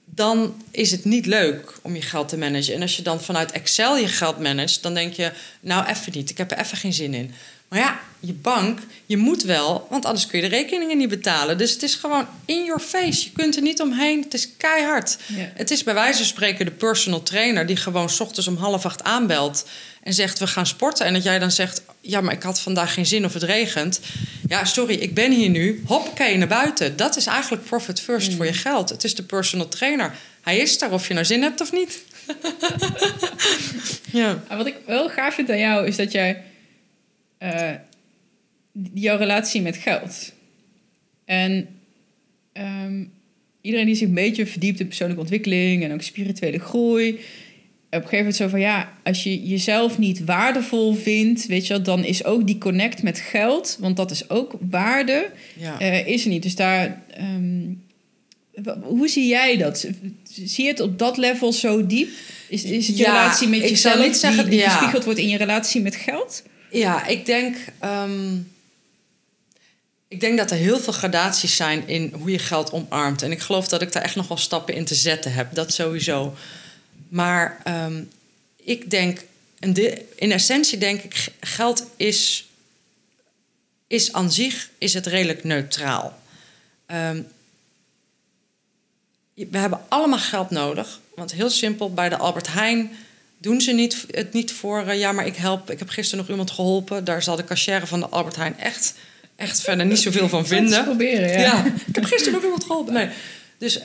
[0.06, 2.74] dan is het niet leuk om je geld te managen.
[2.74, 6.30] En als je dan vanuit Excel je geld managt, dan denk je, nou even niet,
[6.30, 7.32] ik heb er even geen zin in.
[7.70, 11.58] Maar ja, je bank, je moet wel, want anders kun je de rekeningen niet betalen.
[11.58, 13.24] Dus het is gewoon in your face.
[13.24, 14.22] Je kunt er niet omheen.
[14.22, 15.18] Het is keihard.
[15.34, 18.86] Het is bij wijze van spreken de personal trainer die gewoon s ochtends om half
[18.86, 19.66] acht aanbelt
[20.04, 21.06] en zegt we gaan sporten.
[21.06, 24.00] En dat jij dan zegt, ja, maar ik had vandaag geen zin of het regent.
[24.48, 25.84] Ja, sorry, ik ben hier nu.
[25.86, 26.98] Hoppakee, naar buiten.
[26.98, 28.58] Dat is eigenlijk profit first voor je mm.
[28.58, 28.90] geld.
[28.90, 30.16] Het is de personal trainer.
[30.42, 32.02] Hij is daar of je nou zin hebt of niet.
[34.22, 34.44] ja.
[34.50, 36.44] Wat ik wel gaaf vind aan jou is dat jij
[37.44, 37.72] uh,
[38.94, 40.34] jouw relatie met geld.
[41.26, 41.68] En
[42.54, 43.04] ehm,
[43.62, 47.10] iedereen die zich een beetje verdiept in persoonlijke ontwikkeling en ook spirituele groei.
[47.12, 51.82] Op een gegeven moment zo van ja, als je jezelf niet waardevol vindt, weet je,
[51.82, 55.82] dan is ook die connect met geld, want dat is ook waarde, ja.
[55.82, 56.44] uh, is er niet.
[56.44, 57.84] Dus daar, um,
[58.82, 59.88] hoe zie jij dat?
[60.24, 62.10] Zie je het op dat level zo diep?
[62.50, 64.70] Is, is het je relatie met jezelf niet zeggen, die, die ja.
[64.70, 66.44] gespiegeld wordt in je relatie met geld?
[66.72, 68.52] Ja, ik denk, um,
[70.08, 73.22] ik denk dat er heel veel gradaties zijn in hoe je geld omarmt.
[73.22, 75.54] En ik geloof dat ik daar echt nog wel stappen in te zetten heb.
[75.54, 76.36] Dat sowieso.
[77.08, 78.10] Maar um,
[78.56, 79.24] ik denk,
[80.16, 82.48] in essentie denk ik, geld is,
[83.88, 86.22] is aan zich is het redelijk neutraal.
[86.88, 87.28] Um,
[89.34, 91.00] we hebben allemaal geld nodig.
[91.16, 92.92] Want heel simpel, bij de Albert Heijn
[93.42, 94.84] doen ze niet, het niet voor...
[94.88, 95.72] Uh, ja, maar ik help.
[95.72, 97.04] Ik heb gisteren nog iemand geholpen.
[97.04, 98.94] Daar zal de cashier van de Albert Heijn echt,
[99.36, 100.84] echt verder niet zoveel van vinden.
[100.84, 101.40] proberen, ja.
[101.40, 101.66] ja.
[101.88, 102.94] Ik heb gisteren nog iemand geholpen.
[102.94, 103.10] Nee.
[103.58, 103.80] Dus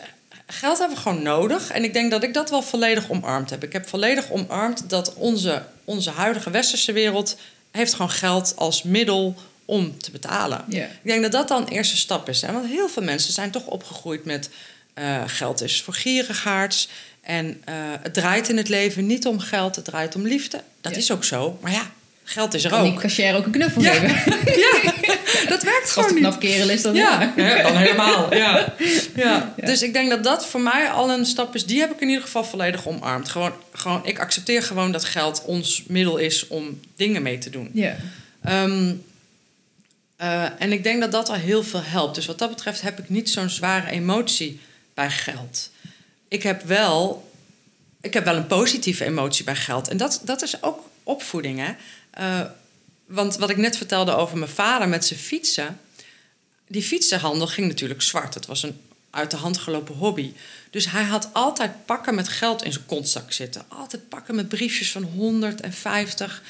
[0.46, 1.70] geld hebben we gewoon nodig.
[1.70, 3.62] En ik denk dat ik dat wel volledig omarmd heb.
[3.62, 7.36] Ik heb volledig omarmd dat onze, onze huidige westerse wereld...
[7.70, 9.34] heeft gewoon geld als middel
[9.64, 10.64] om te betalen.
[10.68, 12.40] Ik denk dat dat dan een eerste stap is.
[12.40, 12.52] Hè?
[12.52, 14.50] Want heel veel mensen zijn toch opgegroeid met...
[14.98, 16.88] Uh, geld is voor gierigaards.
[17.24, 20.60] En uh, het draait in het leven niet om geld, het draait om liefde.
[20.80, 21.58] Dat is ook zo.
[21.60, 21.90] Maar ja,
[22.24, 22.84] geld is er kan ook.
[22.84, 23.92] Kan die cashier ook een knuffel ja.
[23.92, 24.52] geven?
[24.66, 24.92] ja,
[25.48, 26.24] dat werkt gewoon Als niet.
[26.24, 27.32] knap kerel is dan ja.
[27.36, 27.62] ja.
[27.62, 28.34] dan helemaal.
[28.34, 28.74] Ja.
[29.14, 29.54] Ja.
[29.56, 31.66] Dus ik denk dat dat voor mij al een stap is.
[31.66, 33.28] Die heb ik in ieder geval volledig omarmd.
[33.28, 37.70] Gewoon, gewoon, ik accepteer gewoon dat geld ons middel is om dingen mee te doen.
[37.72, 37.96] Ja.
[38.48, 39.04] Um,
[40.20, 42.14] uh, en ik denk dat dat al heel veel helpt.
[42.14, 44.60] Dus wat dat betreft heb ik niet zo'n zware emotie
[44.94, 45.70] bij geld
[46.34, 47.30] ik heb wel,
[48.00, 49.88] ik heb wel een positieve emotie bij geld.
[49.88, 51.58] En dat, dat is ook opvoeding.
[51.58, 51.72] Hè?
[52.20, 52.50] Uh,
[53.06, 55.80] want wat ik net vertelde over mijn vader met zijn fietsen.
[56.68, 58.34] Die fietsenhandel ging natuurlijk zwart.
[58.34, 58.80] Het was een
[59.10, 60.32] uit de hand gelopen hobby.
[60.70, 63.64] Dus hij had altijd pakken met geld in zijn kontzak zitten.
[63.68, 66.42] Altijd pakken met briefjes van 150.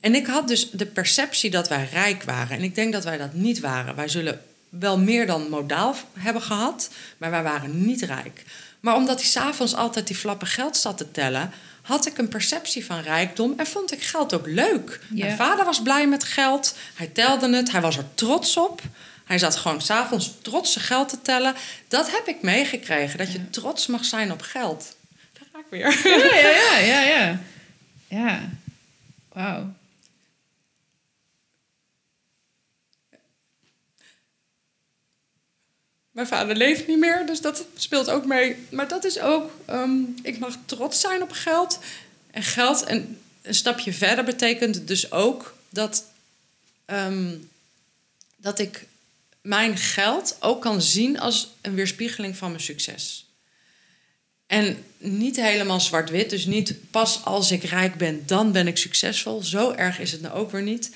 [0.00, 2.56] En ik had dus de perceptie dat wij rijk waren.
[2.56, 3.94] En ik denk dat wij dat niet waren.
[3.94, 8.44] Wij zullen wel meer dan modaal hebben gehad, maar wij waren niet rijk.
[8.80, 11.52] Maar omdat hij s'avonds altijd die flappen geld zat te tellen,
[11.82, 15.00] had ik een perceptie van rijkdom en vond ik geld ook leuk.
[15.14, 15.24] Ja.
[15.24, 18.82] Mijn vader was blij met geld, hij telde het, hij was er trots op.
[19.24, 21.54] Hij zat gewoon s'avonds trots zijn geld te tellen.
[21.88, 24.96] Dat heb ik meegekregen, dat je trots mag zijn op geld.
[25.32, 26.00] Daar ga ik weer.
[26.04, 27.38] Ja, ja, ja, ja, ja.
[28.18, 28.40] Ja.
[29.32, 29.72] Wauw.
[36.20, 38.56] Mijn vader leeft niet meer, dus dat speelt ook mee.
[38.70, 41.78] Maar dat is ook, ehm, ik mag trots zijn op geld.
[42.30, 46.04] En geld, en een stapje verder betekent dus ook dat,
[46.84, 47.36] ehm,
[48.36, 48.86] dat ik
[49.40, 53.26] mijn geld ook kan zien als een weerspiegeling van mijn succes.
[54.46, 59.42] En niet helemaal zwart-wit, dus niet pas als ik rijk ben, dan ben ik succesvol.
[59.42, 60.90] Zo erg is het nou ook weer niet.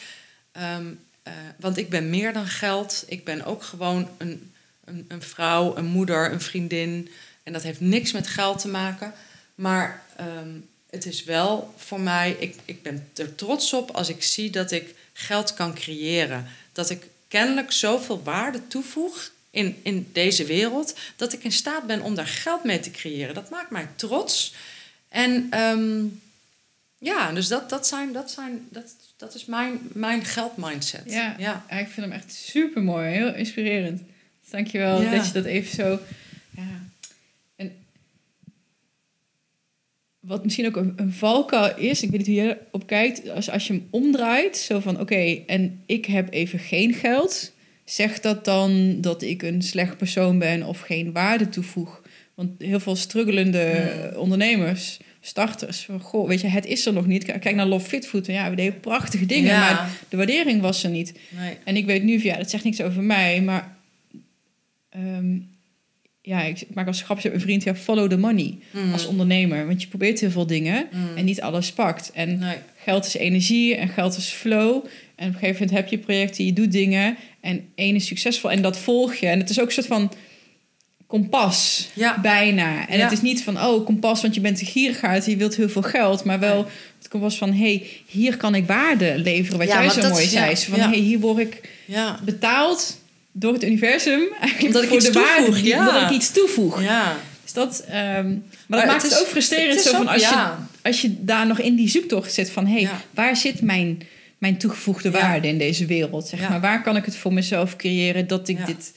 [0.52, 0.86] Ehm,
[1.22, 3.04] eh, want ik ben meer dan geld.
[3.06, 4.53] Ik ben ook gewoon een,
[4.84, 7.08] een, een vrouw, een moeder, een vriendin.
[7.42, 9.12] En dat heeft niks met geld te maken.
[9.54, 10.50] Maar ehm,
[10.90, 14.70] het is wel voor mij, ik, ik ben er trots op als ik zie dat
[14.70, 16.46] ik geld kan creëren.
[16.72, 22.02] Dat ik kennelijk zoveel waarde toevoeg in, in deze wereld, dat ik in staat ben
[22.02, 23.34] om daar geld mee te creëren.
[23.34, 24.54] Dat maakt mij trots.
[25.08, 26.04] En ehm,
[26.98, 31.02] ja, dus dat, dat, zijn, dat, zijn, dat, dat is mijn, mijn geldmindset.
[31.06, 31.34] Ja.
[31.38, 34.02] Ja, ik vind hem echt super mooi, heel inspirerend.
[34.54, 35.10] Dankjewel Ja.
[35.10, 35.98] dat je dat even zo.
[36.56, 36.82] Ja.
[37.56, 37.72] En
[40.20, 43.50] wat misschien ook een, een valkuil is, ik weet niet hoe je erop kijkt, als,
[43.50, 47.52] als je hem omdraait, zo van oké, en ik heb even geen geld,
[47.84, 52.02] zegt dat dan dat ik een slecht persoon ben of geen waarde toevoeg?
[52.34, 57.24] Want heel veel struggelende ondernemers, starters, van, goh, weet je, het is er nog niet.
[57.24, 59.60] Kijk naar Love Fit Food, ja, we deden prachtige dingen, Ja.
[59.72, 61.12] maar de waardering was er niet.
[61.38, 61.56] Nee.
[61.64, 63.73] En ik weet nu, ja, dat zegt niks over mij, maar
[64.94, 65.36] ehm,
[66.22, 68.92] ja, ik, ik maak als grapje met een vriend, ja, follow the money Mm.
[68.92, 69.66] als ondernemer.
[69.66, 71.16] Want je probeert heel veel dingen Mm.
[71.16, 72.10] en niet alles pakt.
[72.14, 72.56] En Nee.
[72.84, 74.84] geld is energie en geld is flow.
[75.16, 78.50] En op een gegeven moment heb je projecten, je doet dingen en één is succesvol
[78.50, 79.26] en dat volg je.
[79.26, 80.12] En het is ook een soort van
[81.06, 82.20] kompas, Ja.
[82.20, 82.88] bijna.
[82.88, 83.04] En Ja.
[83.04, 85.82] het is niet van, oh, kompas, want je bent een gierigaard, je wilt heel veel
[85.82, 86.24] geld.
[86.24, 86.66] Maar wel
[86.98, 89.58] het kompas van, hey, hier kan ik waarde leveren.
[89.58, 90.56] Wat Ja, jij zo mooi zei.
[90.56, 92.20] van, hey, hier word ik Ja.
[92.24, 93.02] betaald
[93.36, 94.20] door het universum.
[94.40, 95.92] Eigenlijk Omdat ik voor iets de waarde toevoeg, ja.
[95.92, 96.82] Dat ik iets toevoeg.
[96.82, 97.16] Ja.
[97.42, 99.74] Dus dat, ehm, maar, Maar dat maakt het ook frustrerend.
[99.74, 100.66] het Zo van als, ja.
[100.82, 102.66] je, als je daar nog in die zoektocht zit van...
[102.66, 104.02] hé, hey, waar zit mijn,
[104.38, 106.28] mijn toegevoegde waarde in deze wereld?
[106.28, 108.92] Zeg maar, waar kan ik het voor mezelf creëren dat ik dit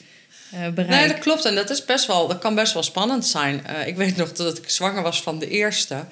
[0.52, 1.00] eh bereik?
[1.00, 1.46] Nee, dat klopt.
[1.46, 3.66] En dat, is best wel, dat kan best wel spannend zijn.
[3.66, 6.06] Eh, ik weet nog dat ik zwanger was van de eerste.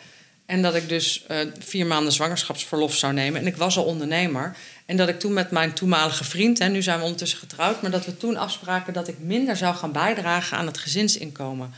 [0.46, 3.42] En dat ik dus eh, vier maanden zwangerschapsverlof zou nemen.
[3.42, 4.56] En ik was al ondernemer.
[4.86, 7.92] En dat ik toen met mijn toenmalige vriend, en nu zijn we ondertussen getrouwd, maar
[7.92, 11.74] dat we toen afspraken dat ik minder zou gaan bijdragen aan het gezinsinkomen.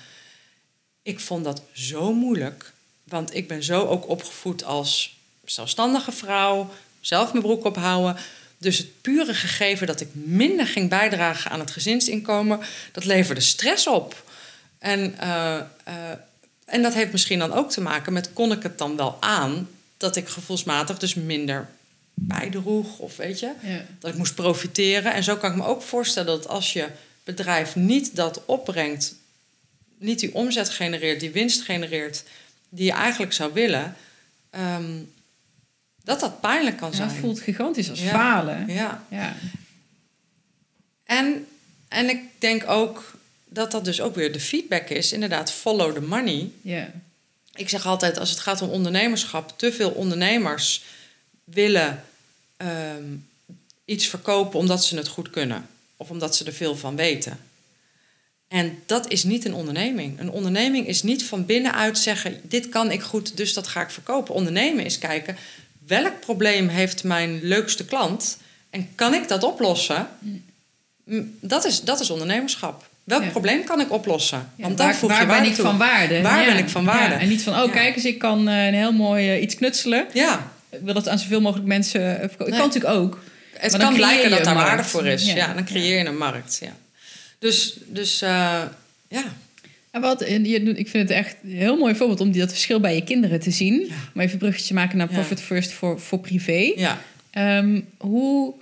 [1.02, 2.72] Ik vond dat zo moeilijk,
[3.04, 8.18] want ik ben zo ook opgevoed als zelfstandige vrouw, zelf mijn broek ophouden.
[8.58, 12.60] Dus het pure gegeven dat ik minder ging bijdragen aan het gezinsinkomen,
[12.92, 14.24] dat leverde stress op.
[14.80, 15.64] En, eh, eh,
[16.66, 19.70] en dat heeft misschien dan ook te maken met kon ik het dan wel aan
[19.98, 21.68] dat ik gevoelsmatig dus minder
[22.20, 23.86] bijdroeg of weet je Ja.
[24.00, 25.14] dat ik moest profiteren.
[25.14, 26.88] En zo kan ik me ook voorstellen dat als je
[27.24, 29.16] bedrijf niet dat opbrengt,
[29.98, 32.24] niet die omzet genereert, die winst genereert
[32.70, 33.96] die je eigenlijk zou willen,
[34.50, 35.00] ehm,
[36.04, 37.10] dat dat pijnlijk kan Ja, zijn.
[37.10, 38.10] het voelt gigantisch als Ja.
[38.10, 38.66] falen.
[38.68, 39.04] Ja.
[39.10, 39.36] Ja.
[41.04, 41.48] En,
[41.88, 43.14] en ik denk ook
[43.46, 46.50] dat dat dus ook weer de feedback is, inderdaad, follow the money.
[46.62, 46.92] Ja.
[47.54, 50.84] Ik zeg altijd, als het gaat om ondernemerschap, te veel ondernemers
[51.54, 52.04] willen
[52.58, 53.04] ehm,
[53.86, 55.68] iets verkopen omdat ze het goed kunnen
[55.98, 57.40] of omdat ze er veel van weten.
[58.48, 60.20] En dat is niet een onderneming.
[60.20, 63.90] Een onderneming is niet van binnenuit zeggen: dit kan ik goed, dus dat ga ik
[63.90, 64.34] verkopen.
[64.34, 65.38] Ondernemen is kijken
[65.86, 68.38] welk probleem heeft mijn leukste klant
[68.70, 70.08] en kan ik dat oplossen?
[71.04, 72.88] Mm, Dat is, dat is ondernemerschap.
[73.04, 73.30] Welk Ja.
[73.30, 74.38] probleem kan ik oplossen?
[74.56, 75.66] Ja, Want dan waar voeg waar je ben ik toe.
[75.66, 76.22] van waarde?
[76.22, 76.46] Waar Ja.
[76.54, 77.14] ben ik van waarde?
[77.16, 79.56] Ja, En niet van, oh kijk eens, ik kan eh, een heel mooi eh, iets
[79.56, 80.08] knutselen.
[80.14, 82.38] Ja, Ik wil dat aan zoveel mogelijk mensen eh, verkopen.
[82.38, 82.48] Nee.
[82.48, 83.24] Ik kan natuurlijk ook.
[83.54, 85.26] Het Maar dan kan blijken dat daar waarde voor is.
[85.26, 85.54] Ja, Ja.
[85.54, 86.60] dan creëer je een markt.
[86.62, 86.76] Ja.
[87.40, 88.62] Dus, dus eh,
[89.08, 89.24] ja.
[89.92, 92.96] En wat, ik vind het echt een heel mooi voorbeeld om die, dat verschil bij
[92.96, 93.74] je kinderen te zien.
[93.74, 93.96] Ja.
[94.14, 95.14] Om even een bruggetje maken naar Ja.
[95.14, 96.72] Profit First voor, voor privé.
[96.76, 97.02] ja.
[97.32, 98.54] Ehm, hoe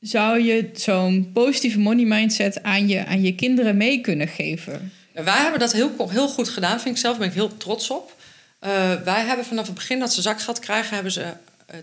[0.00, 4.92] zou je zo'n positieve money mindset aan je, aan je kinderen mee kunnen geven?
[5.12, 7.16] Wij hebben dat heel, heel goed gedaan, vind ik zelf.
[7.16, 8.15] Daar ben ik heel trots op.
[8.60, 11.32] Uh, wij hebben vanaf het begin dat ze zakgeld krijgen, hebben ze,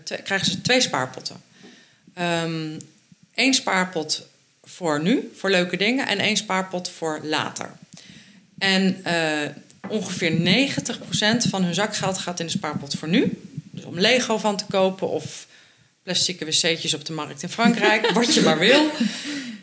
[0.04, 1.42] twee, krijgen ze twee spaarpotten.
[2.14, 2.80] Eén
[3.34, 4.26] ehm, spaarpot
[4.64, 7.70] voor nu, voor leuke dingen, en één spaarpot voor later.
[8.58, 10.32] En uh, ongeveer
[11.46, 13.40] 90% van hun zakgeld gaat in de spaarpot voor nu.
[13.70, 15.46] Dus om Lego van te kopen of
[16.02, 18.90] plastic wc'tjes op de markt in Frankrijk, wat je maar wil.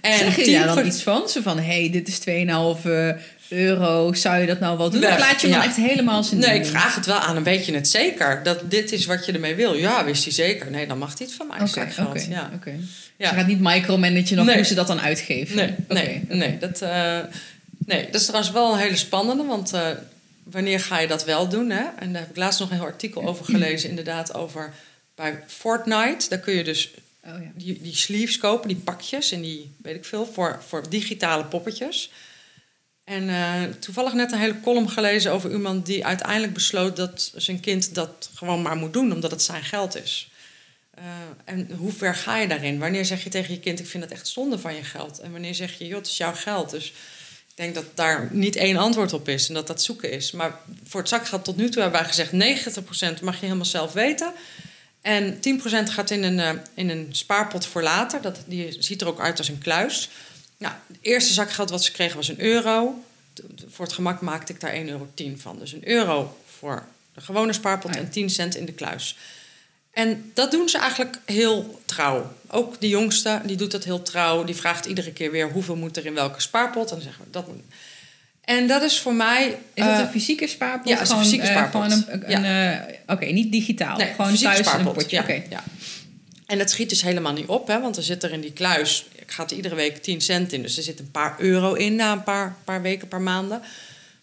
[0.02, 1.30] En zeg je daar dan iets van?
[1.30, 2.26] Zo van, hé, hey, dit is 2,5
[3.52, 5.06] euro, zou je dat nou wel doen?
[5.06, 7.66] Of laat je hem echt helemaal zijn Nee, ik vraag het wel aan, een weet
[7.66, 8.44] je het zeker?
[8.44, 9.74] Dat dit is wat je ermee wil.
[9.74, 10.72] Ja, wist hij zeker.
[10.72, 12.52] Nee, dan mag hij het van mij okay, Oké, ja.
[12.54, 12.80] oké.
[13.18, 13.30] Ja.
[13.30, 14.56] je gaat niet micromanagen nog nee.
[14.56, 15.56] hoe ze dat dan uitgeven?
[15.56, 16.58] Nee, nee, nee.
[16.58, 17.20] Dat, uh,
[17.86, 19.74] nee, dat is trouwens wel een hele spannende, want...
[19.74, 19.88] Uh,
[20.44, 21.70] wanneer ga je dat wel doen?
[21.70, 21.84] Hè?
[22.00, 24.74] En daar heb ik laatst nog een heel artikel over gelezen, inderdaad, over
[25.16, 26.30] bij Fortnite.
[26.30, 26.92] Daar kun je dus
[27.26, 27.52] oh, ja.
[27.54, 32.12] die, die sleeves kopen, die pakjes en die, weet ik veel, voor, voor digitale poppetjes.
[33.04, 37.60] En uh, toevallig net een hele column gelezen over iemand die uiteindelijk besloot dat zijn
[37.60, 40.32] kind dat gewoon maar moet doen, omdat het zijn geld is.
[41.00, 41.06] Uh,
[41.46, 42.80] en hoe ver ga je daarin?
[42.80, 45.20] Wanneer zeg je tegen je kind: Ik vind het echt zonde van je geld?
[45.20, 46.70] En wanneer zeg je: Joh, het is jouw geld.
[46.70, 46.88] Dus
[47.50, 50.32] ik denk dat daar niet één antwoord op is en dat dat zoeken is.
[50.32, 52.32] Maar voor het zakgeld tot nu toe hebben wij gezegd:
[53.20, 54.34] 90% mag je helemaal zelf weten.
[55.02, 55.40] En 10%
[55.84, 58.22] gaat in een, uh, in een spaarpot voor later.
[58.22, 60.10] Dat, die ziet er ook uit als een kluis.
[60.62, 63.04] Nou, het eerste zakgeld wat ze kregen was een euro.
[63.68, 65.60] Voor het gemak maakte ik daar 1,10 euro van.
[65.60, 69.18] Dus een euro voor de gewone spaarpot en 10 cent in de kluis.
[69.92, 72.34] En dat doen ze eigenlijk heel trouw.
[72.48, 74.44] Ook de jongste, die doet dat heel trouw.
[74.44, 76.90] Die vraagt iedere keer weer hoeveel moet er in welke spaarpot.
[76.90, 77.64] En dan zeggen we dat moet.
[78.42, 79.48] En dat is voor mij.
[79.74, 80.88] Is dat een eh, fysieke spaarpot?
[80.88, 81.92] Ja, gewoon, een fysieke eh, spaarpot.
[81.92, 82.88] Uh, een, een ja.
[82.88, 83.98] uh, Oké, niet digitaal.
[83.98, 84.86] Nee, gewoon thuis spaarpot.
[84.88, 85.16] een potje.
[85.16, 85.46] Ja, okay.
[85.50, 85.64] ja.
[86.52, 89.06] En dat schiet dus helemaal niet op, hè, want er zit er in die kluis,
[89.26, 90.62] gaat er iedere week 10 cent in.
[90.62, 93.62] Dus er zit een paar euro in na een paar, paar weken, paar maanden.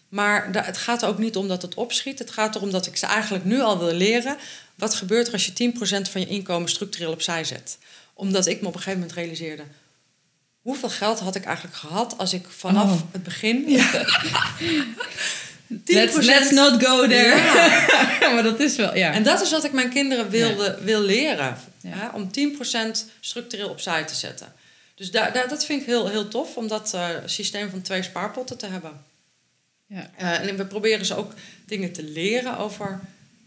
[0.09, 2.19] Maar het gaat er ook niet om dat het opschiet.
[2.19, 4.37] Het gaat erom dat ik ze eigenlijk nu al wil leren.
[4.75, 7.77] Wat gebeurt er als je 10% van je inkomen structureel opzij zet?
[8.13, 9.63] Omdat ik me op een gegeven moment realiseerde.
[10.61, 13.01] Hoeveel geld had ik eigenlijk gehad als ik vanaf oh.
[13.11, 13.63] het begin.
[13.67, 13.91] Ja.
[15.85, 17.35] Let's, let's, not go there.
[17.35, 18.31] Ja.
[18.33, 19.13] maar dat is wel, ja.
[19.13, 21.57] En dat is wat ik mijn kinderen wilde, wil leren.
[21.81, 22.11] Ja.
[22.13, 24.53] om 10% structureel opzij te zetten.
[24.95, 28.03] Dus daar, daar, dat vind ik heel, heel tof, om dat uh, systeem van twee
[28.03, 29.01] spaarpotten te hebben.
[29.87, 30.09] Ja.
[30.21, 31.33] Uh, en we proberen ze ook
[31.65, 32.99] dingen te leren over,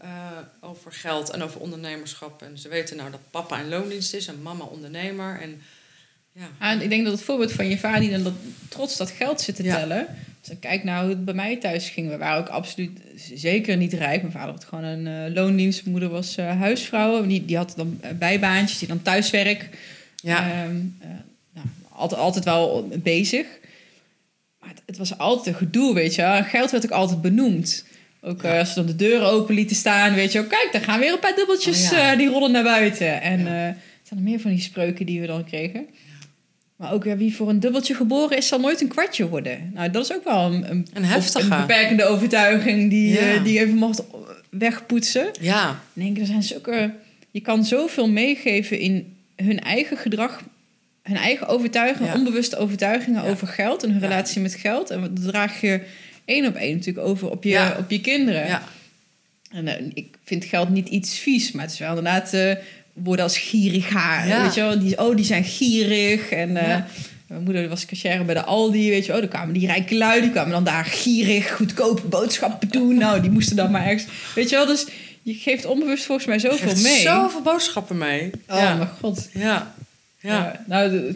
[0.03, 2.41] uh, over geld en over ondernemerschap.
[2.41, 5.41] En ze weten nou dat papa in loondienst is en mama ondernemer.
[5.41, 5.61] En,
[6.31, 6.49] ja.
[6.59, 8.33] Ah, en ik denk dat het voorbeeld van je vader die dan dat,
[8.69, 10.07] trots dat geld zit te tellen
[10.47, 12.09] dus kijk nou hoe het bij mij thuis ging.
[12.09, 12.99] We waren ook absoluut
[13.35, 14.21] zeker niet rijk.
[14.21, 15.79] Mijn vader had gewoon een uh, loondienst.
[15.79, 17.27] Mijn moeder was uh, huisvrouw.
[17.27, 19.69] Die, die had dan bijbaantjes, die dan thuiswerk.
[20.15, 20.63] Ja.
[20.63, 21.07] Um, uh,
[21.53, 23.45] nou, altijd, altijd wel bezig.
[24.59, 26.41] Maar het, het, was altijd een gedoe, weet je.
[26.43, 27.85] Geld werd ook altijd benoemd.
[28.21, 30.39] Ook als ze dan de deuren open lieten staan, weet je.
[30.39, 33.21] Oh, kijk, daar gaan weer een paar dubbeltjes, oh, die rollen naar buiten.
[33.21, 35.87] En er zijn er meer van die spreuken die we dan kregen.
[36.83, 39.71] Maar ook ja, wie voor een dubbeltje geboren is, zal nooit een kwartje worden.
[39.73, 41.51] Nou, dat is ook wel een, een, een, heftige.
[41.51, 44.03] een beperkende overtuiging die, uh, die even mocht
[44.49, 45.31] wegpoetsen.
[45.41, 45.69] Ja.
[45.93, 46.93] Ik denk, er zijn zulke...
[47.31, 50.41] Je kan zoveel meegeven in hun eigen gedrag,
[51.03, 54.89] hun eigen overtuigingen, onbewuste overtuigingen over geld en hun relatie met geld.
[54.89, 55.81] En dat draag je
[56.25, 58.47] één op één natuurlijk over op je, op je kinderen.
[58.47, 58.63] Ja.
[59.51, 62.33] En uh, ik vind geld niet iets vies, maar het is wel inderdaad...
[62.33, 62.51] Uh,
[62.93, 64.41] worden als gierig haar.
[64.41, 64.79] Weet je wel?
[64.79, 66.29] Die, oh, die zijn gierig.
[66.29, 66.77] En uh,
[67.27, 68.89] mijn moeder was cashier bij de Aldi.
[68.89, 69.21] Weet je wel?
[69.21, 70.21] Dan kwamen die rijke lui.
[70.21, 72.97] Die kwamen dan daar gierig, goedkope boodschappen doen.
[72.97, 74.05] Nou, die moesten dan maar ergens...
[74.35, 74.65] Weet je wel?
[74.65, 74.85] Dus
[75.21, 77.01] je geeft onbewust volgens mij zoveel mee.
[77.01, 78.31] Zoveel boodschappen mee.
[78.47, 78.75] Oh ja.
[78.75, 79.29] mijn god.
[79.33, 79.73] Ja.
[80.19, 80.63] Ja.
[80.67, 81.15] nou,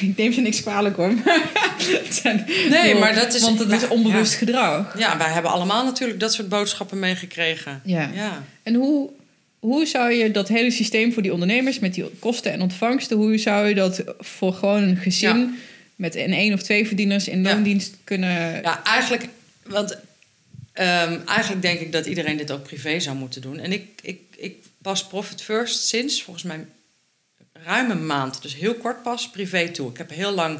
[0.00, 1.12] ik neem ze niks kwalijk hoor.
[2.70, 3.42] nee, maar dat is...
[3.42, 4.98] Want het is onbewust gedrag.
[4.98, 7.80] Ja, wij hebben allemaal natuurlijk dat soort boodschappen meegekregen.
[7.84, 8.10] Ja.
[8.14, 8.42] ja.
[8.62, 9.10] En hoe,
[9.66, 13.38] hoe zou je dat hele systeem voor die ondernemers met die kosten en ontvangsten, hoe
[13.38, 15.58] zou je dat voor gewoon een gezin
[15.96, 18.62] met een één of twee verdieners in loondienst kunnen.
[18.62, 19.28] Ja, eigenlijk,
[19.62, 23.58] want um, eigenlijk denk ik dat iedereen dit ook privé zou moeten doen.
[23.58, 26.64] En ik, ik, ik pas Profit First sinds volgens mij
[27.52, 29.90] ruim een maand, dus heel kort pas, privé toe.
[29.90, 30.58] Ik heb heel lang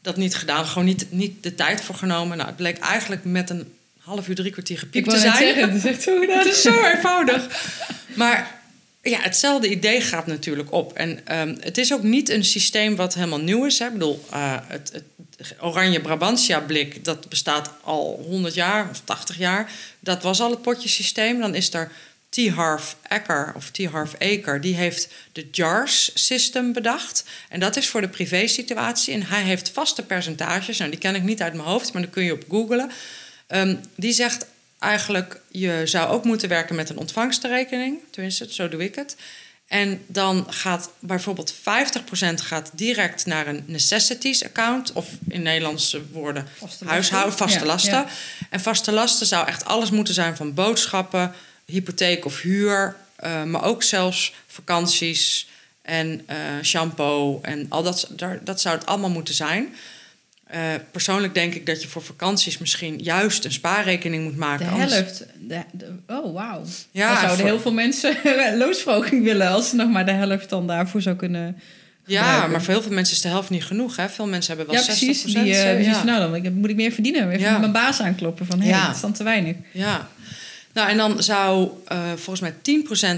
[0.00, 2.36] dat niet gedaan, gewoon niet, niet de tijd voor genomen.
[2.36, 3.72] Nou, het bleek eigenlijk met een
[4.02, 5.36] half uur, drie kwartier gepiept te zijn.
[5.36, 7.66] Zeggen, het is echt zo Het is zo eenvoudig.
[8.14, 8.60] Maar
[9.02, 10.92] ja, hetzelfde idee gaat natuurlijk op.
[10.92, 13.78] En um, het is ook niet een systeem wat helemaal nieuw is.
[13.78, 13.86] Hè.
[13.86, 15.04] Ik bedoel, uh, het, het,
[15.60, 19.70] oranje Brabantia-blik, dat bestaat al 100 jaar of 80 jaar.
[20.00, 21.40] Dat was al het potjesysteem.
[21.40, 21.90] Dan is er
[22.28, 22.48] T.
[22.48, 23.84] Harv Eker of T.
[23.84, 27.24] Harv Eker, die heeft de JARS system bedacht.
[27.48, 29.14] En dat is voor de privé-situatie.
[29.14, 30.78] En hij heeft vaste percentages.
[30.78, 32.90] Nou, die ken ik niet uit mijn hoofd, maar dan kun je op googlen.
[33.54, 34.46] Um, die zegt
[34.78, 37.98] eigenlijk, je zou ook moeten werken met een ontvangstenrekening.
[38.10, 39.16] Tenminste, zo doe ik het.
[39.72, 41.58] En dan gaat bijvoorbeeld 50%
[42.34, 44.92] gaat direct naar een necessities account.
[44.92, 46.46] Of in Nederlandse woorden
[46.84, 48.06] huishouden, vaste lasten.
[48.50, 51.34] En vaste lasten zou echt alles moeten zijn van boodschappen,
[51.64, 52.96] hypotheek of huur.
[53.24, 55.48] Uh, maar ook zelfs vakanties
[55.82, 58.08] en uh, shampoo en al dat,
[58.42, 59.74] dat zou het allemaal moeten zijn.
[60.54, 60.60] Uh,
[60.90, 64.66] persoonlijk denk ik dat je voor vakanties misschien juist een spaarrekening moet maken.
[64.66, 65.26] De helft.
[65.40, 65.62] De,
[66.06, 66.62] oh, wauw.
[66.90, 67.46] Ja, dan zouden voor...
[67.46, 68.16] heel veel mensen
[68.62, 71.60] loonsverhoging willen als ze nog maar de helft dan daarvoor zou kunnen.
[72.04, 73.96] Ja, maar voor heel veel mensen is de helft niet genoeg.
[73.96, 74.08] Hè?
[74.08, 74.96] Veel mensen hebben wel ja, 60%.
[74.96, 76.04] Precies, die, uh, precies ja.
[76.04, 77.30] nou, dan moet ik meer verdienen.
[77.30, 77.58] Even ja.
[77.58, 79.56] mijn baas aankloppen van, hé, hey, dat is dan te weinig.
[79.72, 80.08] Ja,
[80.72, 82.54] nou, en dan zou uh, volgens mij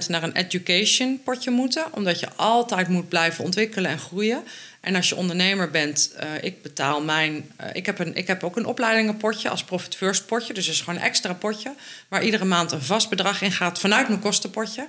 [0.05, 4.43] 10% naar een education potje moeten, omdat je altijd moet blijven ontwikkelen en groeien.
[4.85, 7.51] En als je ondernemer bent, uh, ik betaal mijn.
[7.61, 10.55] Uh, ik, heb een, ik heb ook een opleidingenpotje als Profit First potje.
[10.55, 11.74] Dus het is gewoon een extra potje.
[12.09, 14.89] Waar iedere maand een vast bedrag in gaat vanuit mijn kostenpotje.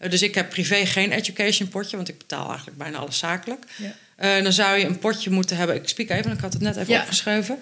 [0.00, 3.64] Uh, dus ik heb privé geen education potje, want ik betaal eigenlijk bijna alles zakelijk.
[4.16, 4.40] Ja.
[4.40, 5.76] dan zou je een potje moeten hebben.
[5.76, 7.00] Ik spiek even, ik had het net even ja.
[7.00, 7.58] opgeschreven.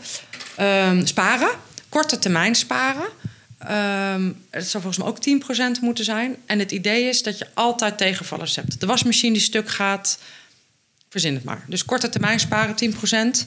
[0.61, 1.51] Um, sparen,
[1.89, 3.09] korte termijn sparen.
[3.63, 6.37] Um, het zou volgens mij ook 10% moeten zijn.
[6.47, 8.81] En het idee is dat je altijd tegenvallers hebt.
[8.81, 10.19] De wasmachine die stuk gaat,
[11.11, 11.65] verzin het maar.
[11.67, 12.75] Dus korte termijn sparen
[13.45, 13.47] 10%.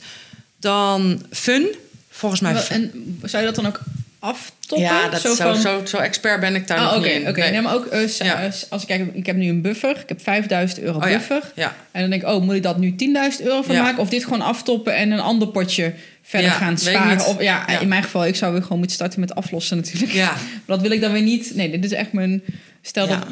[0.57, 1.67] Dan fun,
[2.09, 2.67] volgens mij.
[2.69, 3.79] En zou je dat dan ook
[4.19, 4.87] aftoppen?
[4.87, 7.21] Ja, dat zo, zo, zo, zo, expert ben ik daar oh, nog okay, niet in.
[7.21, 7.51] Oké, okay.
[7.51, 7.61] nee.
[7.61, 8.51] maar ook uh, ja.
[8.69, 9.97] als ik kijk, ik heb nu een buffer.
[9.99, 11.41] Ik heb 5000 euro oh, buffer.
[11.55, 11.63] Ja.
[11.63, 11.75] ja.
[11.91, 12.95] En dan denk ik, oh, moet ik dat nu
[13.39, 13.99] 10.000 euro van maken?
[13.99, 15.93] Of dit gewoon aftoppen en een ander potje
[16.23, 17.25] verder gaan sparen.
[17.25, 20.11] Of, ja, in mijn geval, ik zou weer gewoon moeten starten met aflossen natuurlijk.
[20.11, 20.31] Ja.
[20.31, 21.55] maar dat wil ik dan weer niet.
[21.55, 22.43] Nee, dit is echt mijn
[22.85, 23.25] Stel dat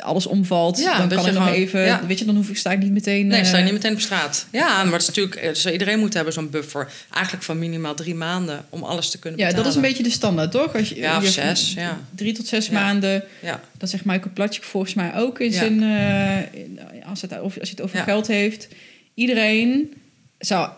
[0.00, 2.06] alles omvalt, ja, dan kan ik nog even...
[2.06, 3.26] Weet je, dan hoef ik, sta ik niet meteen...
[3.26, 4.46] Nee, sta je niet meteen op straat.
[4.52, 5.42] Ja, maar het is natuurlijk...
[5.42, 6.88] Dus iedereen moet hebben zo'n buffer.
[7.10, 9.58] Eigenlijk van minimaal drie maanden om alles te kunnen betalen.
[9.58, 10.74] Ja, dat is een beetje de standaard, toch?
[10.76, 12.00] Als je, ja, of zes, ja.
[12.14, 13.24] Drie tot zes maanden.
[13.42, 13.60] Ja.
[13.78, 15.82] Dat zegt Michael Platje volgens mij ook in zijn...
[15.82, 18.68] Uh, als, het, of, als je het over geld heeft.
[19.14, 19.94] Iedereen
[20.38, 20.70] zou...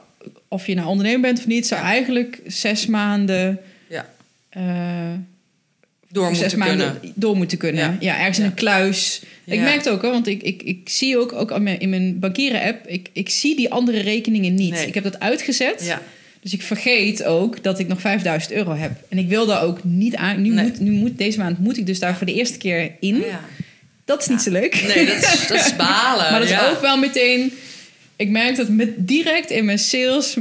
[0.52, 1.66] Of je nou ondernemer bent of niet...
[1.66, 3.58] zou eigenlijk zes maanden...
[3.88, 4.08] Ja.
[4.56, 4.62] Uh,
[6.08, 7.00] door moeten kunnen.
[7.14, 7.96] Door moeten kunnen.
[8.00, 9.22] Ja, ergens in een kluis.
[9.44, 12.86] Ik merk het ook, hoor, want ik, ik, ik zie ook, ook in mijn bankieren-app...
[12.86, 14.84] Ik, ik zie die andere rekeningen niet.
[14.86, 15.84] Ik heb dat uitgezet.
[15.84, 16.02] Ja.
[16.40, 18.92] Dus ik vergeet ook dat ik nog 5000 euro heb.
[19.08, 20.42] En ik wil daar ook niet aan...
[20.42, 23.16] Nu, moet, nu moet, deze maand moet ik dus daar voor de eerste keer in.
[23.16, 23.34] Oh
[24.04, 24.82] dat is niet zo leuk.
[24.94, 26.30] Nee, dat is, dat is balen.
[26.30, 27.52] maar dat is ook wel meteen
[28.22, 30.36] ik merk dat met direct in mijn sales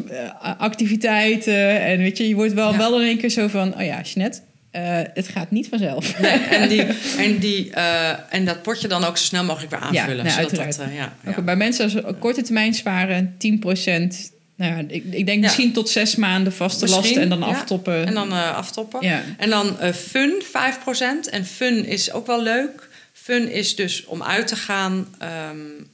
[0.57, 4.01] activiteiten en weet je, je wordt wel, wel in één keer zo van, oh ja,
[4.01, 4.39] Jeanette,
[4.71, 6.19] uh, het gaat niet vanzelf.
[6.19, 6.83] Nee, en, die,
[7.17, 10.15] en, die, uh, en dat potje dan ook zo snel mogelijk weer aanvullen.
[10.17, 10.77] Ja, nou, uiteraard.
[10.77, 11.41] Dat, uh, ja, ja.
[11.41, 14.31] bij mensen als korte termijn sparen, 10 procent.
[14.55, 18.05] Nou ja, ik, ik denk misschien tot zes maanden vaste last en dan aftoppen.
[18.05, 19.05] En dan aftoppen.
[19.05, 19.21] Ja.
[19.37, 21.29] En dan fun 5 procent.
[21.29, 22.89] En fun is ook wel leuk.
[23.13, 25.07] Fun is dus om uit te gaan,
[25.51, 25.87] um,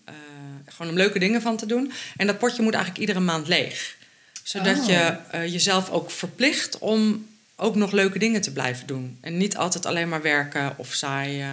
[0.77, 1.91] gewoon om leuke dingen van te doen.
[2.17, 3.95] En dat potje moet eigenlijk iedere maand leeg.
[4.43, 4.87] Zodat oh.
[4.87, 5.17] je
[5.51, 9.17] jezelf ook verplicht om ook nog leuke dingen te blijven doen.
[9.21, 11.45] En niet altijd alleen maar werken of saai.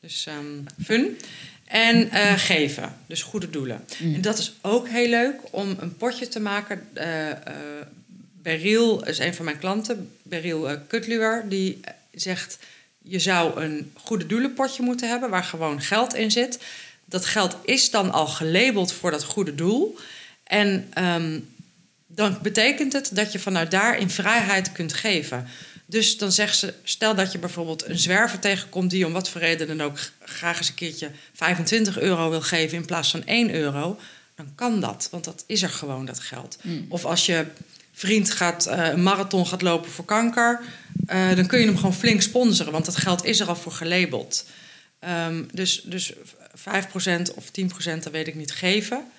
[0.00, 1.18] dus um, fun.
[1.64, 3.84] En uh, geven, dus goede doelen.
[3.98, 4.14] Mm.
[4.14, 6.88] En dat is ook heel leuk om een potje te maken.
[6.94, 7.04] Uh,
[8.42, 11.80] Beryl is een van mijn klanten, Beryl Kutluwer, die
[12.12, 12.58] zegt:
[13.02, 16.58] je zou een goede doelenpotje moeten hebben waar gewoon geld in zit.
[17.08, 19.98] Dat geld is dan al gelabeld voor dat goede doel.
[20.44, 21.48] En um,
[22.06, 25.46] dan betekent het dat je vanuit daar in vrijheid kunt geven.
[25.86, 29.40] Dus dan zegt ze, stel dat je bijvoorbeeld een zwerver tegenkomt die om wat voor
[29.40, 33.54] reden dan ook graag eens een keertje 25 euro wil geven in plaats van 1
[33.54, 33.98] euro,
[34.34, 36.58] dan kan dat, want dat is er gewoon dat geld.
[36.62, 36.86] Mm.
[36.88, 37.46] Of als je
[37.92, 40.60] vriend gaat, uh, een marathon gaat lopen voor kanker,
[41.12, 43.72] uh, dan kun je hem gewoon flink sponsoren, want dat geld is er al voor
[43.72, 44.44] gelabeld.
[45.28, 46.12] Um, dus, dus
[46.58, 49.10] 5% of 10%, dat weet ik niet, geven.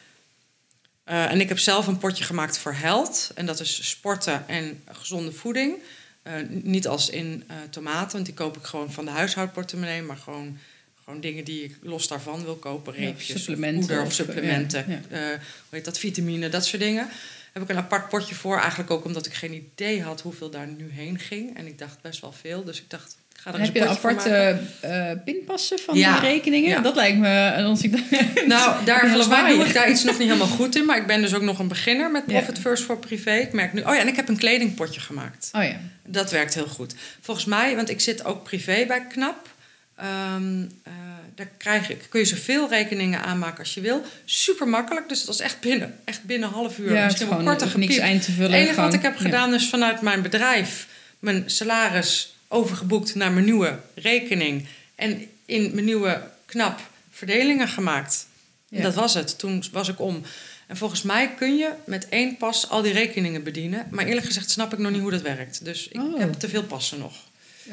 [1.10, 3.32] Uh, en ik heb zelf een potje gemaakt voor health.
[3.36, 5.76] En dat is sporten en gezonde voeding.
[6.24, 10.02] Uh, niet als in uh, tomaten, want die koop ik gewoon van de huishoudportemonnee.
[10.02, 10.58] Maar gewoon,
[11.04, 12.94] gewoon dingen die ik los daarvan wil kopen.
[12.94, 14.86] Reepjes, ja, supplementen, of poeder of supplementen.
[14.88, 15.30] Ja, ja.
[15.30, 15.40] hoe
[15.70, 16.00] heet dat?
[16.00, 17.10] Vitamine, dat soort dingen.
[17.54, 18.58] Heb ik een apart potje voor.
[18.58, 21.58] Eigenlijk ook omdat ik geen idee had hoeveel daar nu heen ging.
[21.58, 22.64] En ik dacht best wel veel.
[22.64, 26.84] Dus ik dacht, Ga er heb je aparte uh, pinpassen van die rekeningen?
[26.84, 27.54] Dat lijkt me...
[27.64, 27.92] Als ik
[28.48, 30.86] nou, daar, volgens mij doe ik daar iets nog niet helemaal goed in.
[30.86, 33.32] Maar ik ben dus ook nog een beginner met Profit First voor privé.
[33.32, 33.82] Ik merk nu...
[33.82, 35.50] Oh ja, en ik heb een kledingpotje gemaakt.
[35.54, 35.76] Oh ja.
[36.06, 36.96] Dat werkt heel goed.
[37.22, 39.48] Volgens mij, want ik zit ook privé bij KNAP.
[39.96, 40.94] Ehm, eh,
[41.36, 44.02] daar krijg ik, kun je zoveel rekeningen aanmaken als je wil.
[44.26, 46.94] Super makkelijk, dus dat was echt binnen, echt binnen een half uur.
[46.94, 48.52] Ja, het is misschien wel gewoon korter niks eind te vullen.
[48.52, 49.22] Het enige wat ik heb ja.
[49.22, 50.88] gedaan is vanuit mijn bedrijf
[51.20, 54.68] mijn salaris overgeboekt naar mijn nieuwe rekening.
[54.96, 56.80] En in mijn nieuwe knap
[57.12, 58.28] verdelingen gemaakt.
[58.70, 58.82] En.
[58.82, 59.40] Dat was het.
[59.40, 60.22] Toen was ik om.
[60.68, 63.88] En volgens mij kun je met één pas al die rekeningen bedienen.
[63.92, 65.66] Maar eerlijk gezegd snap ik nog niet hoe dat werkt.
[65.66, 66.20] Dus ik Oh.
[66.20, 67.14] heb te veel passen nog.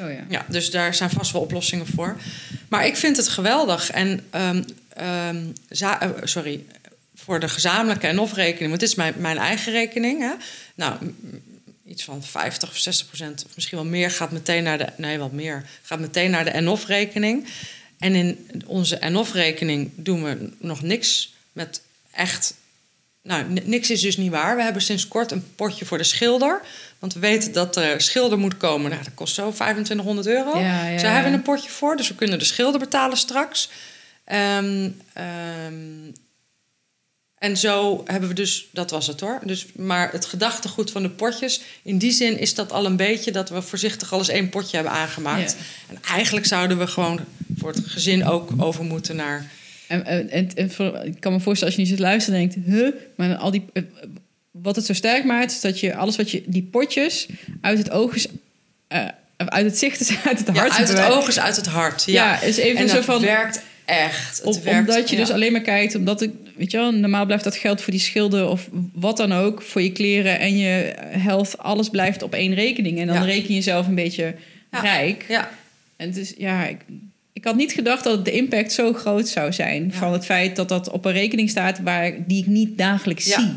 [0.00, 0.24] Oh ja.
[0.28, 2.16] Ja, dus daar zijn vast wel oplossingen voor.
[2.68, 3.90] Maar ik vind het geweldig.
[3.90, 6.64] En ehm, ehm, eh, sorry,
[7.14, 10.20] voor de gezamenlijke en of rekening, want dit is mijn, mijn eigen rekening.
[10.20, 10.32] Hè?
[10.74, 10.94] Nou,
[11.88, 14.86] iets van 50 of 60 procent, of misschien wel meer, gaat meteen naar de.
[14.96, 15.64] Nee, wat meer.
[15.82, 17.46] Gaat meteen naar de en-of rekening.
[17.98, 21.80] En in onze en-of rekening doen we nog niks met
[22.12, 22.54] echt.
[23.22, 24.56] Nou, niks is dus niet waar.
[24.56, 26.60] We hebben sinds kort een potje voor de schilder.
[26.98, 28.90] Want we weten dat er schilder moet komen.
[28.90, 30.58] Nou, dat kost zo 2500 euro.
[30.58, 31.96] Ja, ja, daar hebben een potje voor.
[31.96, 33.70] Dus we kunnen de schilder betalen straks.
[34.24, 34.90] Ehm,
[37.46, 39.40] en zo hebben we dus, dat was het hoor.
[39.44, 43.30] Dus, maar het gedachtegoed van de potjes, in die zin is dat al een beetje
[43.32, 45.56] dat we voorzichtig al eens één potje hebben aangemaakt.
[45.58, 45.94] Ja.
[45.94, 47.20] En eigenlijk zouden we gewoon
[47.58, 49.50] voor het gezin ook over moeten naar.
[49.88, 52.48] En, en, en, en voor- ik kan me voorstellen als je nu zit luisteren en
[52.48, 52.88] denkt, huh?
[53.16, 53.82] Maar al die, eh,
[54.50, 57.26] wat het zo sterk maakt, is dat je alles wat je, die potjes
[57.60, 58.26] uit het oog is,
[58.88, 59.06] eh,
[59.36, 60.72] uit het zicht is, uit het Ja, hart.
[60.72, 62.04] uit het oog is uit het hart.
[62.04, 63.20] Ja, Ja, is even en zo dat van.
[63.20, 64.40] werkt echt.
[64.44, 65.22] Het werkt, omdat je ja.
[65.22, 68.00] dus alleen maar kijkt, omdat ik, weet je wel, normaal blijft dat geld voor die
[68.00, 72.54] schilden of wat dan ook, voor je kleren en je health, alles blijft op één
[72.54, 72.98] rekening.
[73.00, 73.22] En dan Ja.
[73.22, 74.34] reken je zelf een beetje
[74.70, 74.80] Ja.
[74.80, 75.24] rijk.
[75.28, 75.50] Ja,
[75.96, 76.80] En is, ja, ik,
[77.32, 80.68] ik had niet gedacht dat de impact zo groot zou zijn van het feit dat
[80.68, 83.48] dat op een rekening staat waar, die ik niet dagelijks zie.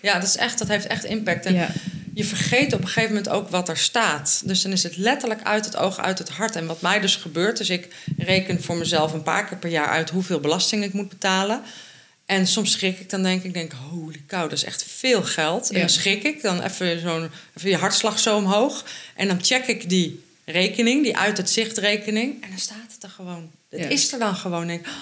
[0.00, 1.46] ja dat, is echt, dat heeft echt impact.
[1.46, 1.66] En
[2.14, 4.42] je vergeet op een gegeven moment ook wat er staat.
[4.44, 6.56] Dus dan is het letterlijk uit het oog, uit het hart.
[6.56, 7.88] En wat mij dus gebeurt, is ik
[8.18, 11.60] reken voor mezelf een paar keer per jaar uit hoeveel belasting ik moet betalen.
[12.32, 15.70] En soms schrik ik, dan denk ik, denk, holy cow, dat is echt veel geld.
[15.70, 18.84] En dan schrik ik, dan even, zo'n, even je hartslag zo omhoog.
[19.16, 22.42] En dan check ik die rekening, die uit het zicht rekening.
[22.42, 23.50] En dan staat het er gewoon.
[23.68, 23.88] Het Ja.
[23.88, 24.62] is er dan gewoon.
[24.62, 24.92] Ik denk, oh,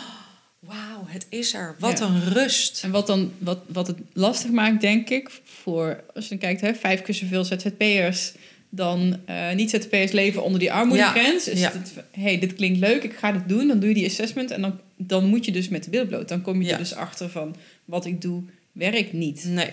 [0.59, 1.77] wauw, het is er.
[1.79, 2.05] Wat Ja.
[2.05, 2.81] een rust.
[2.85, 5.31] En wat, dan, wat, wat het lastig maakt, denk ik,
[5.63, 8.33] voor als je dan kijkt, hè, vijf keer zoveel ZZP'ers
[8.73, 11.49] dan eh niet-ZZP'ers leven onder die armoedegrens.
[11.49, 11.73] Is Ja.
[11.73, 13.67] het, hey, dit klinkt leuk, ik ga dit doen.
[13.69, 16.29] Dan doe je die assessment en dan, dan moet je dus met de billen bloot.
[16.29, 16.73] Dan kom je Ja.
[16.73, 19.45] er dus achter van, wat ik doe, werkt niet.
[19.45, 19.71] Nee.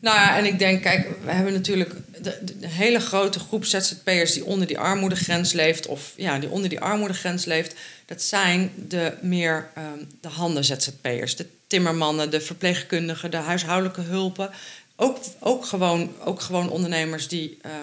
[0.00, 4.44] Nou ja, en ik denk, kijk, we hebben natuurlijk de, hele grote groep ZZP'ers die
[4.44, 7.74] onder die armoedegrens leeft, of ja, die onder die armoedegrens leeft,
[8.06, 14.50] dat zijn de meer ehm, de handen ZZP'ers, de timmermannen, de verpleegkundigen, de huishoudelijke hulpen.
[14.96, 17.74] Ook, ook, gewoon, ook gewoon ondernemers die ehm,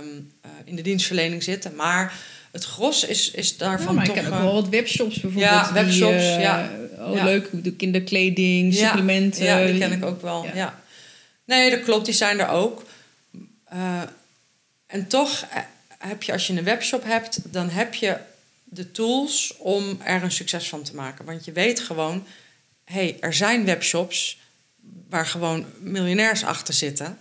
[0.41, 1.75] eh, in de dienstverlening zitten.
[1.75, 2.13] Maar
[2.51, 5.43] het gros is, is Ja, daarvan maar ik ken ook eh, wel wat webshops bijvoorbeeld.
[5.51, 6.69] Ja, die, webshops, eh, ja.
[6.99, 7.23] Oh, Ja.
[7.23, 9.43] leuk, de kinderkleding, Ja, supplementen.
[9.45, 10.43] Ja, die ken ik ook wel.
[10.45, 10.55] Ja.
[10.55, 10.79] Ja.
[11.45, 12.83] Nee, dat klopt, die zijn er ook.
[13.65, 14.01] Eh,
[14.87, 15.45] en toch
[15.97, 18.17] heb je, als je een webshop hebt, dan heb je
[18.63, 21.25] de tools om er een succes van te maken.
[21.25, 22.25] Want je weet gewoon,
[22.83, 24.37] hé, hey, er zijn webshops
[25.09, 27.17] waar gewoon miljonairs achter zitten.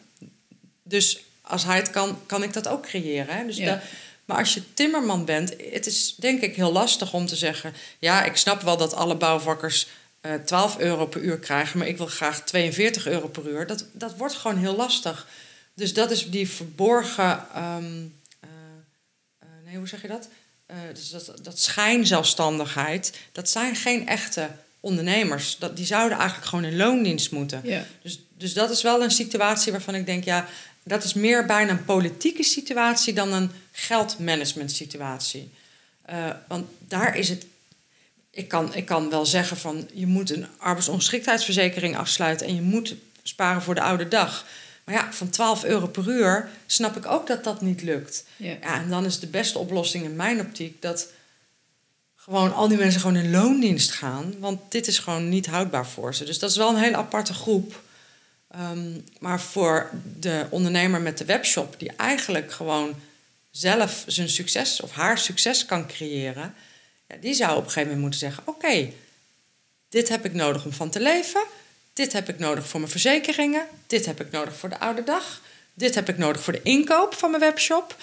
[0.82, 3.36] Dus als hij het kan, kan ik dat ook creëren.
[3.36, 3.46] Hè?
[3.46, 3.64] Dus Ja.
[3.66, 3.82] da-
[4.26, 7.74] maar als je timmerman bent, het is denk ik heel lastig om te zeggen...
[7.98, 9.86] ja, ik snap wel dat alle bouwvakkers
[10.20, 11.78] eh 12 euro per uur krijgen...
[11.78, 13.66] maar ik wil graag 42 euro per uur.
[13.66, 15.26] Dat, dat wordt gewoon heel lastig.
[15.74, 17.46] Dus dat is die verborgen...
[17.54, 18.04] ehm,
[18.40, 18.48] eh,
[19.38, 20.28] eh, nee, hoe zeg je dat?
[20.66, 24.50] Eh, dus dat, dat schijnzelfstandigheid, dat zijn geen echte
[24.80, 25.56] ondernemers.
[25.58, 27.60] Dat, die zouden eigenlijk gewoon in loondienst moeten.
[27.64, 27.84] Ja.
[28.02, 30.48] Dus, dus dat is wel een situatie waarvan ik denk, ja,
[30.82, 35.50] dat is meer bijna een politieke situatie dan een geldmanagement situatie.
[36.02, 37.46] Eh, want daar is het.
[38.30, 42.94] Ik kan, ik kan wel zeggen van je moet een arbeidsongeschiktheidsverzekering afsluiten en je moet
[43.22, 44.46] sparen voor de oude dag.
[44.84, 48.24] Maar ja, van 12 euro per uur snap ik ook dat dat niet lukt.
[48.36, 48.56] Ja.
[48.60, 51.08] Ja, en dan is de beste oplossing in mijn optiek dat
[52.28, 54.34] gewoon al die mensen gewoon in loondienst gaan.
[54.38, 56.24] Want dit is gewoon niet houdbaar voor ze.
[56.24, 57.82] Dus dat is wel een hele aparte groep.
[58.50, 62.94] Ehm, maar voor de ondernemer met de webshop, die eigenlijk gewoon
[63.50, 66.54] zelf zijn succes of haar succes kan creëren,
[67.08, 68.92] ja, die zou op een gegeven moment moeten zeggen: Oké,
[69.88, 71.44] dit heb ik nodig om van te leven.
[71.92, 73.66] Dit heb ik nodig voor mijn verzekeringen.
[73.86, 75.40] Dit heb ik nodig voor de oude dag.
[75.74, 77.96] Dit heb ik nodig voor de inkoop van mijn webshop.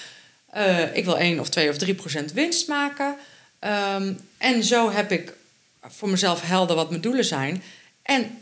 [0.50, 3.18] Eh, ik wil 1 of 2 of 3 procent winst maken.
[3.64, 5.34] Ehm, en zo heb ik
[5.81, 7.64] voor mezelf helder wat mijn doelen zijn.
[8.02, 8.38] En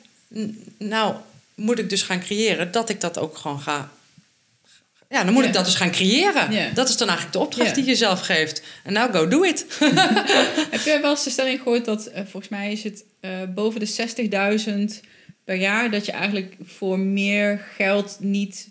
[0.78, 1.16] nou
[1.56, 3.92] moet ik dus gaan creëren dat ik dat ook gewoon ga
[5.10, 5.48] Ja, dan moet Ja.
[5.50, 6.52] ik dat dus gaan creëren.
[6.52, 6.70] Ja.
[6.74, 7.76] Dat is dan eigenlijk de opdracht Ja.
[7.76, 8.62] die je zelf geeft.
[8.84, 9.66] En nou, go do it.
[10.72, 13.80] Heb jij wel eens de stelling gehoord dat, eh, volgens mij is het eh, boven
[13.80, 15.02] de 60.000
[15.46, 18.68] per jaar, dat je eigenlijk voor meer geld niet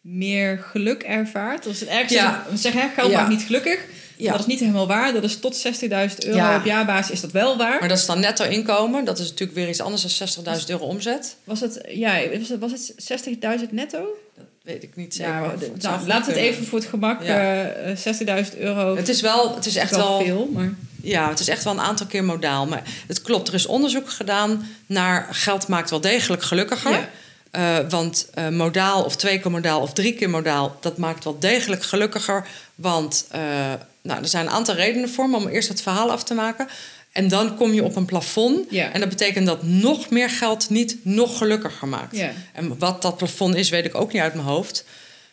[0.00, 1.66] meer geluk ervaart?
[1.66, 2.14] Is het ergste.
[2.14, 2.46] Ja.
[2.50, 3.78] We zeggen, hè, geld maakt niet gelukkig.
[4.20, 4.30] Ja.
[4.30, 5.12] Dat is niet helemaal waar.
[5.12, 6.56] Dat is tot 60.000 euro Ja.
[6.56, 7.78] op jaarbasis is dat wel waar.
[7.80, 9.04] Maar dat is dan netto inkomen.
[9.04, 10.28] Dat is natuurlijk weer iets anders dan
[10.58, 11.36] 60.000 euro omzet.
[11.44, 12.94] Was het, ja, was het, was het
[13.60, 13.98] 60.000 netto?
[14.36, 15.32] Dat weet ik niet zeker.
[15.32, 17.38] Ja, het nou, laat het even voor het gemak Ja.
[17.38, 18.96] eh, eh, 60.000 euro.
[18.96, 21.72] Het is wel, het is echt wel, wel, veel, maar ja, het is echt wel
[21.72, 22.66] een aantal keer modaal.
[22.66, 27.08] Maar het klopt, er is onderzoek gedaan naar geld maakt wel degelijk gelukkiger.
[27.50, 31.38] Eh, want eh, modaal of twee keer modaal of drie keer modaal, dat maakt wel
[31.38, 32.46] degelijk gelukkiger.
[32.74, 33.26] Want
[34.02, 36.68] nou, er zijn een aantal redenen voor, maar om eerst het verhaal af te maken.
[37.12, 38.68] En dan kom je op een plafond.
[38.92, 42.16] En dat betekent dat nog meer geld niet nog gelukkiger maakt.
[42.52, 44.84] En wat dat plafond is, weet ik ook niet uit mijn hoofd.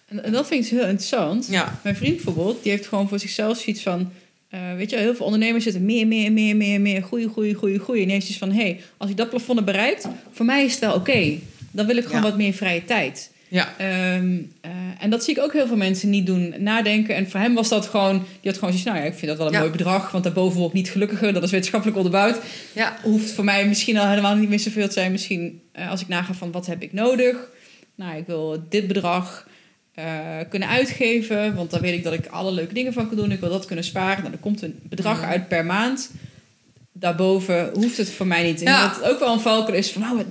[0.07, 1.47] En, en dat vind ik heel interessant.
[1.49, 1.79] Ja.
[1.83, 4.11] Mijn vriend bijvoorbeeld, die heeft gewoon voor zichzelf zoiets van...
[4.49, 7.79] eh, weet je, heel veel ondernemers zitten meer, meer, meer, meer, meer, groeien, groeien, groeien,
[7.79, 8.01] groeien.
[8.01, 10.65] En die heeft zoiets van, hé, hey, als ik dat plafond heb bereikt, voor mij
[10.65, 11.37] is het wel oké.
[11.71, 12.27] Dan wil ik gewoon Ja.
[12.29, 13.29] wat meer vrije tijd.
[13.47, 13.73] Ja.
[13.77, 17.15] Ehm, eh, en dat zie ik ook heel veel mensen niet doen, nadenken.
[17.15, 19.37] En voor hem was dat gewoon, die had gewoon zoiets, nou ja, ik vind dat
[19.37, 19.59] wel een Ja.
[19.59, 21.33] mooi bedrag, want daarboven word ik niet gelukkiger.
[21.33, 22.37] Dat is wetenschappelijk onderbouwd.
[22.73, 22.97] Ja.
[23.03, 25.11] Hoeft voor mij misschien al helemaal niet meer zoveel te zijn.
[25.11, 27.37] Misschien eh, als ik naga van wat heb ik nodig.
[27.95, 29.47] Nou, ik wil dit bedrag
[29.93, 30.05] eh,
[30.49, 33.31] kunnen uitgeven, want dan weet ik dat ik alle leuke dingen van kan doen.
[33.31, 34.21] Ik wil dat kunnen sparen.
[34.21, 36.11] Nou, er komt een bedrag uit per maand.
[36.91, 38.61] Daarboven hoeft het voor mij niet.
[38.61, 38.87] En Ja.
[38.87, 40.25] dat het ook wel een valkuil is van, nou, ik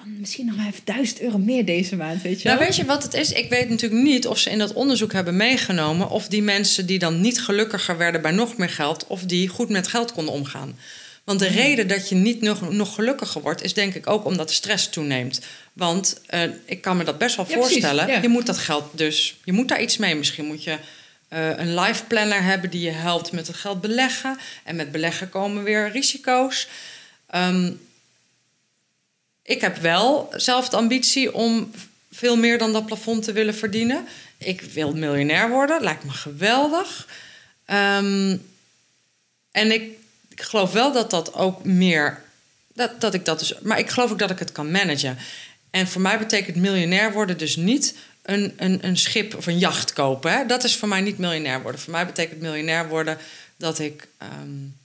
[0.00, 2.52] kan misschien nog even 1000 euro meer deze maand, weet je wel?
[2.52, 3.32] Nou, weet je wat het is?
[3.32, 6.10] Ik weet natuurlijk niet of ze in dat onderzoek hebben meegenomen...
[6.10, 9.06] of die mensen die dan niet gelukkiger werden bij nog meer geld...
[9.06, 10.78] of die goed met geld konden omgaan.
[11.24, 13.62] Want de reden dat je niet nog, nog gelukkiger wordt...
[13.62, 15.40] is denk ik ook omdat de stress toeneemt.
[15.72, 18.06] Want eh, ik kan me dat best wel Ja, precies, voorstellen.
[18.06, 18.22] ja.
[18.22, 19.36] Je moet dat geld dus...
[19.44, 20.14] Je moet daar iets mee.
[20.14, 20.76] Misschien moet je
[21.28, 22.70] eh, een life planner hebben...
[22.70, 24.38] die je helpt met het geld beleggen.
[24.64, 26.68] En met beleggen komen weer risico's.
[27.26, 27.70] Ehm,
[29.42, 31.70] ik heb wel zelf de ambitie om
[32.10, 34.06] veel meer dan dat plafond te willen verdienen.
[34.38, 37.06] Ik wil miljonair worden, lijkt me geweldig.
[37.64, 38.36] Ehm,
[39.50, 39.82] en ik,
[40.28, 42.22] ik geloof wel dat dat ook meer.
[42.74, 45.18] Dat, dat ik dat dus, maar ik geloof ook dat ik het kan managen.
[45.70, 49.92] En voor mij betekent miljonair worden dus niet een, een, een schip of een jacht
[49.92, 50.46] kopen.
[50.46, 51.80] Dat is voor mij niet miljonair worden.
[51.80, 53.18] Voor mij betekent miljonair worden
[53.56, 54.08] dat ik.
[54.18, 54.78] ehm,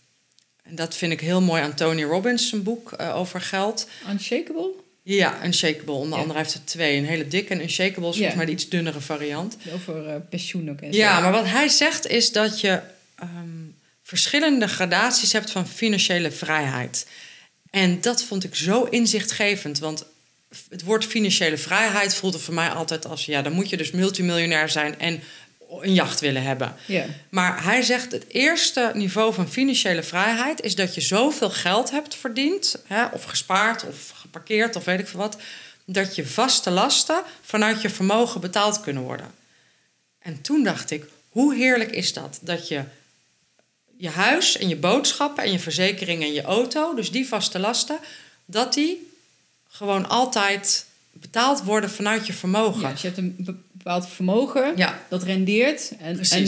[0.69, 3.87] en dat vind ik heel mooi aan Tony Robbins, zijn boek eh, over geld.
[4.09, 4.71] Unshakable?
[5.01, 5.93] Ja, Unshakable.
[5.93, 6.97] Onder andere heeft er twee.
[6.97, 9.57] Een hele dikke en Unshakable is volgens mij de iets dunnere variant.
[9.73, 10.99] Over eh, pensioen ook en zo.
[10.99, 12.79] Ja, maar wat hij zegt is dat je
[13.15, 13.29] ehm,
[14.03, 17.07] verschillende gradaties hebt van financiële vrijheid.
[17.69, 19.79] En dat vond ik zo inzichtgevend.
[19.79, 20.05] Want
[20.69, 23.25] het woord financiële vrijheid voelde voor mij altijd als...
[23.25, 25.21] ja, dan moet je dus multimiljonair zijn en
[25.83, 26.75] een jacht willen hebben.
[27.29, 32.15] Maar hij zegt het eerste niveau van financiële vrijheid is dat je zoveel geld hebt
[32.15, 35.37] verdiend, hè, of gespaard, of geparkeerd, of weet ik veel wat,
[35.85, 39.31] dat je vaste lasten vanuit je vermogen betaald kunnen worden.
[40.19, 42.39] En toen dacht ik, hoe heerlijk is dat?
[42.41, 42.83] Dat je
[43.97, 47.99] je huis en je boodschappen en je verzekering en je auto, dus die vaste lasten,
[48.45, 49.11] dat die
[49.67, 52.81] gewoon altijd betaald worden vanuit je vermogen.
[52.81, 54.99] Ja, dus je hebt een bepaald vermogen, Ja.
[55.09, 55.91] dat rendeert.
[55.99, 56.47] En, en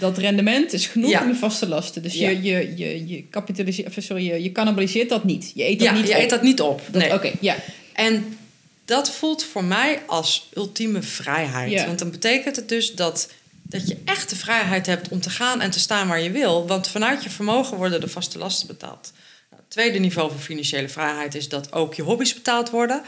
[0.00, 1.22] dat rendement is genoeg Ja.
[1.22, 2.02] om je vaste lasten.
[2.02, 2.28] Dus Ja.
[2.28, 5.52] je, je, je, je, kapitaliseert, sorry, je, je cannibaliseert dat niet.
[5.54, 6.20] Je eet dat Ja, niet je op.
[6.20, 6.80] eet dat niet op.
[6.92, 7.12] Nee.
[7.12, 7.56] Oké, ja.
[7.92, 8.38] En
[8.84, 11.70] dat voelt voor mij als ultieme vrijheid.
[11.72, 11.86] Ja.
[11.86, 13.30] Want dan betekent het dus dat,
[13.62, 16.66] dat je echt de vrijheid hebt om te gaan en te staan waar je wil.
[16.66, 19.12] Want vanuit je vermogen worden de vaste lasten betaald.
[19.50, 23.02] Nou, het tweede niveau van financiële vrijheid is dat ook je hobby's betaald worden.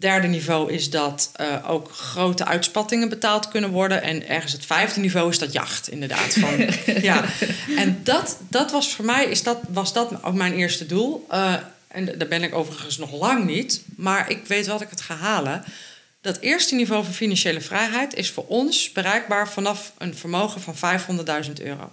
[0.00, 4.02] Derde niveau is dat eh, ook grote uitspattingen betaald kunnen worden.
[4.02, 6.34] En ergens het vijfde niveau is dat jacht, inderdaad.
[6.38, 6.50] Van,
[7.10, 7.24] ja.
[7.76, 11.26] En dat, dat was voor mij is dat, was dat ook mijn eerste doel.
[11.28, 11.54] Eh,
[11.88, 13.82] en daar ben ik overigens nog lang niet.
[13.96, 15.64] Maar ik weet wat ik het ga halen.
[16.20, 21.00] Dat eerste niveau van financiële vrijheid is voor ons bereikbaar vanaf een vermogen van
[21.46, 21.90] 500.000 euro.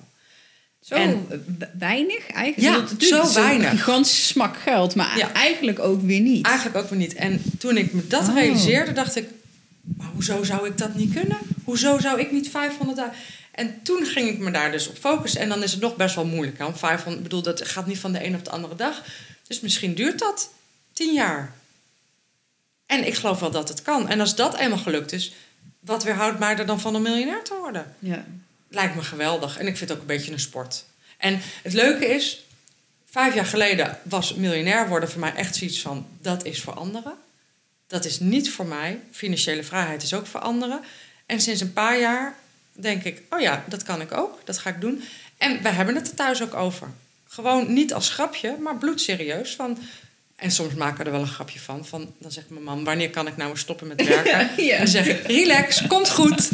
[0.88, 3.00] Zo En- we- weinig eigenlijk.
[3.02, 3.70] Ja, zo is een weinig.
[3.70, 5.32] gigantisch smak geld, maar Ja.
[5.34, 6.46] eigenlijk ook weer niet.
[6.46, 7.14] Eigenlijk ook weer niet.
[7.14, 8.34] En toen ik me dat Oh.
[8.34, 9.30] realiseerde, dacht ik...
[9.98, 11.38] Maar hoezo zou ik dat niet kunnen?
[11.64, 13.02] Hoezo zou ik niet 500
[13.52, 15.42] En toen ging ik me daar dus op focussen.
[15.42, 16.58] En dan is het nog best wel moeilijk.
[16.58, 16.66] Hè?
[16.66, 19.04] Om 500, ik bedoel, dat gaat niet van de een op de andere dag.
[19.48, 20.50] Dus misschien duurt dat
[20.94, 21.54] 10 jaar.
[22.86, 24.10] En ik geloof wel dat het kan.
[24.10, 25.34] En als dat eenmaal gelukt is...
[25.80, 27.96] wat weerhoudt mij er dan van om miljonair te worden?
[28.00, 28.26] Ja.
[28.70, 29.58] Lijkt me geweldig.
[29.58, 30.86] En ik vind het ook een beetje een sport.
[31.18, 32.46] En het leuke is,
[33.10, 37.14] vijf jaar geleden was miljonair worden voor mij echt zoiets van: dat is voor anderen.
[37.88, 39.00] Dat is niet voor mij.
[39.12, 40.82] Financiële vrijheid is ook voor anderen.
[41.26, 42.36] En sinds een paar jaar
[42.72, 45.04] denk ik, oh ja, dat kan ik ook, dat ga ik doen.
[45.38, 46.88] En we hebben het er thuis ook over.
[47.28, 49.56] Gewoon niet als grapje, maar bloedserieus.
[49.56, 49.78] Van,
[50.38, 51.86] en soms maken we er wel een grapje van.
[51.86, 54.50] van dan zegt mijn man, wanneer kan ik nou eens stoppen met werken?
[54.66, 54.78] Ja.
[54.78, 56.50] Dan zeg ik, relax, komt goed.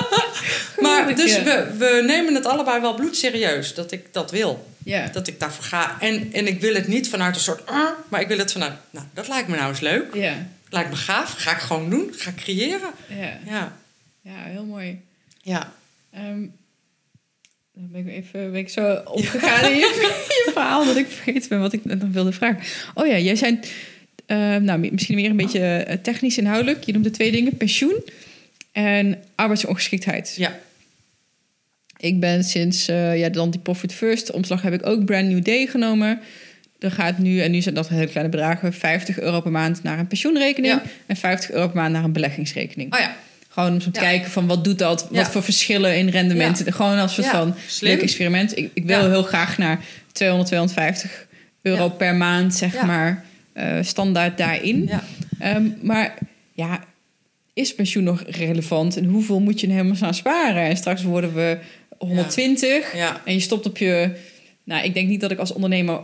[0.84, 1.42] maar dus ja.
[1.42, 4.68] we, we nemen het allebei wel bloedserieus, dat ik dat wil.
[4.84, 5.06] Ja.
[5.06, 5.96] Dat ik daarvoor ga.
[6.00, 7.66] En, en ik wil het niet vanuit een soort...
[7.66, 8.72] "Ah", maar ik wil het vanuit...
[8.90, 10.14] Nou, dat lijkt me nou eens leuk.
[10.14, 10.46] Ja.
[10.68, 11.34] Lijkt me gaaf.
[11.36, 12.12] Ga ik gewoon doen.
[12.16, 12.90] Ga ik creëren.
[13.08, 13.38] Ja.
[13.46, 13.76] Ja.
[14.20, 15.00] ja, heel mooi.
[15.42, 15.72] Ja.
[16.12, 16.42] Ehm,
[17.88, 21.60] ben ik even ben ik zo opgegaan in je, je verhaal dat ik vergeten ben
[21.60, 22.58] wat ik net nog wilde vragen.
[22.94, 23.60] Oh ja, jij zijn
[24.62, 26.84] nou, misschien meer een beetje eh, technisch inhoudelijk.
[26.84, 28.04] Je noemde twee dingen: pensioen
[28.72, 30.34] en arbeidsongeschiktheid.
[30.36, 30.58] Ja.
[31.96, 35.44] Ik ben sinds eh, ja, dan die Profit First omslag heb ik ook Brand New
[35.44, 36.20] Day genomen.
[36.78, 39.98] Er gaat nu, en nu zijn dat hele kleine bedragen, 50 euro per maand naar
[39.98, 40.82] een pensioenrekening Ja.
[41.06, 42.94] en 50 euro per maand naar een beleggingsrekening.
[42.94, 43.16] Oh ja.
[43.52, 44.00] Gewoon om te Ja.
[44.00, 45.30] kijken van wat doet dat, wat Ja.
[45.30, 46.72] voor verschillen in rendementen.
[46.72, 47.92] Gewoon als soort van slim.
[47.92, 48.56] leuk experiment.
[48.58, 49.80] Ik, ik wil heel graag naar
[50.12, 51.26] 200, 250
[51.62, 54.86] euro per maand, zeg maar, eh, standaard daarin.
[54.88, 55.04] Ja.
[55.38, 56.14] Ehm, maar
[56.52, 56.84] ja,
[57.52, 58.96] is pensioen nog relevant?
[58.96, 60.62] En hoeveel moet je er helemaal aan sparen?
[60.62, 61.58] En straks worden we
[61.98, 63.20] 120 Ja.
[63.24, 64.10] en je stopt op je...
[64.64, 66.00] Nou, ik denk niet dat ik als ondernemer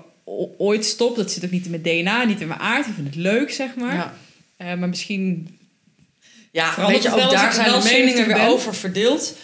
[0.59, 1.17] ooit stop.
[1.17, 2.87] Dat zit ook niet in mijn DNA, niet in mijn aard.
[2.87, 4.13] Ik vind het leuk, zeg maar.
[4.57, 5.56] Eh, maar misschien...
[6.57, 9.35] Ja, weet je, ook daar zijn de meningen 70 weer over verdeeld.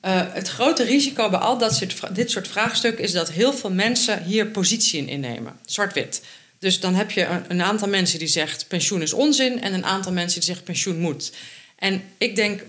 [0.00, 3.70] Eh, het grote risico bij al dat soort, dit soort vraagstukken is dat heel veel
[3.70, 5.58] mensen hier positie in innemen.
[5.64, 6.22] Zwart-wit.
[6.58, 10.12] Dus dan heb je een, aantal mensen die zegt pensioen is onzin en een aantal
[10.12, 11.32] mensen die zeggen pensioen moet.
[11.76, 12.62] En ik denk,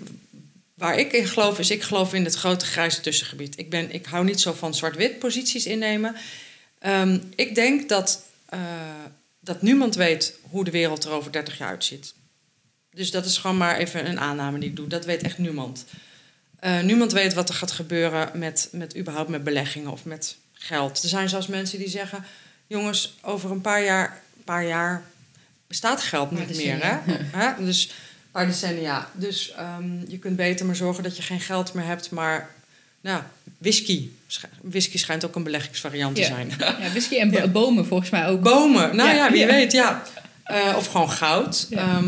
[0.73, 3.57] waar ik in geloof, is ik geloof in het grote grijze tussengebied.
[3.57, 6.15] Ik, ben, ik hou niet zo van zwart-wit posities innemen.
[6.79, 8.59] Ehm, ik denk dat, eh,
[9.39, 12.13] dat niemand weet hoe de wereld er over 30 jaar uitziet.
[12.97, 14.87] Dus dat is gewoon maar even een aanname die ik doe.
[14.87, 15.85] Dat weet echt niemand.
[16.59, 21.03] Eh, niemand weet wat er gaat gebeuren met, met überhaupt met beleggingen of met geld.
[21.03, 22.23] Er zijn zelfs mensen die zeggen:
[22.67, 25.03] jongens, over een paar jaar, paar jaar
[25.67, 26.77] bestaat geld niet meer.
[26.85, 26.97] Hè?
[27.43, 27.65] Hè?
[27.65, 29.09] Dus een paar decennia.
[29.13, 32.49] Dus ehm, je kunt beter maar zorgen dat je geen geld meer hebt, maar
[33.01, 33.21] nou,
[33.57, 34.09] whisky.
[34.61, 36.51] Whisky schijnt ook een beleggingsvariant te zijn.
[36.57, 37.47] Ja, whisky en bo- Ja.
[37.47, 38.41] bomen volgens mij ook.
[38.41, 40.03] Bomen, nou Ja, ja, wie weet, ja.
[40.43, 41.67] Eh, of gewoon goud.
[41.69, 42.01] Ja.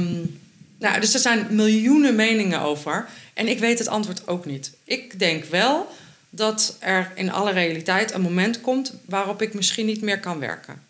[0.79, 3.09] Nou, dus er zijn miljoenen meningen over.
[3.33, 4.71] En ik weet het antwoord ook niet.
[4.83, 5.91] Ik denk wel
[6.29, 10.83] dat er in alle realiteit een moment komt waarop ik misschien niet meer kan werken.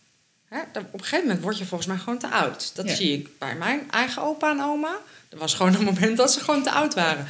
[0.47, 0.59] Hè?
[0.59, 2.71] Op een gegeven moment word je volgens mij gewoon te oud.
[2.75, 2.95] Dat Ja.
[2.95, 4.97] zie ik bij mijn eigen opa en oma.
[5.29, 7.27] Er was gewoon een moment dat ze gewoon te oud waren.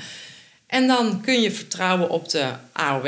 [0.65, 3.06] En dan kun je vertrouwen op de AOW,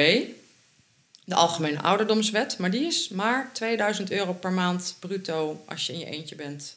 [1.25, 2.57] de Algemene Ouderdomswet.
[2.57, 6.75] Maar die is maar 2000 euro per maand bruto als je in je eentje bent.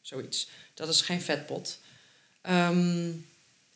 [0.00, 0.48] Zoiets.
[0.74, 1.78] Dat is geen vetpot.
[2.42, 3.08] Ehm,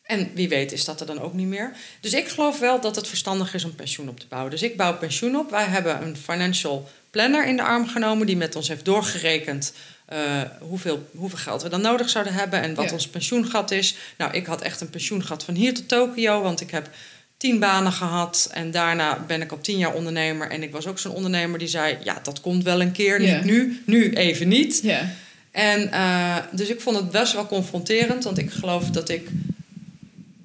[0.03, 1.71] en wie weet is dat er dan ook niet meer.
[2.01, 4.51] Dus ik geloof wel dat het verstandig is om pensioen op te bouwen.
[4.51, 5.49] Dus ik bouw pensioen op.
[5.49, 8.27] Wij hebben een financial planner in de arm genomen...
[8.27, 9.73] die met ons heeft doorgerekend
[10.05, 12.61] eh, hoeveel, hoeveel geld we dan nodig zouden hebben...
[12.61, 12.91] en wat Ja.
[12.91, 13.95] ons pensioengat is.
[14.17, 16.41] Nou, ik had echt een pensioengat van hier tot Tokio...
[16.41, 16.89] want ik heb
[17.37, 20.49] tien banen gehad en daarna ben ik op tien jaar ondernemer.
[20.49, 23.35] En ik was ook zo'n ondernemer die zei: Ja, dat komt wel een keer, Ja.
[23.35, 24.79] niet nu, nu even niet.
[24.83, 25.09] Ja.
[25.57, 29.27] En eh, dus ik vond het best wel confronterend, want ik geloof dat ik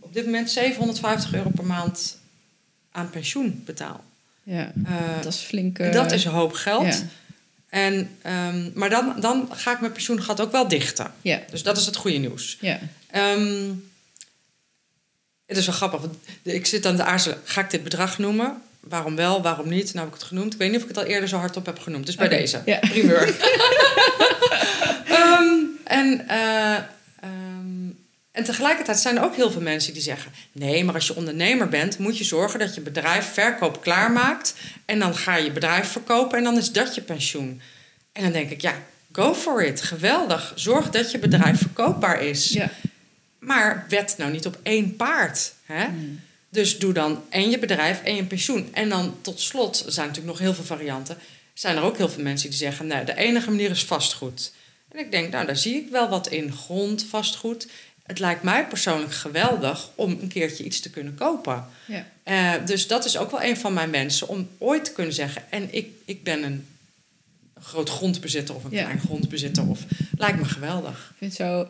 [0.00, 2.18] op dit moment 750 euro per maand
[2.92, 4.04] aan pensioen betaal.
[4.42, 4.72] ja.
[4.84, 5.78] Eh, Dat is flink.
[5.78, 6.86] eh, dat is een hoop geld.
[6.86, 6.98] ja.
[7.68, 11.12] En, ehm, maar dan, dan ga ik mijn pensioengat ook wel dichten.
[11.22, 11.40] Ja.
[11.50, 12.58] Dus dat is het goede nieuws.
[12.60, 12.78] Ja.
[13.10, 13.70] Ehm,
[15.46, 17.38] het is wel grappig, want ik zit aan te aarzelen.
[17.44, 18.62] Ga ik dit bedrag noemen?
[18.80, 19.94] Waarom wel, waarom niet?
[19.94, 20.52] Nou heb ik het genoemd.
[20.52, 22.06] Ik weet niet of ik het al eerder zo hardop heb genoemd.
[22.06, 22.62] Dus bij deze.
[22.64, 22.78] ja.
[22.78, 23.34] Primeur.
[26.02, 26.76] En, eh,
[27.20, 27.90] ehm,
[28.32, 30.32] en tegelijkertijd zijn er ook heel veel mensen die zeggen...
[30.52, 31.98] nee, maar als je ondernemer bent...
[31.98, 34.54] moet je zorgen dat je bedrijf verkoop klaarmaakt...
[34.84, 37.60] en dan ga je je bedrijf verkopen en dan is dat je pensioen.
[38.12, 38.74] En dan denk ik, ja,
[39.12, 39.82] go for it.
[39.82, 40.52] Geweldig.
[40.54, 42.48] Zorg dat je bedrijf verkoopbaar is.
[42.48, 42.70] Ja.
[43.38, 45.54] Maar wet nou niet op één paard.
[45.66, 45.84] Hè?
[45.84, 46.20] Hmm.
[46.48, 48.68] Dus doe dan en je bedrijf en je pensioen.
[48.72, 51.18] En dan tot slot, er zijn natuurlijk nog heel veel varianten...
[51.54, 52.86] zijn er ook heel veel mensen die zeggen...
[52.86, 54.52] nou, de enige manier is vastgoed.
[54.92, 56.52] En ik denk, nou, daar zie ik wel wat in.
[56.52, 57.68] Grond, vastgoed.
[58.02, 61.64] Het lijkt mij persoonlijk geweldig om een keertje iets te kunnen kopen.
[61.86, 62.06] Ja.
[62.22, 65.42] Eh, dus dat is ook wel een van mijn mensen om ooit te kunnen zeggen...
[65.50, 66.66] en ik, ik ben een
[67.60, 68.82] groot grondbezitter of een Ja.
[68.82, 69.68] klein grondbezitter.
[69.68, 69.84] Of,
[70.16, 71.08] lijkt me geweldig.
[71.10, 71.68] Ik vind het zo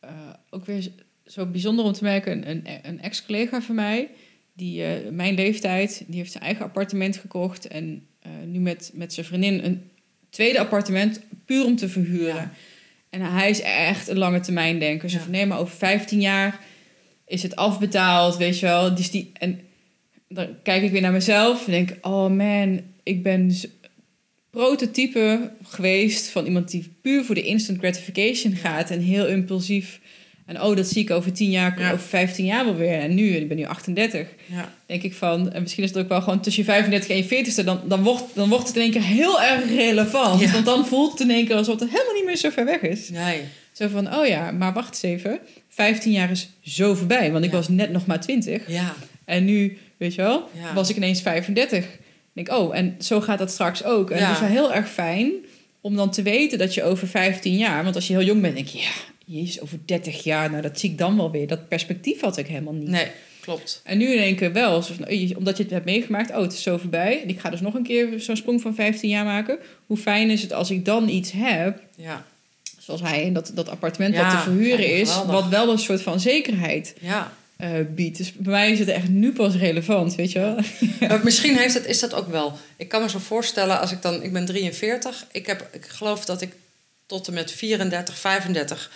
[0.00, 0.10] eh,
[0.50, 0.90] ook weer
[1.26, 2.32] zo bijzonder om te merken.
[2.50, 4.08] Een, een, een ex-collega van mij,
[4.52, 7.66] die eh, mijn leeftijd, die heeft zijn eigen appartement gekocht.
[7.66, 8.06] En
[8.44, 9.90] nu met, met zijn vriendin een
[10.36, 12.34] tweede appartement puur om te verhuren.
[12.34, 12.52] Ja.
[13.10, 15.10] En hij is echt een lange termijn denker.
[15.10, 15.22] Zo Ja.
[15.22, 16.60] van nee, maar over 15 jaar
[17.26, 18.94] is het afbetaald, weet je wel.
[18.94, 19.60] Dus die, en
[20.28, 23.54] dan kijk ik weer naar mezelf en denk, oh man, ik ben
[24.50, 30.00] prototype geweest van iemand die puur voor de instant gratification gaat en heel impulsief.
[30.46, 31.92] En oh, dat zie ik over 10 jaar, Ja.
[31.92, 32.98] over 15 jaar wel weer.
[32.98, 34.72] En nu, ik ben nu 38, Ja.
[34.86, 37.24] denk ik van, en misschien is het ook wel gewoon tussen je 35 en je
[37.24, 40.40] 40ste, dan, dan, wordt, dan wordt het in één keer heel erg relevant.
[40.40, 40.50] Ja.
[40.52, 42.80] Want dan voelt het in één keer alsof het helemaal niet meer zo ver weg
[42.80, 43.08] is.
[43.10, 43.40] Nee.
[43.72, 45.38] Zo van, oh ja, maar wacht eens even.
[45.68, 48.62] 15 jaar is zo voorbij, want ik was net nog maar 20.
[48.68, 48.94] Ja.
[49.24, 51.84] En nu, weet je wel, was ik ineens 35.
[51.84, 54.10] Ik denk, oh, en zo gaat dat straks ook.
[54.10, 54.24] En Ja.
[54.24, 55.30] het is wel heel erg fijn
[55.80, 57.82] om dan te weten dat je over 15 jaar...
[57.82, 58.90] Want als je heel jong bent, denk je, ja,
[59.26, 61.46] jezus, over 30 jaar, nou dat zie ik dan wel weer.
[61.46, 62.88] Dat perspectief had ik helemaal niet.
[62.88, 63.06] Nee,
[63.40, 63.80] klopt.
[63.84, 66.62] En nu in één keer wel, nou, omdat je het hebt meegemaakt, oh, het is
[66.62, 67.22] zo voorbij.
[67.22, 69.58] En ik ga dus nog een keer zo'n sprong van 15 jaar maken.
[69.86, 72.26] Hoe fijn is het als ik dan iets heb Ja.
[72.78, 75.78] zoals hij in dat, dat appartement Ja, wat te verhuren ja, is, wat wel een
[75.78, 77.32] soort van zekerheid Ja.
[77.56, 78.16] eh, biedt.
[78.18, 80.56] Dus bij mij is het echt nu pas relevant, weet je wel?
[81.08, 82.52] Maar misschien heeft het, is dat ook wel.
[82.76, 86.24] Ik kan me zo voorstellen, als ik dan, ik ben 43, ik, heb, ik geloof
[86.24, 86.52] dat ik
[87.06, 88.90] tot en met 34, 35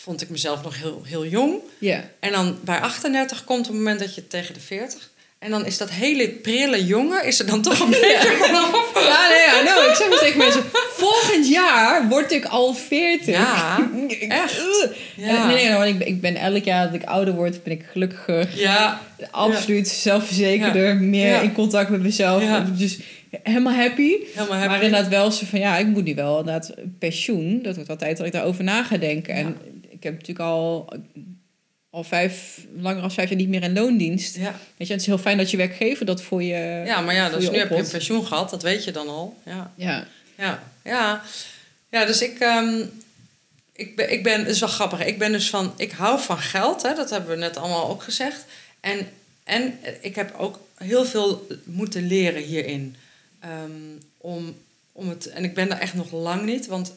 [0.00, 1.54] vond ik mezelf nog heel, heel jong.
[1.78, 2.04] Ja.
[2.20, 5.10] En dan bij 38 komt het moment dat je tegen de 40.
[5.38, 8.90] En dan is dat hele prille jongen, is er dan toch een beetje vanaf.
[8.94, 13.26] Ja, nee, ja, nou, ik zeg maar tegen mensen, volgend jaar word ik al 40.
[13.26, 13.90] Ja,
[14.28, 14.88] echt?
[15.16, 15.46] Ja.
[15.46, 17.84] Nee, nee, want ik, ben- ik ben elk jaar dat ik ouder word, ben ik
[17.92, 18.48] gelukkiger.
[18.54, 19.00] Ja,
[19.30, 22.42] Absoluut zelfverzekerder, meer in contact met mezelf.
[22.42, 22.60] Ja.
[22.60, 22.98] Dus
[23.42, 24.12] helemaal happy.
[24.34, 24.68] helemaal happy.
[24.68, 27.62] Maar inderdaad wel zo van, ja, ik moet nu wel inderdaad pensioen.
[27.62, 29.34] Dat wordt altijd dat ik daarover na ga denken.
[29.34, 29.56] En
[29.98, 30.92] ik heb natuurlijk al,
[31.90, 34.36] al vijf, langer dan vijf jaar niet meer in loondienst.
[34.36, 34.54] Ja.
[34.76, 37.30] Weet je, het is heel fijn dat je werkgever dat voor je ja, maar ja,
[37.30, 39.36] dus je nu heb je een pensioen gehad, dat weet je dan al.
[39.44, 39.72] Ja.
[39.74, 40.06] Ja,
[40.36, 41.22] Ja, ja.
[41.88, 42.82] ja dus ik, ehm,
[43.72, 46.38] ik, ben, ik ben, het is wel grappig, ik ben dus van, ik hou van
[46.38, 48.44] geld, hè, dat hebben we net allemaal ook gezegd.
[48.80, 49.08] En,
[49.44, 52.96] en ik heb ook heel veel moeten leren hierin.
[53.40, 54.56] Ehm, om,
[54.92, 56.92] om het, en ik ben daar echt nog lang niet, want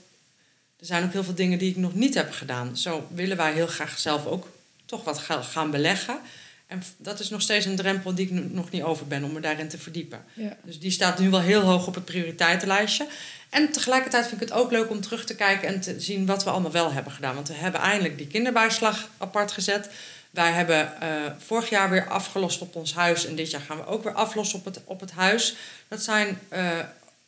[0.81, 2.77] er zijn ook heel veel dingen die ik nog niet heb gedaan.
[2.77, 4.47] Zo willen wij heel graag zelf ook
[4.85, 6.19] toch wat ga- gaan beleggen.
[6.67, 9.39] En dat is nog steeds een drempel die ik nog niet over ben om me
[9.39, 10.23] daarin te verdiepen.
[10.33, 10.57] ja.
[10.63, 13.07] Dus die staat nu wel heel hoog op het prioriteitenlijstje.
[13.49, 16.43] En tegelijkertijd vind ik het ook leuk om terug te kijken en te zien wat
[16.43, 17.35] we allemaal wel hebben gedaan.
[17.35, 19.89] Want we hebben eindelijk die kinderbijslag apart gezet.
[20.29, 23.25] Wij hebben eh, vorig jaar weer afgelost op ons huis.
[23.25, 25.55] En dit jaar gaan we ook weer aflossen op het, op het huis.
[25.87, 26.79] Dat zijn eh,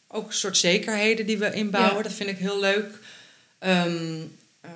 [0.07, 1.95] ook een soort zekerheden die we inbouwen.
[1.97, 2.01] Ja.
[2.03, 2.85] Dat vind ik heel leuk.
[3.63, 4.21] Ehm,
[4.61, 4.71] ehm,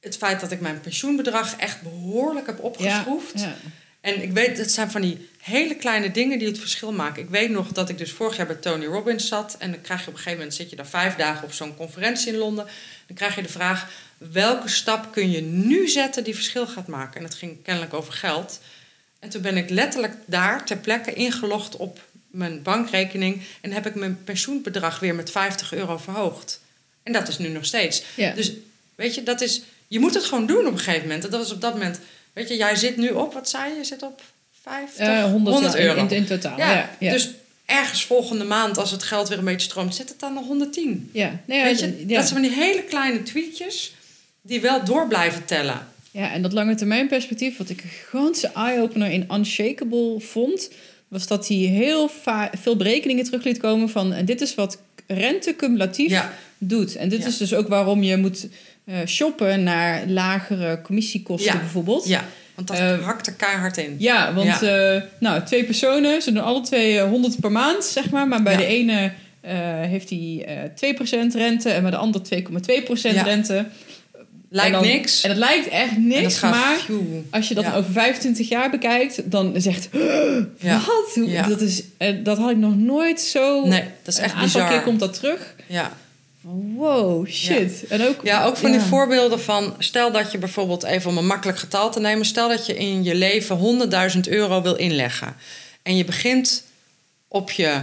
[0.00, 3.40] het feit dat ik mijn pensioenbedrag echt behoorlijk heb opgeschroefd.
[3.40, 3.56] Ja.
[4.00, 7.22] En ik weet, het zijn van die hele kleine dingen die het verschil maken.
[7.22, 9.56] Ik weet nog dat ik dus vorig jaar bij Tony Robbins zat.
[9.58, 11.76] En dan krijg je op een gegeven moment, zit je daar vijf dagen op zo'n
[11.76, 12.66] conferentie in Londen.
[13.06, 17.16] Dan krijg je de vraag, welke stap kun je nu zetten die verschil gaat maken?
[17.16, 18.60] En dat ging kennelijk over geld.
[19.18, 23.42] En toen ben ik letterlijk daar ter plekke ingelogd op mijn bankrekening.
[23.60, 26.60] En heb ik mijn pensioenbedrag weer met 50 euro verhoogd.
[27.02, 28.02] En dat is nu nog steeds.
[28.14, 28.32] Ja.
[28.32, 28.52] Dus
[28.94, 31.24] weet je, dat is, je moet het gewoon doen op een gegeven moment.
[31.24, 31.98] En dat was op dat moment,
[32.32, 33.76] weet je, jij zit nu op, wat zei je?
[33.78, 34.22] Je zit op
[34.62, 35.06] 50?
[35.06, 36.00] Eh, 100, 100 in- euro.
[36.00, 36.58] In, in, totaal.
[36.58, 37.30] ja, dus
[37.64, 41.10] ergens volgende maand, als het geld weer een beetje stroomt, zit het dan nog 110.
[41.12, 41.40] ja.
[41.44, 42.14] Nee, weet je, ja.
[42.16, 43.94] dat zijn van die hele kleine tweetjes
[44.42, 45.88] die wel door blijven tellen.
[46.10, 50.70] Ja, en dat lange termijn perspectief, wat ik een gigantische eye-opener in Unshakable vond,
[51.08, 52.10] was dat hij heel
[52.60, 54.78] veel berekeningen terug liet komen van, en dit is wat
[55.14, 56.96] rente cumulatief Ja, doet.
[56.96, 57.26] En dit Ja.
[57.26, 58.48] is dus ook waarom je moet
[58.84, 61.58] eh, shoppen naar lagere commissiekosten Ja.
[61.58, 62.06] bijvoorbeeld.
[62.08, 62.24] ja
[62.54, 63.94] want dat Eh, hakt er keihard in.
[63.98, 68.10] Ja, want eh, nou, twee personen, ze doen alle twee eh, 100 per maand, zeg
[68.10, 68.28] maar.
[68.28, 69.12] Maar bij de ene
[69.86, 73.22] heeft hij eh 2% rente en bij de ander 2,2% Ja.
[73.22, 73.64] rente.
[74.52, 75.22] Lijkt En dan- niks.
[75.22, 76.78] En dat lijkt echt niks, maar
[77.30, 77.74] als je dat Ja.
[77.76, 79.88] over 25 jaar bekijkt, dan zegt
[80.58, 80.80] Ja.
[80.86, 81.26] wat?
[81.26, 81.46] Ja.
[81.46, 83.66] Dat, is, eh, dat had ik nog nooit zo...
[83.66, 84.68] Nee, dat is echt een aantal bizar.
[84.68, 85.54] keer komt dat terug.
[85.66, 85.92] Ja.
[86.74, 87.84] Wow, shit.
[87.88, 89.74] En ook, Ja, ook van die voorbeelden van...
[89.78, 92.24] stel dat je bijvoorbeeld, even om een makkelijk getal te nemen...
[92.26, 93.56] stel dat je in je leven
[94.14, 95.36] 100.000 euro wil inleggen.
[95.82, 96.62] En je begint
[97.28, 97.78] op je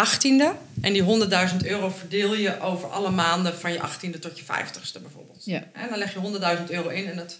[0.00, 0.44] 18e...
[0.80, 3.58] en die 100.000 euro verdeel je over alle maanden...
[3.58, 5.44] van je 18e tot je 50ste bijvoorbeeld.
[5.44, 5.68] Ja.
[5.72, 7.38] En dan leg je 100.000 euro in en dat...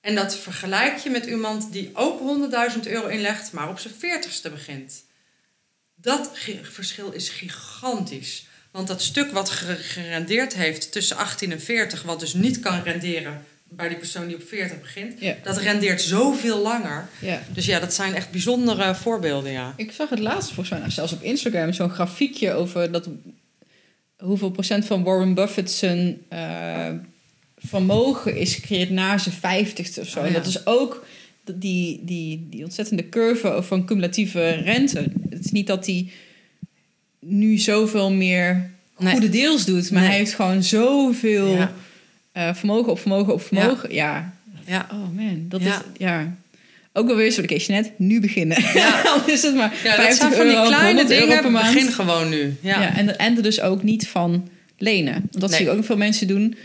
[0.00, 2.20] En dat vergelijk je met iemand die ook
[2.74, 3.52] 100.000 euro inlegt...
[3.52, 5.04] maar op zijn 40ste begint.
[5.94, 6.30] Dat
[6.62, 8.46] verschil is gigantisch.
[8.70, 12.82] Want dat stuk wat ge- gerendeerd heeft tussen 18 en 40, wat dus niet kan
[12.82, 15.34] renderen bij die persoon die op 40 begint, Ja.
[15.42, 17.08] dat rendeert zoveel langer.
[17.20, 17.42] Ja.
[17.54, 19.74] Dus ja, dat zijn echt bijzondere voorbeelden, ja.
[19.76, 23.08] Ik zag het laatst volgens mij, nou, zelfs op Instagram, zo'n grafiekje over dat,
[24.18, 26.88] hoeveel procent van Warren Buffett zijn eh,
[27.56, 30.18] vermogen is gecreëerd na zijn vijftigste of zo.
[30.20, 31.04] Oh, En dat is ook
[31.54, 34.98] die, die, die ontzettende curve van cumulatieve rente.
[35.30, 36.10] Het is niet dat hij
[37.20, 39.12] nu zoveel meer Nee.
[39.12, 40.10] goede deals doet, maar Nee.
[40.10, 41.72] hij heeft gewoon zoveel Ja.
[42.32, 43.94] Eh, vermogen op vermogen op vermogen.
[43.94, 44.32] Ja.
[44.66, 44.86] Ja.
[44.92, 45.74] Oh man, dat Ja.
[45.76, 46.34] is ja.
[46.92, 48.62] Ook wel weer zo, oké, net nu beginnen.
[48.74, 49.02] Ja.
[49.04, 51.42] Dan is het maar Ja, 50 dat zijn van die euro, kleine 100 euro per
[51.42, 51.74] dingen.
[51.74, 52.56] Begin gewoon nu.
[52.60, 52.80] Ja.
[52.80, 52.96] Ja.
[52.96, 54.48] en, en er dus ook niet van
[54.78, 55.28] lenen.
[55.30, 55.58] Dat Nee.
[55.58, 56.56] zie ik ook veel mensen doen.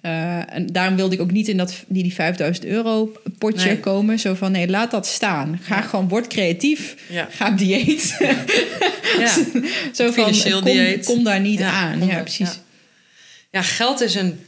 [0.00, 3.80] Eh, en daarom wilde ik ook niet in dat, die, die 5000 euro potje Nee.
[3.80, 4.18] komen.
[4.18, 5.58] Zo van, nee, laat dat staan.
[5.62, 5.80] Ga Ja.
[5.82, 6.94] gewoon, word creatief.
[7.08, 7.28] Ja.
[7.30, 8.16] Ga op dieet.
[9.18, 9.28] Ja.
[9.92, 11.04] Zo van, kom, dieet.
[11.04, 12.06] kom daar niet aan.
[12.06, 12.58] Ja, precies.
[13.50, 14.38] Ja, geld is een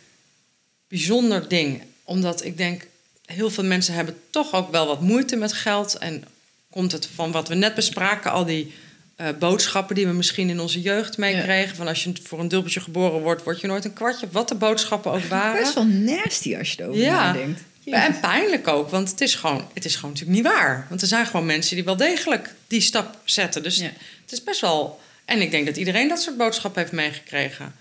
[0.92, 1.82] bijzonder ding.
[2.04, 2.86] Omdat ik denk,
[3.26, 5.94] heel veel mensen hebben toch ook wel wat moeite met geld.
[5.98, 6.24] En
[6.70, 8.72] komt het van wat we net bespraken, al die
[9.16, 11.76] eh, boodschappen die we misschien in onze jeugd meekregen.
[11.76, 14.28] Van als je voor een dubbeltje geboren wordt, word je nooit een kwartje.
[14.30, 15.60] Wat de boodschappen ook waren.
[15.62, 17.22] Best wel nasty als je erover Ja.
[17.32, 17.60] nadenkt.
[17.84, 20.86] En pijnlijk ook, want het is, gewoon, het is gewoon natuurlijk niet waar.
[20.88, 23.62] Want er zijn gewoon mensen die wel degelijk die stap zetten.
[23.62, 23.90] Dus Ja.
[24.22, 25.00] het is best wel...
[25.24, 27.74] En ik denk dat iedereen dat soort boodschappen heeft meegekregen.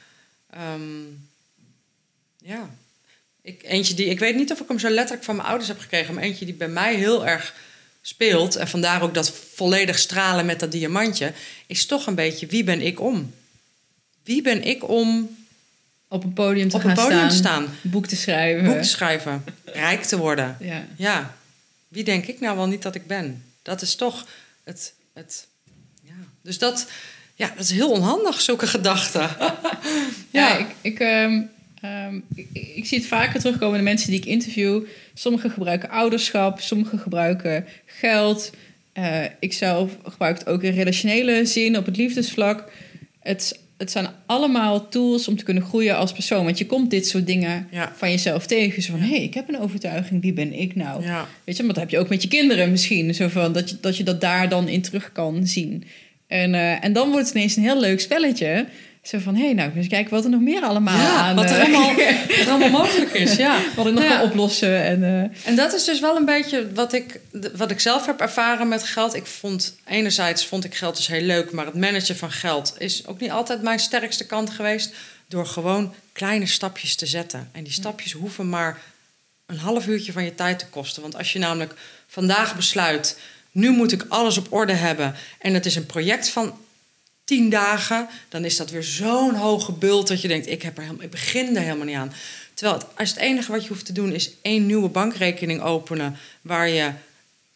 [0.50, 1.02] Ehm,
[2.38, 2.70] ja.
[3.42, 5.80] Ik, eentje die, ik weet niet of ik hem zo letterlijk van mijn ouders heb
[5.80, 6.14] gekregen...
[6.14, 7.56] maar eentje die bij mij heel erg
[8.02, 8.56] speelt...
[8.56, 11.34] en vandaar ook dat volledig stralen met dat diamantje...
[11.68, 13.34] is toch een beetje wie ben ik om?
[14.24, 15.38] Wie ben ik om
[16.08, 17.92] Op een podium te op gaan een podium te staan, staan?
[17.92, 18.66] boek te schrijven.
[18.66, 20.58] Boek te schrijven, rijk te worden.
[20.60, 20.88] Ja.
[20.96, 21.36] Ja,
[21.88, 23.44] wie denk ik nou wel niet dat ik ben?
[23.62, 24.26] Dat is toch
[24.64, 24.94] het.
[25.14, 25.48] het
[26.04, 26.14] ja.
[26.42, 26.88] Dus dat,
[27.36, 29.30] ja, dat is heel onhandig, zulke gedachten.
[30.32, 31.42] Ja, ik, ik, ehm,
[31.82, 34.84] ehm, ik, ik zie het vaker terugkomen in de mensen die ik interview.
[35.14, 38.52] Sommigen gebruiken ouderschap, sommigen gebruiken geld.
[38.94, 42.72] Eh, ik zelf gebruik het ook in relationele zin, op het liefdesvlak.
[43.20, 46.44] Het, het zijn allemaal tools om te kunnen groeien als persoon.
[46.46, 47.92] Want je komt dit soort dingen Ja.
[47.96, 48.82] van jezelf tegen.
[48.82, 51.04] Zo van, hé, hey, ik heb een overtuiging, wie ben ik nou?
[51.04, 51.28] Ja.
[51.44, 53.14] Weet je, maar dat heb je ook met je kinderen misschien.
[53.14, 55.84] Zo van, dat, je, dat je dat daar dan in terug kan zien.
[56.28, 58.66] En, eh, en dan wordt het ineens een heel leuk spelletje.
[59.04, 61.36] Zo van, hé, nou, eens kijken wat er nog meer allemaal Ja, aan...
[61.36, 61.96] wat er eh, allemaal,
[62.28, 63.36] wat er allemaal mogelijk is.
[63.36, 63.60] Ja.
[63.76, 64.18] wat ik nog ja.
[64.18, 64.84] kan oplossen.
[64.84, 67.20] En, eh, En dat is dus wel een beetje wat ik,
[67.56, 69.16] wat ik zelf heb ervaren met geld.
[69.16, 73.08] Ik vond, enerzijds vond ik geld dus heel leuk, maar het managen van geld is
[73.08, 74.94] ook niet altijd mijn sterkste kant geweest.
[75.28, 77.50] Door gewoon kleine stapjes te zetten.
[77.52, 78.82] En die stapjes hoeven maar
[79.46, 81.02] een half uurtje van je tijd te kosten.
[81.02, 81.74] Want als je namelijk
[82.08, 83.18] vandaag besluit,
[83.52, 85.16] nu moet ik alles op orde hebben.
[85.40, 86.54] En het is een project van
[87.32, 90.84] tien dagen, dan is dat weer zo'n hoge bult dat je denkt, ik, heb er
[90.84, 92.14] helemaal, ik begin er helemaal niet aan.
[92.54, 96.18] Terwijl het, als het enige wat je hoeft te doen is één nieuwe bankrekening openen,
[96.42, 96.92] waar je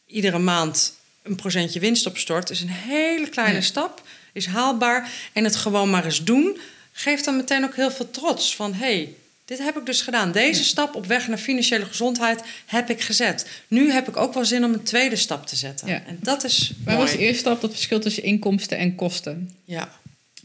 [0.05, 0.93] iedere maand
[1.23, 3.61] een procentje winst op stort, is een hele kleine Ja.
[3.61, 4.01] stap,
[4.33, 5.09] is haalbaar.
[5.33, 6.59] En het gewoon maar eens doen,
[6.91, 9.13] geeft dan meteen ook heel veel trots van, hey,
[9.45, 10.31] dit heb ik dus gedaan.
[10.31, 13.47] Deze stap op weg naar financiële gezondheid heb ik gezet.
[13.67, 15.87] Nu heb ik ook wel zin om een tweede stap te zetten.
[15.87, 16.03] Ja.
[16.07, 17.61] En dat is waar was de eerste stap?
[17.61, 19.49] Dat verschil tussen inkomsten en kosten.
[19.63, 19.89] Ja.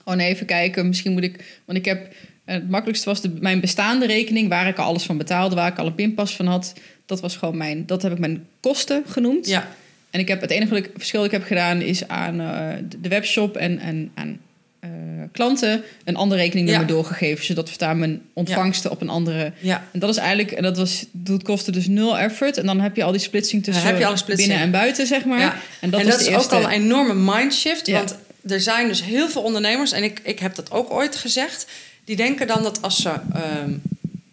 [0.05, 1.61] Gewoon even kijken, misschien moet ik...
[1.65, 2.13] Want ik heb...
[2.45, 4.49] eh, Het makkelijkste was de, mijn bestaande rekening...
[4.49, 6.73] waar ik al alles van betaalde, waar ik al een pinpas van had.
[7.07, 7.87] Dat was gewoon mijn...
[7.87, 9.47] Dat heb ik mijn kosten genoemd.
[9.47, 9.69] Ja.
[10.11, 13.57] En ik heb het enige verschil dat ik heb gedaan is aan eh, de webshop
[13.57, 14.41] en, en aan
[14.81, 14.91] eh,
[15.33, 16.93] klanten een andere rekeningnummer Ja.
[16.93, 19.53] doorgegeven, zodat voortaan mijn ontvangsten op een andere.
[19.59, 19.85] Ja.
[19.93, 22.57] En dat is eigenlijk, en dat was, dat kostte dus nul effort.
[22.57, 24.37] En dan heb je al die splitsing tussen heb je splitsing.
[24.37, 25.41] binnen en buiten, zeg maar.
[25.41, 25.57] Ja.
[25.81, 26.57] En dat, en is eerste.
[26.57, 27.91] ook al een enorme mindshift.
[27.91, 28.17] Want
[28.47, 31.67] er zijn dus heel veel ondernemers, en ik, ik heb dat ook ooit gezegd,
[32.05, 33.73] die denken dan dat als ze ehm,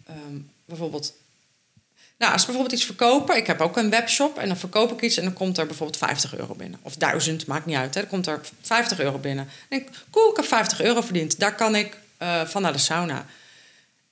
[0.06, 1.14] ehm, bijvoorbeeld.
[2.18, 5.00] Nou, als ze bijvoorbeeld iets verkopen, ik heb ook een webshop en dan verkoop ik
[5.00, 6.78] iets en dan komt er bijvoorbeeld 50 euro binnen.
[6.82, 7.94] Of 1000, maakt niet uit.
[7.94, 8.00] Hè.
[8.00, 9.48] Dan komt er 50 euro binnen.
[9.68, 11.38] Denk ik, cool, ik heb 50 euro verdiend.
[11.38, 13.26] Daar kan ik eh, van naar de sauna.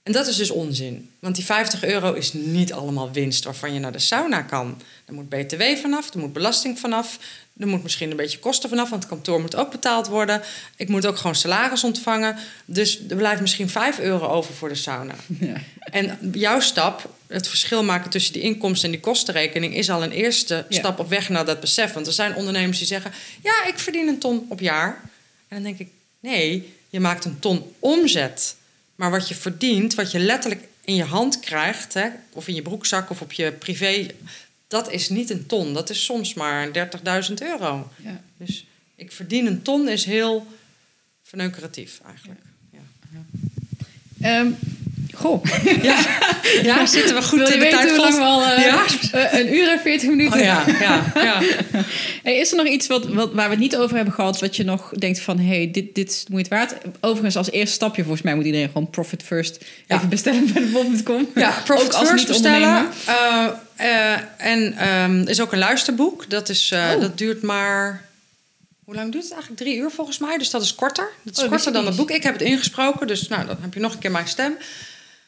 [0.03, 1.11] En dat is dus onzin.
[1.19, 4.83] Want die 50 euro is niet allemaal winst waarvan je naar de sauna kan.
[5.05, 7.19] Er moet BTW vanaf, er moet belasting vanaf.
[7.59, 10.43] Er moet misschien een beetje kosten vanaf, want het kantoor moet ook betaald worden.
[10.77, 12.37] Ik moet ook gewoon salaris ontvangen.
[12.65, 15.15] Dus er blijft misschien 5 euro over voor de sauna.
[15.41, 15.57] Ja.
[15.78, 20.11] En jouw stap, het verschil maken tussen die inkomsten en die kostenrekening, is al een
[20.12, 20.78] eerste Ja.
[20.78, 21.93] stap op weg naar dat besef.
[21.93, 23.12] Want er zijn ondernemers die zeggen:
[23.43, 25.01] Ja, ik verdien een ton op jaar.
[25.48, 25.89] En dan denk ik:
[26.20, 28.57] Nee, je maakt een ton omzet.
[28.94, 32.62] Maar wat je verdient, wat je letterlijk in je hand krijgt, hè, of in je
[32.62, 34.07] broekzak of op je privé,
[34.69, 35.74] dat is niet een ton.
[35.74, 36.70] Dat is soms maar
[37.28, 37.90] 30.000 euro.
[38.05, 38.23] Ja.
[38.36, 40.47] Dus ik verdien een ton is heel
[41.23, 42.40] verneukeratief eigenlijk.
[42.70, 42.78] Ja.
[44.20, 44.51] Ehm,
[45.16, 45.44] Goh.
[45.82, 45.98] Ja,
[46.62, 48.44] ja zitten we goed Wil je in de weten tijd hoe lang we al...
[48.44, 48.84] eh, Ja?
[49.12, 50.38] eh, een uur en veertig minuten.
[50.38, 51.40] Oh ja, ja, ja.
[52.22, 54.40] Hey, is er nog iets wat, wat, waar we het niet over hebben gehad...
[54.40, 55.38] wat je nog denkt van...
[55.38, 56.74] hey, dit, dit is de moeite waard?
[57.01, 58.02] Overigens, als eerste stapje...
[58.02, 59.64] volgens mij moet iedereen gewoon Profit First...
[59.86, 59.97] Ja.
[59.97, 61.28] even bestellen bij de bol.com.
[61.34, 62.88] Ja, Profit Ook First bestellen.
[63.76, 66.30] Eh, en ehm, is ook een luisterboek.
[66.30, 67.01] Dat, is, Oh.
[67.01, 68.05] dat duurt maar...
[68.84, 69.62] Hoe lang duurt het eigenlijk?
[69.62, 70.38] Drie uur volgens mij.
[70.38, 71.09] Dus dat is korter.
[71.22, 72.10] Dat is Oh, korter dan het boek.
[72.10, 73.06] Ik heb het ingesproken.
[73.06, 74.56] Dus nou, dan heb je nog een keer mijn stem.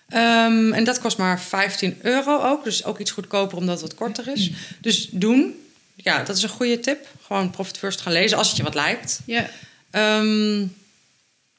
[0.09, 2.65] Ehm, en dat kost maar 15 euro ook.
[2.65, 4.51] Dus ook iets goedkoper omdat het wat korter is.
[4.81, 5.63] Dus doen.
[5.95, 7.07] Ja, dat is een goede tip.
[7.27, 9.21] Gewoon Profit First gaan lezen als het je wat lijkt.
[9.25, 9.51] Ja.
[9.91, 10.67] Ehm,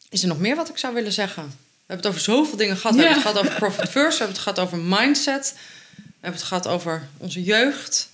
[0.09, 1.43] is er nog meer wat ik zou willen zeggen?
[1.43, 2.95] We hebben het over zoveel dingen gehad.
[2.95, 3.07] We Ja.
[3.07, 4.17] hebben het gehad over Profit First.
[4.17, 5.53] We hebben het gehad over mindset.
[5.95, 8.09] We hebben het gehad over onze jeugd.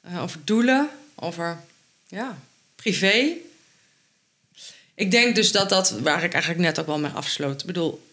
[0.00, 0.88] eh, over doelen.
[1.14, 1.60] Over
[2.08, 2.38] ja,
[2.76, 3.32] privé.
[4.94, 7.60] Ik denk dus dat dat, waar ik eigenlijk net ook wel mee afsloot.
[7.60, 8.06] Ik bedoel,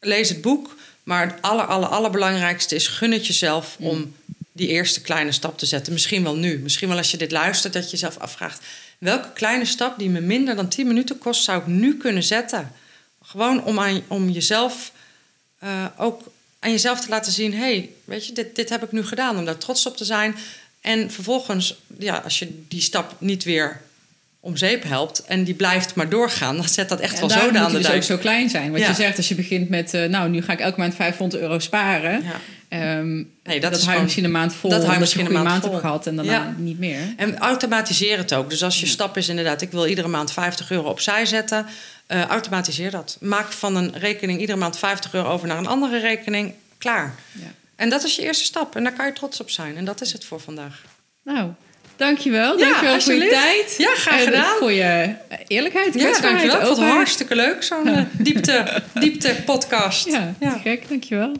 [0.00, 0.76] lees het boek.
[1.06, 4.14] Maar het aller, aller, allerbelangrijkste is gun het jezelf om
[4.52, 5.92] die eerste kleine stap te zetten.
[5.92, 6.58] Misschien wel nu.
[6.58, 8.64] Misschien wel als je dit luistert, dat je jezelf afvraagt...
[8.98, 11.44] welke kleine stap die me minder dan 10 minuten kost...
[11.44, 12.72] zou ik nu kunnen zetten?
[13.22, 14.92] Gewoon om, aan, om jezelf
[15.58, 16.22] eh, ook
[16.58, 17.54] aan jezelf te laten zien...
[17.54, 20.36] hey, weet je, dit, dit heb ik nu gedaan, om daar trots op te zijn.
[20.80, 23.82] En vervolgens, ja, als je die stap niet weer
[24.46, 25.24] om zeep helpt...
[25.24, 27.86] en die blijft maar doorgaan, dan zet dat echt wel zoden moet aan de dus
[27.86, 28.02] ook dijk.
[28.04, 28.72] zo klein zijn.
[28.76, 28.88] Ja.
[28.88, 29.94] je zegt, als je begint met...
[29.94, 32.22] eh, nou, nu ga ik elke maand 500 euro sparen.
[32.22, 32.32] Ja.
[32.68, 33.14] Ehm,
[33.44, 34.70] Nee, dat dat hou je misschien een maand vol.
[34.70, 36.54] dat hou je misschien een maand maand hebt gehad en daarna Ja.
[36.56, 36.98] niet meer.
[37.16, 38.50] En automatiseer het ook.
[38.50, 41.66] Dus als je stap is inderdaad, ik wil iedere maand 50 euro opzij zetten,
[42.06, 43.16] eh, automatiseer dat.
[43.20, 46.52] Maak van een rekening iedere maand 50 euro over naar een andere rekening.
[46.78, 47.14] Klaar.
[47.32, 47.40] Ja.
[47.76, 48.76] En dat is je eerste stap.
[48.76, 49.76] En daar kan je trots op zijn.
[49.76, 50.82] En dat is het voor vandaag.
[51.24, 51.50] Nou,
[51.96, 52.58] dankjewel.
[52.58, 53.74] Ja, dankjewel voor je tijd.
[53.78, 54.56] Ja, graag En gedaan.
[54.58, 55.14] voor je
[55.46, 56.60] eerlijkheid, Ja, dankjewel.
[56.60, 60.06] Ik vond het hartstikke leuk, zo'n eh, diepte, diepte podcast.
[60.06, 60.88] Ja, te gek.
[60.88, 61.32] Dankjewel.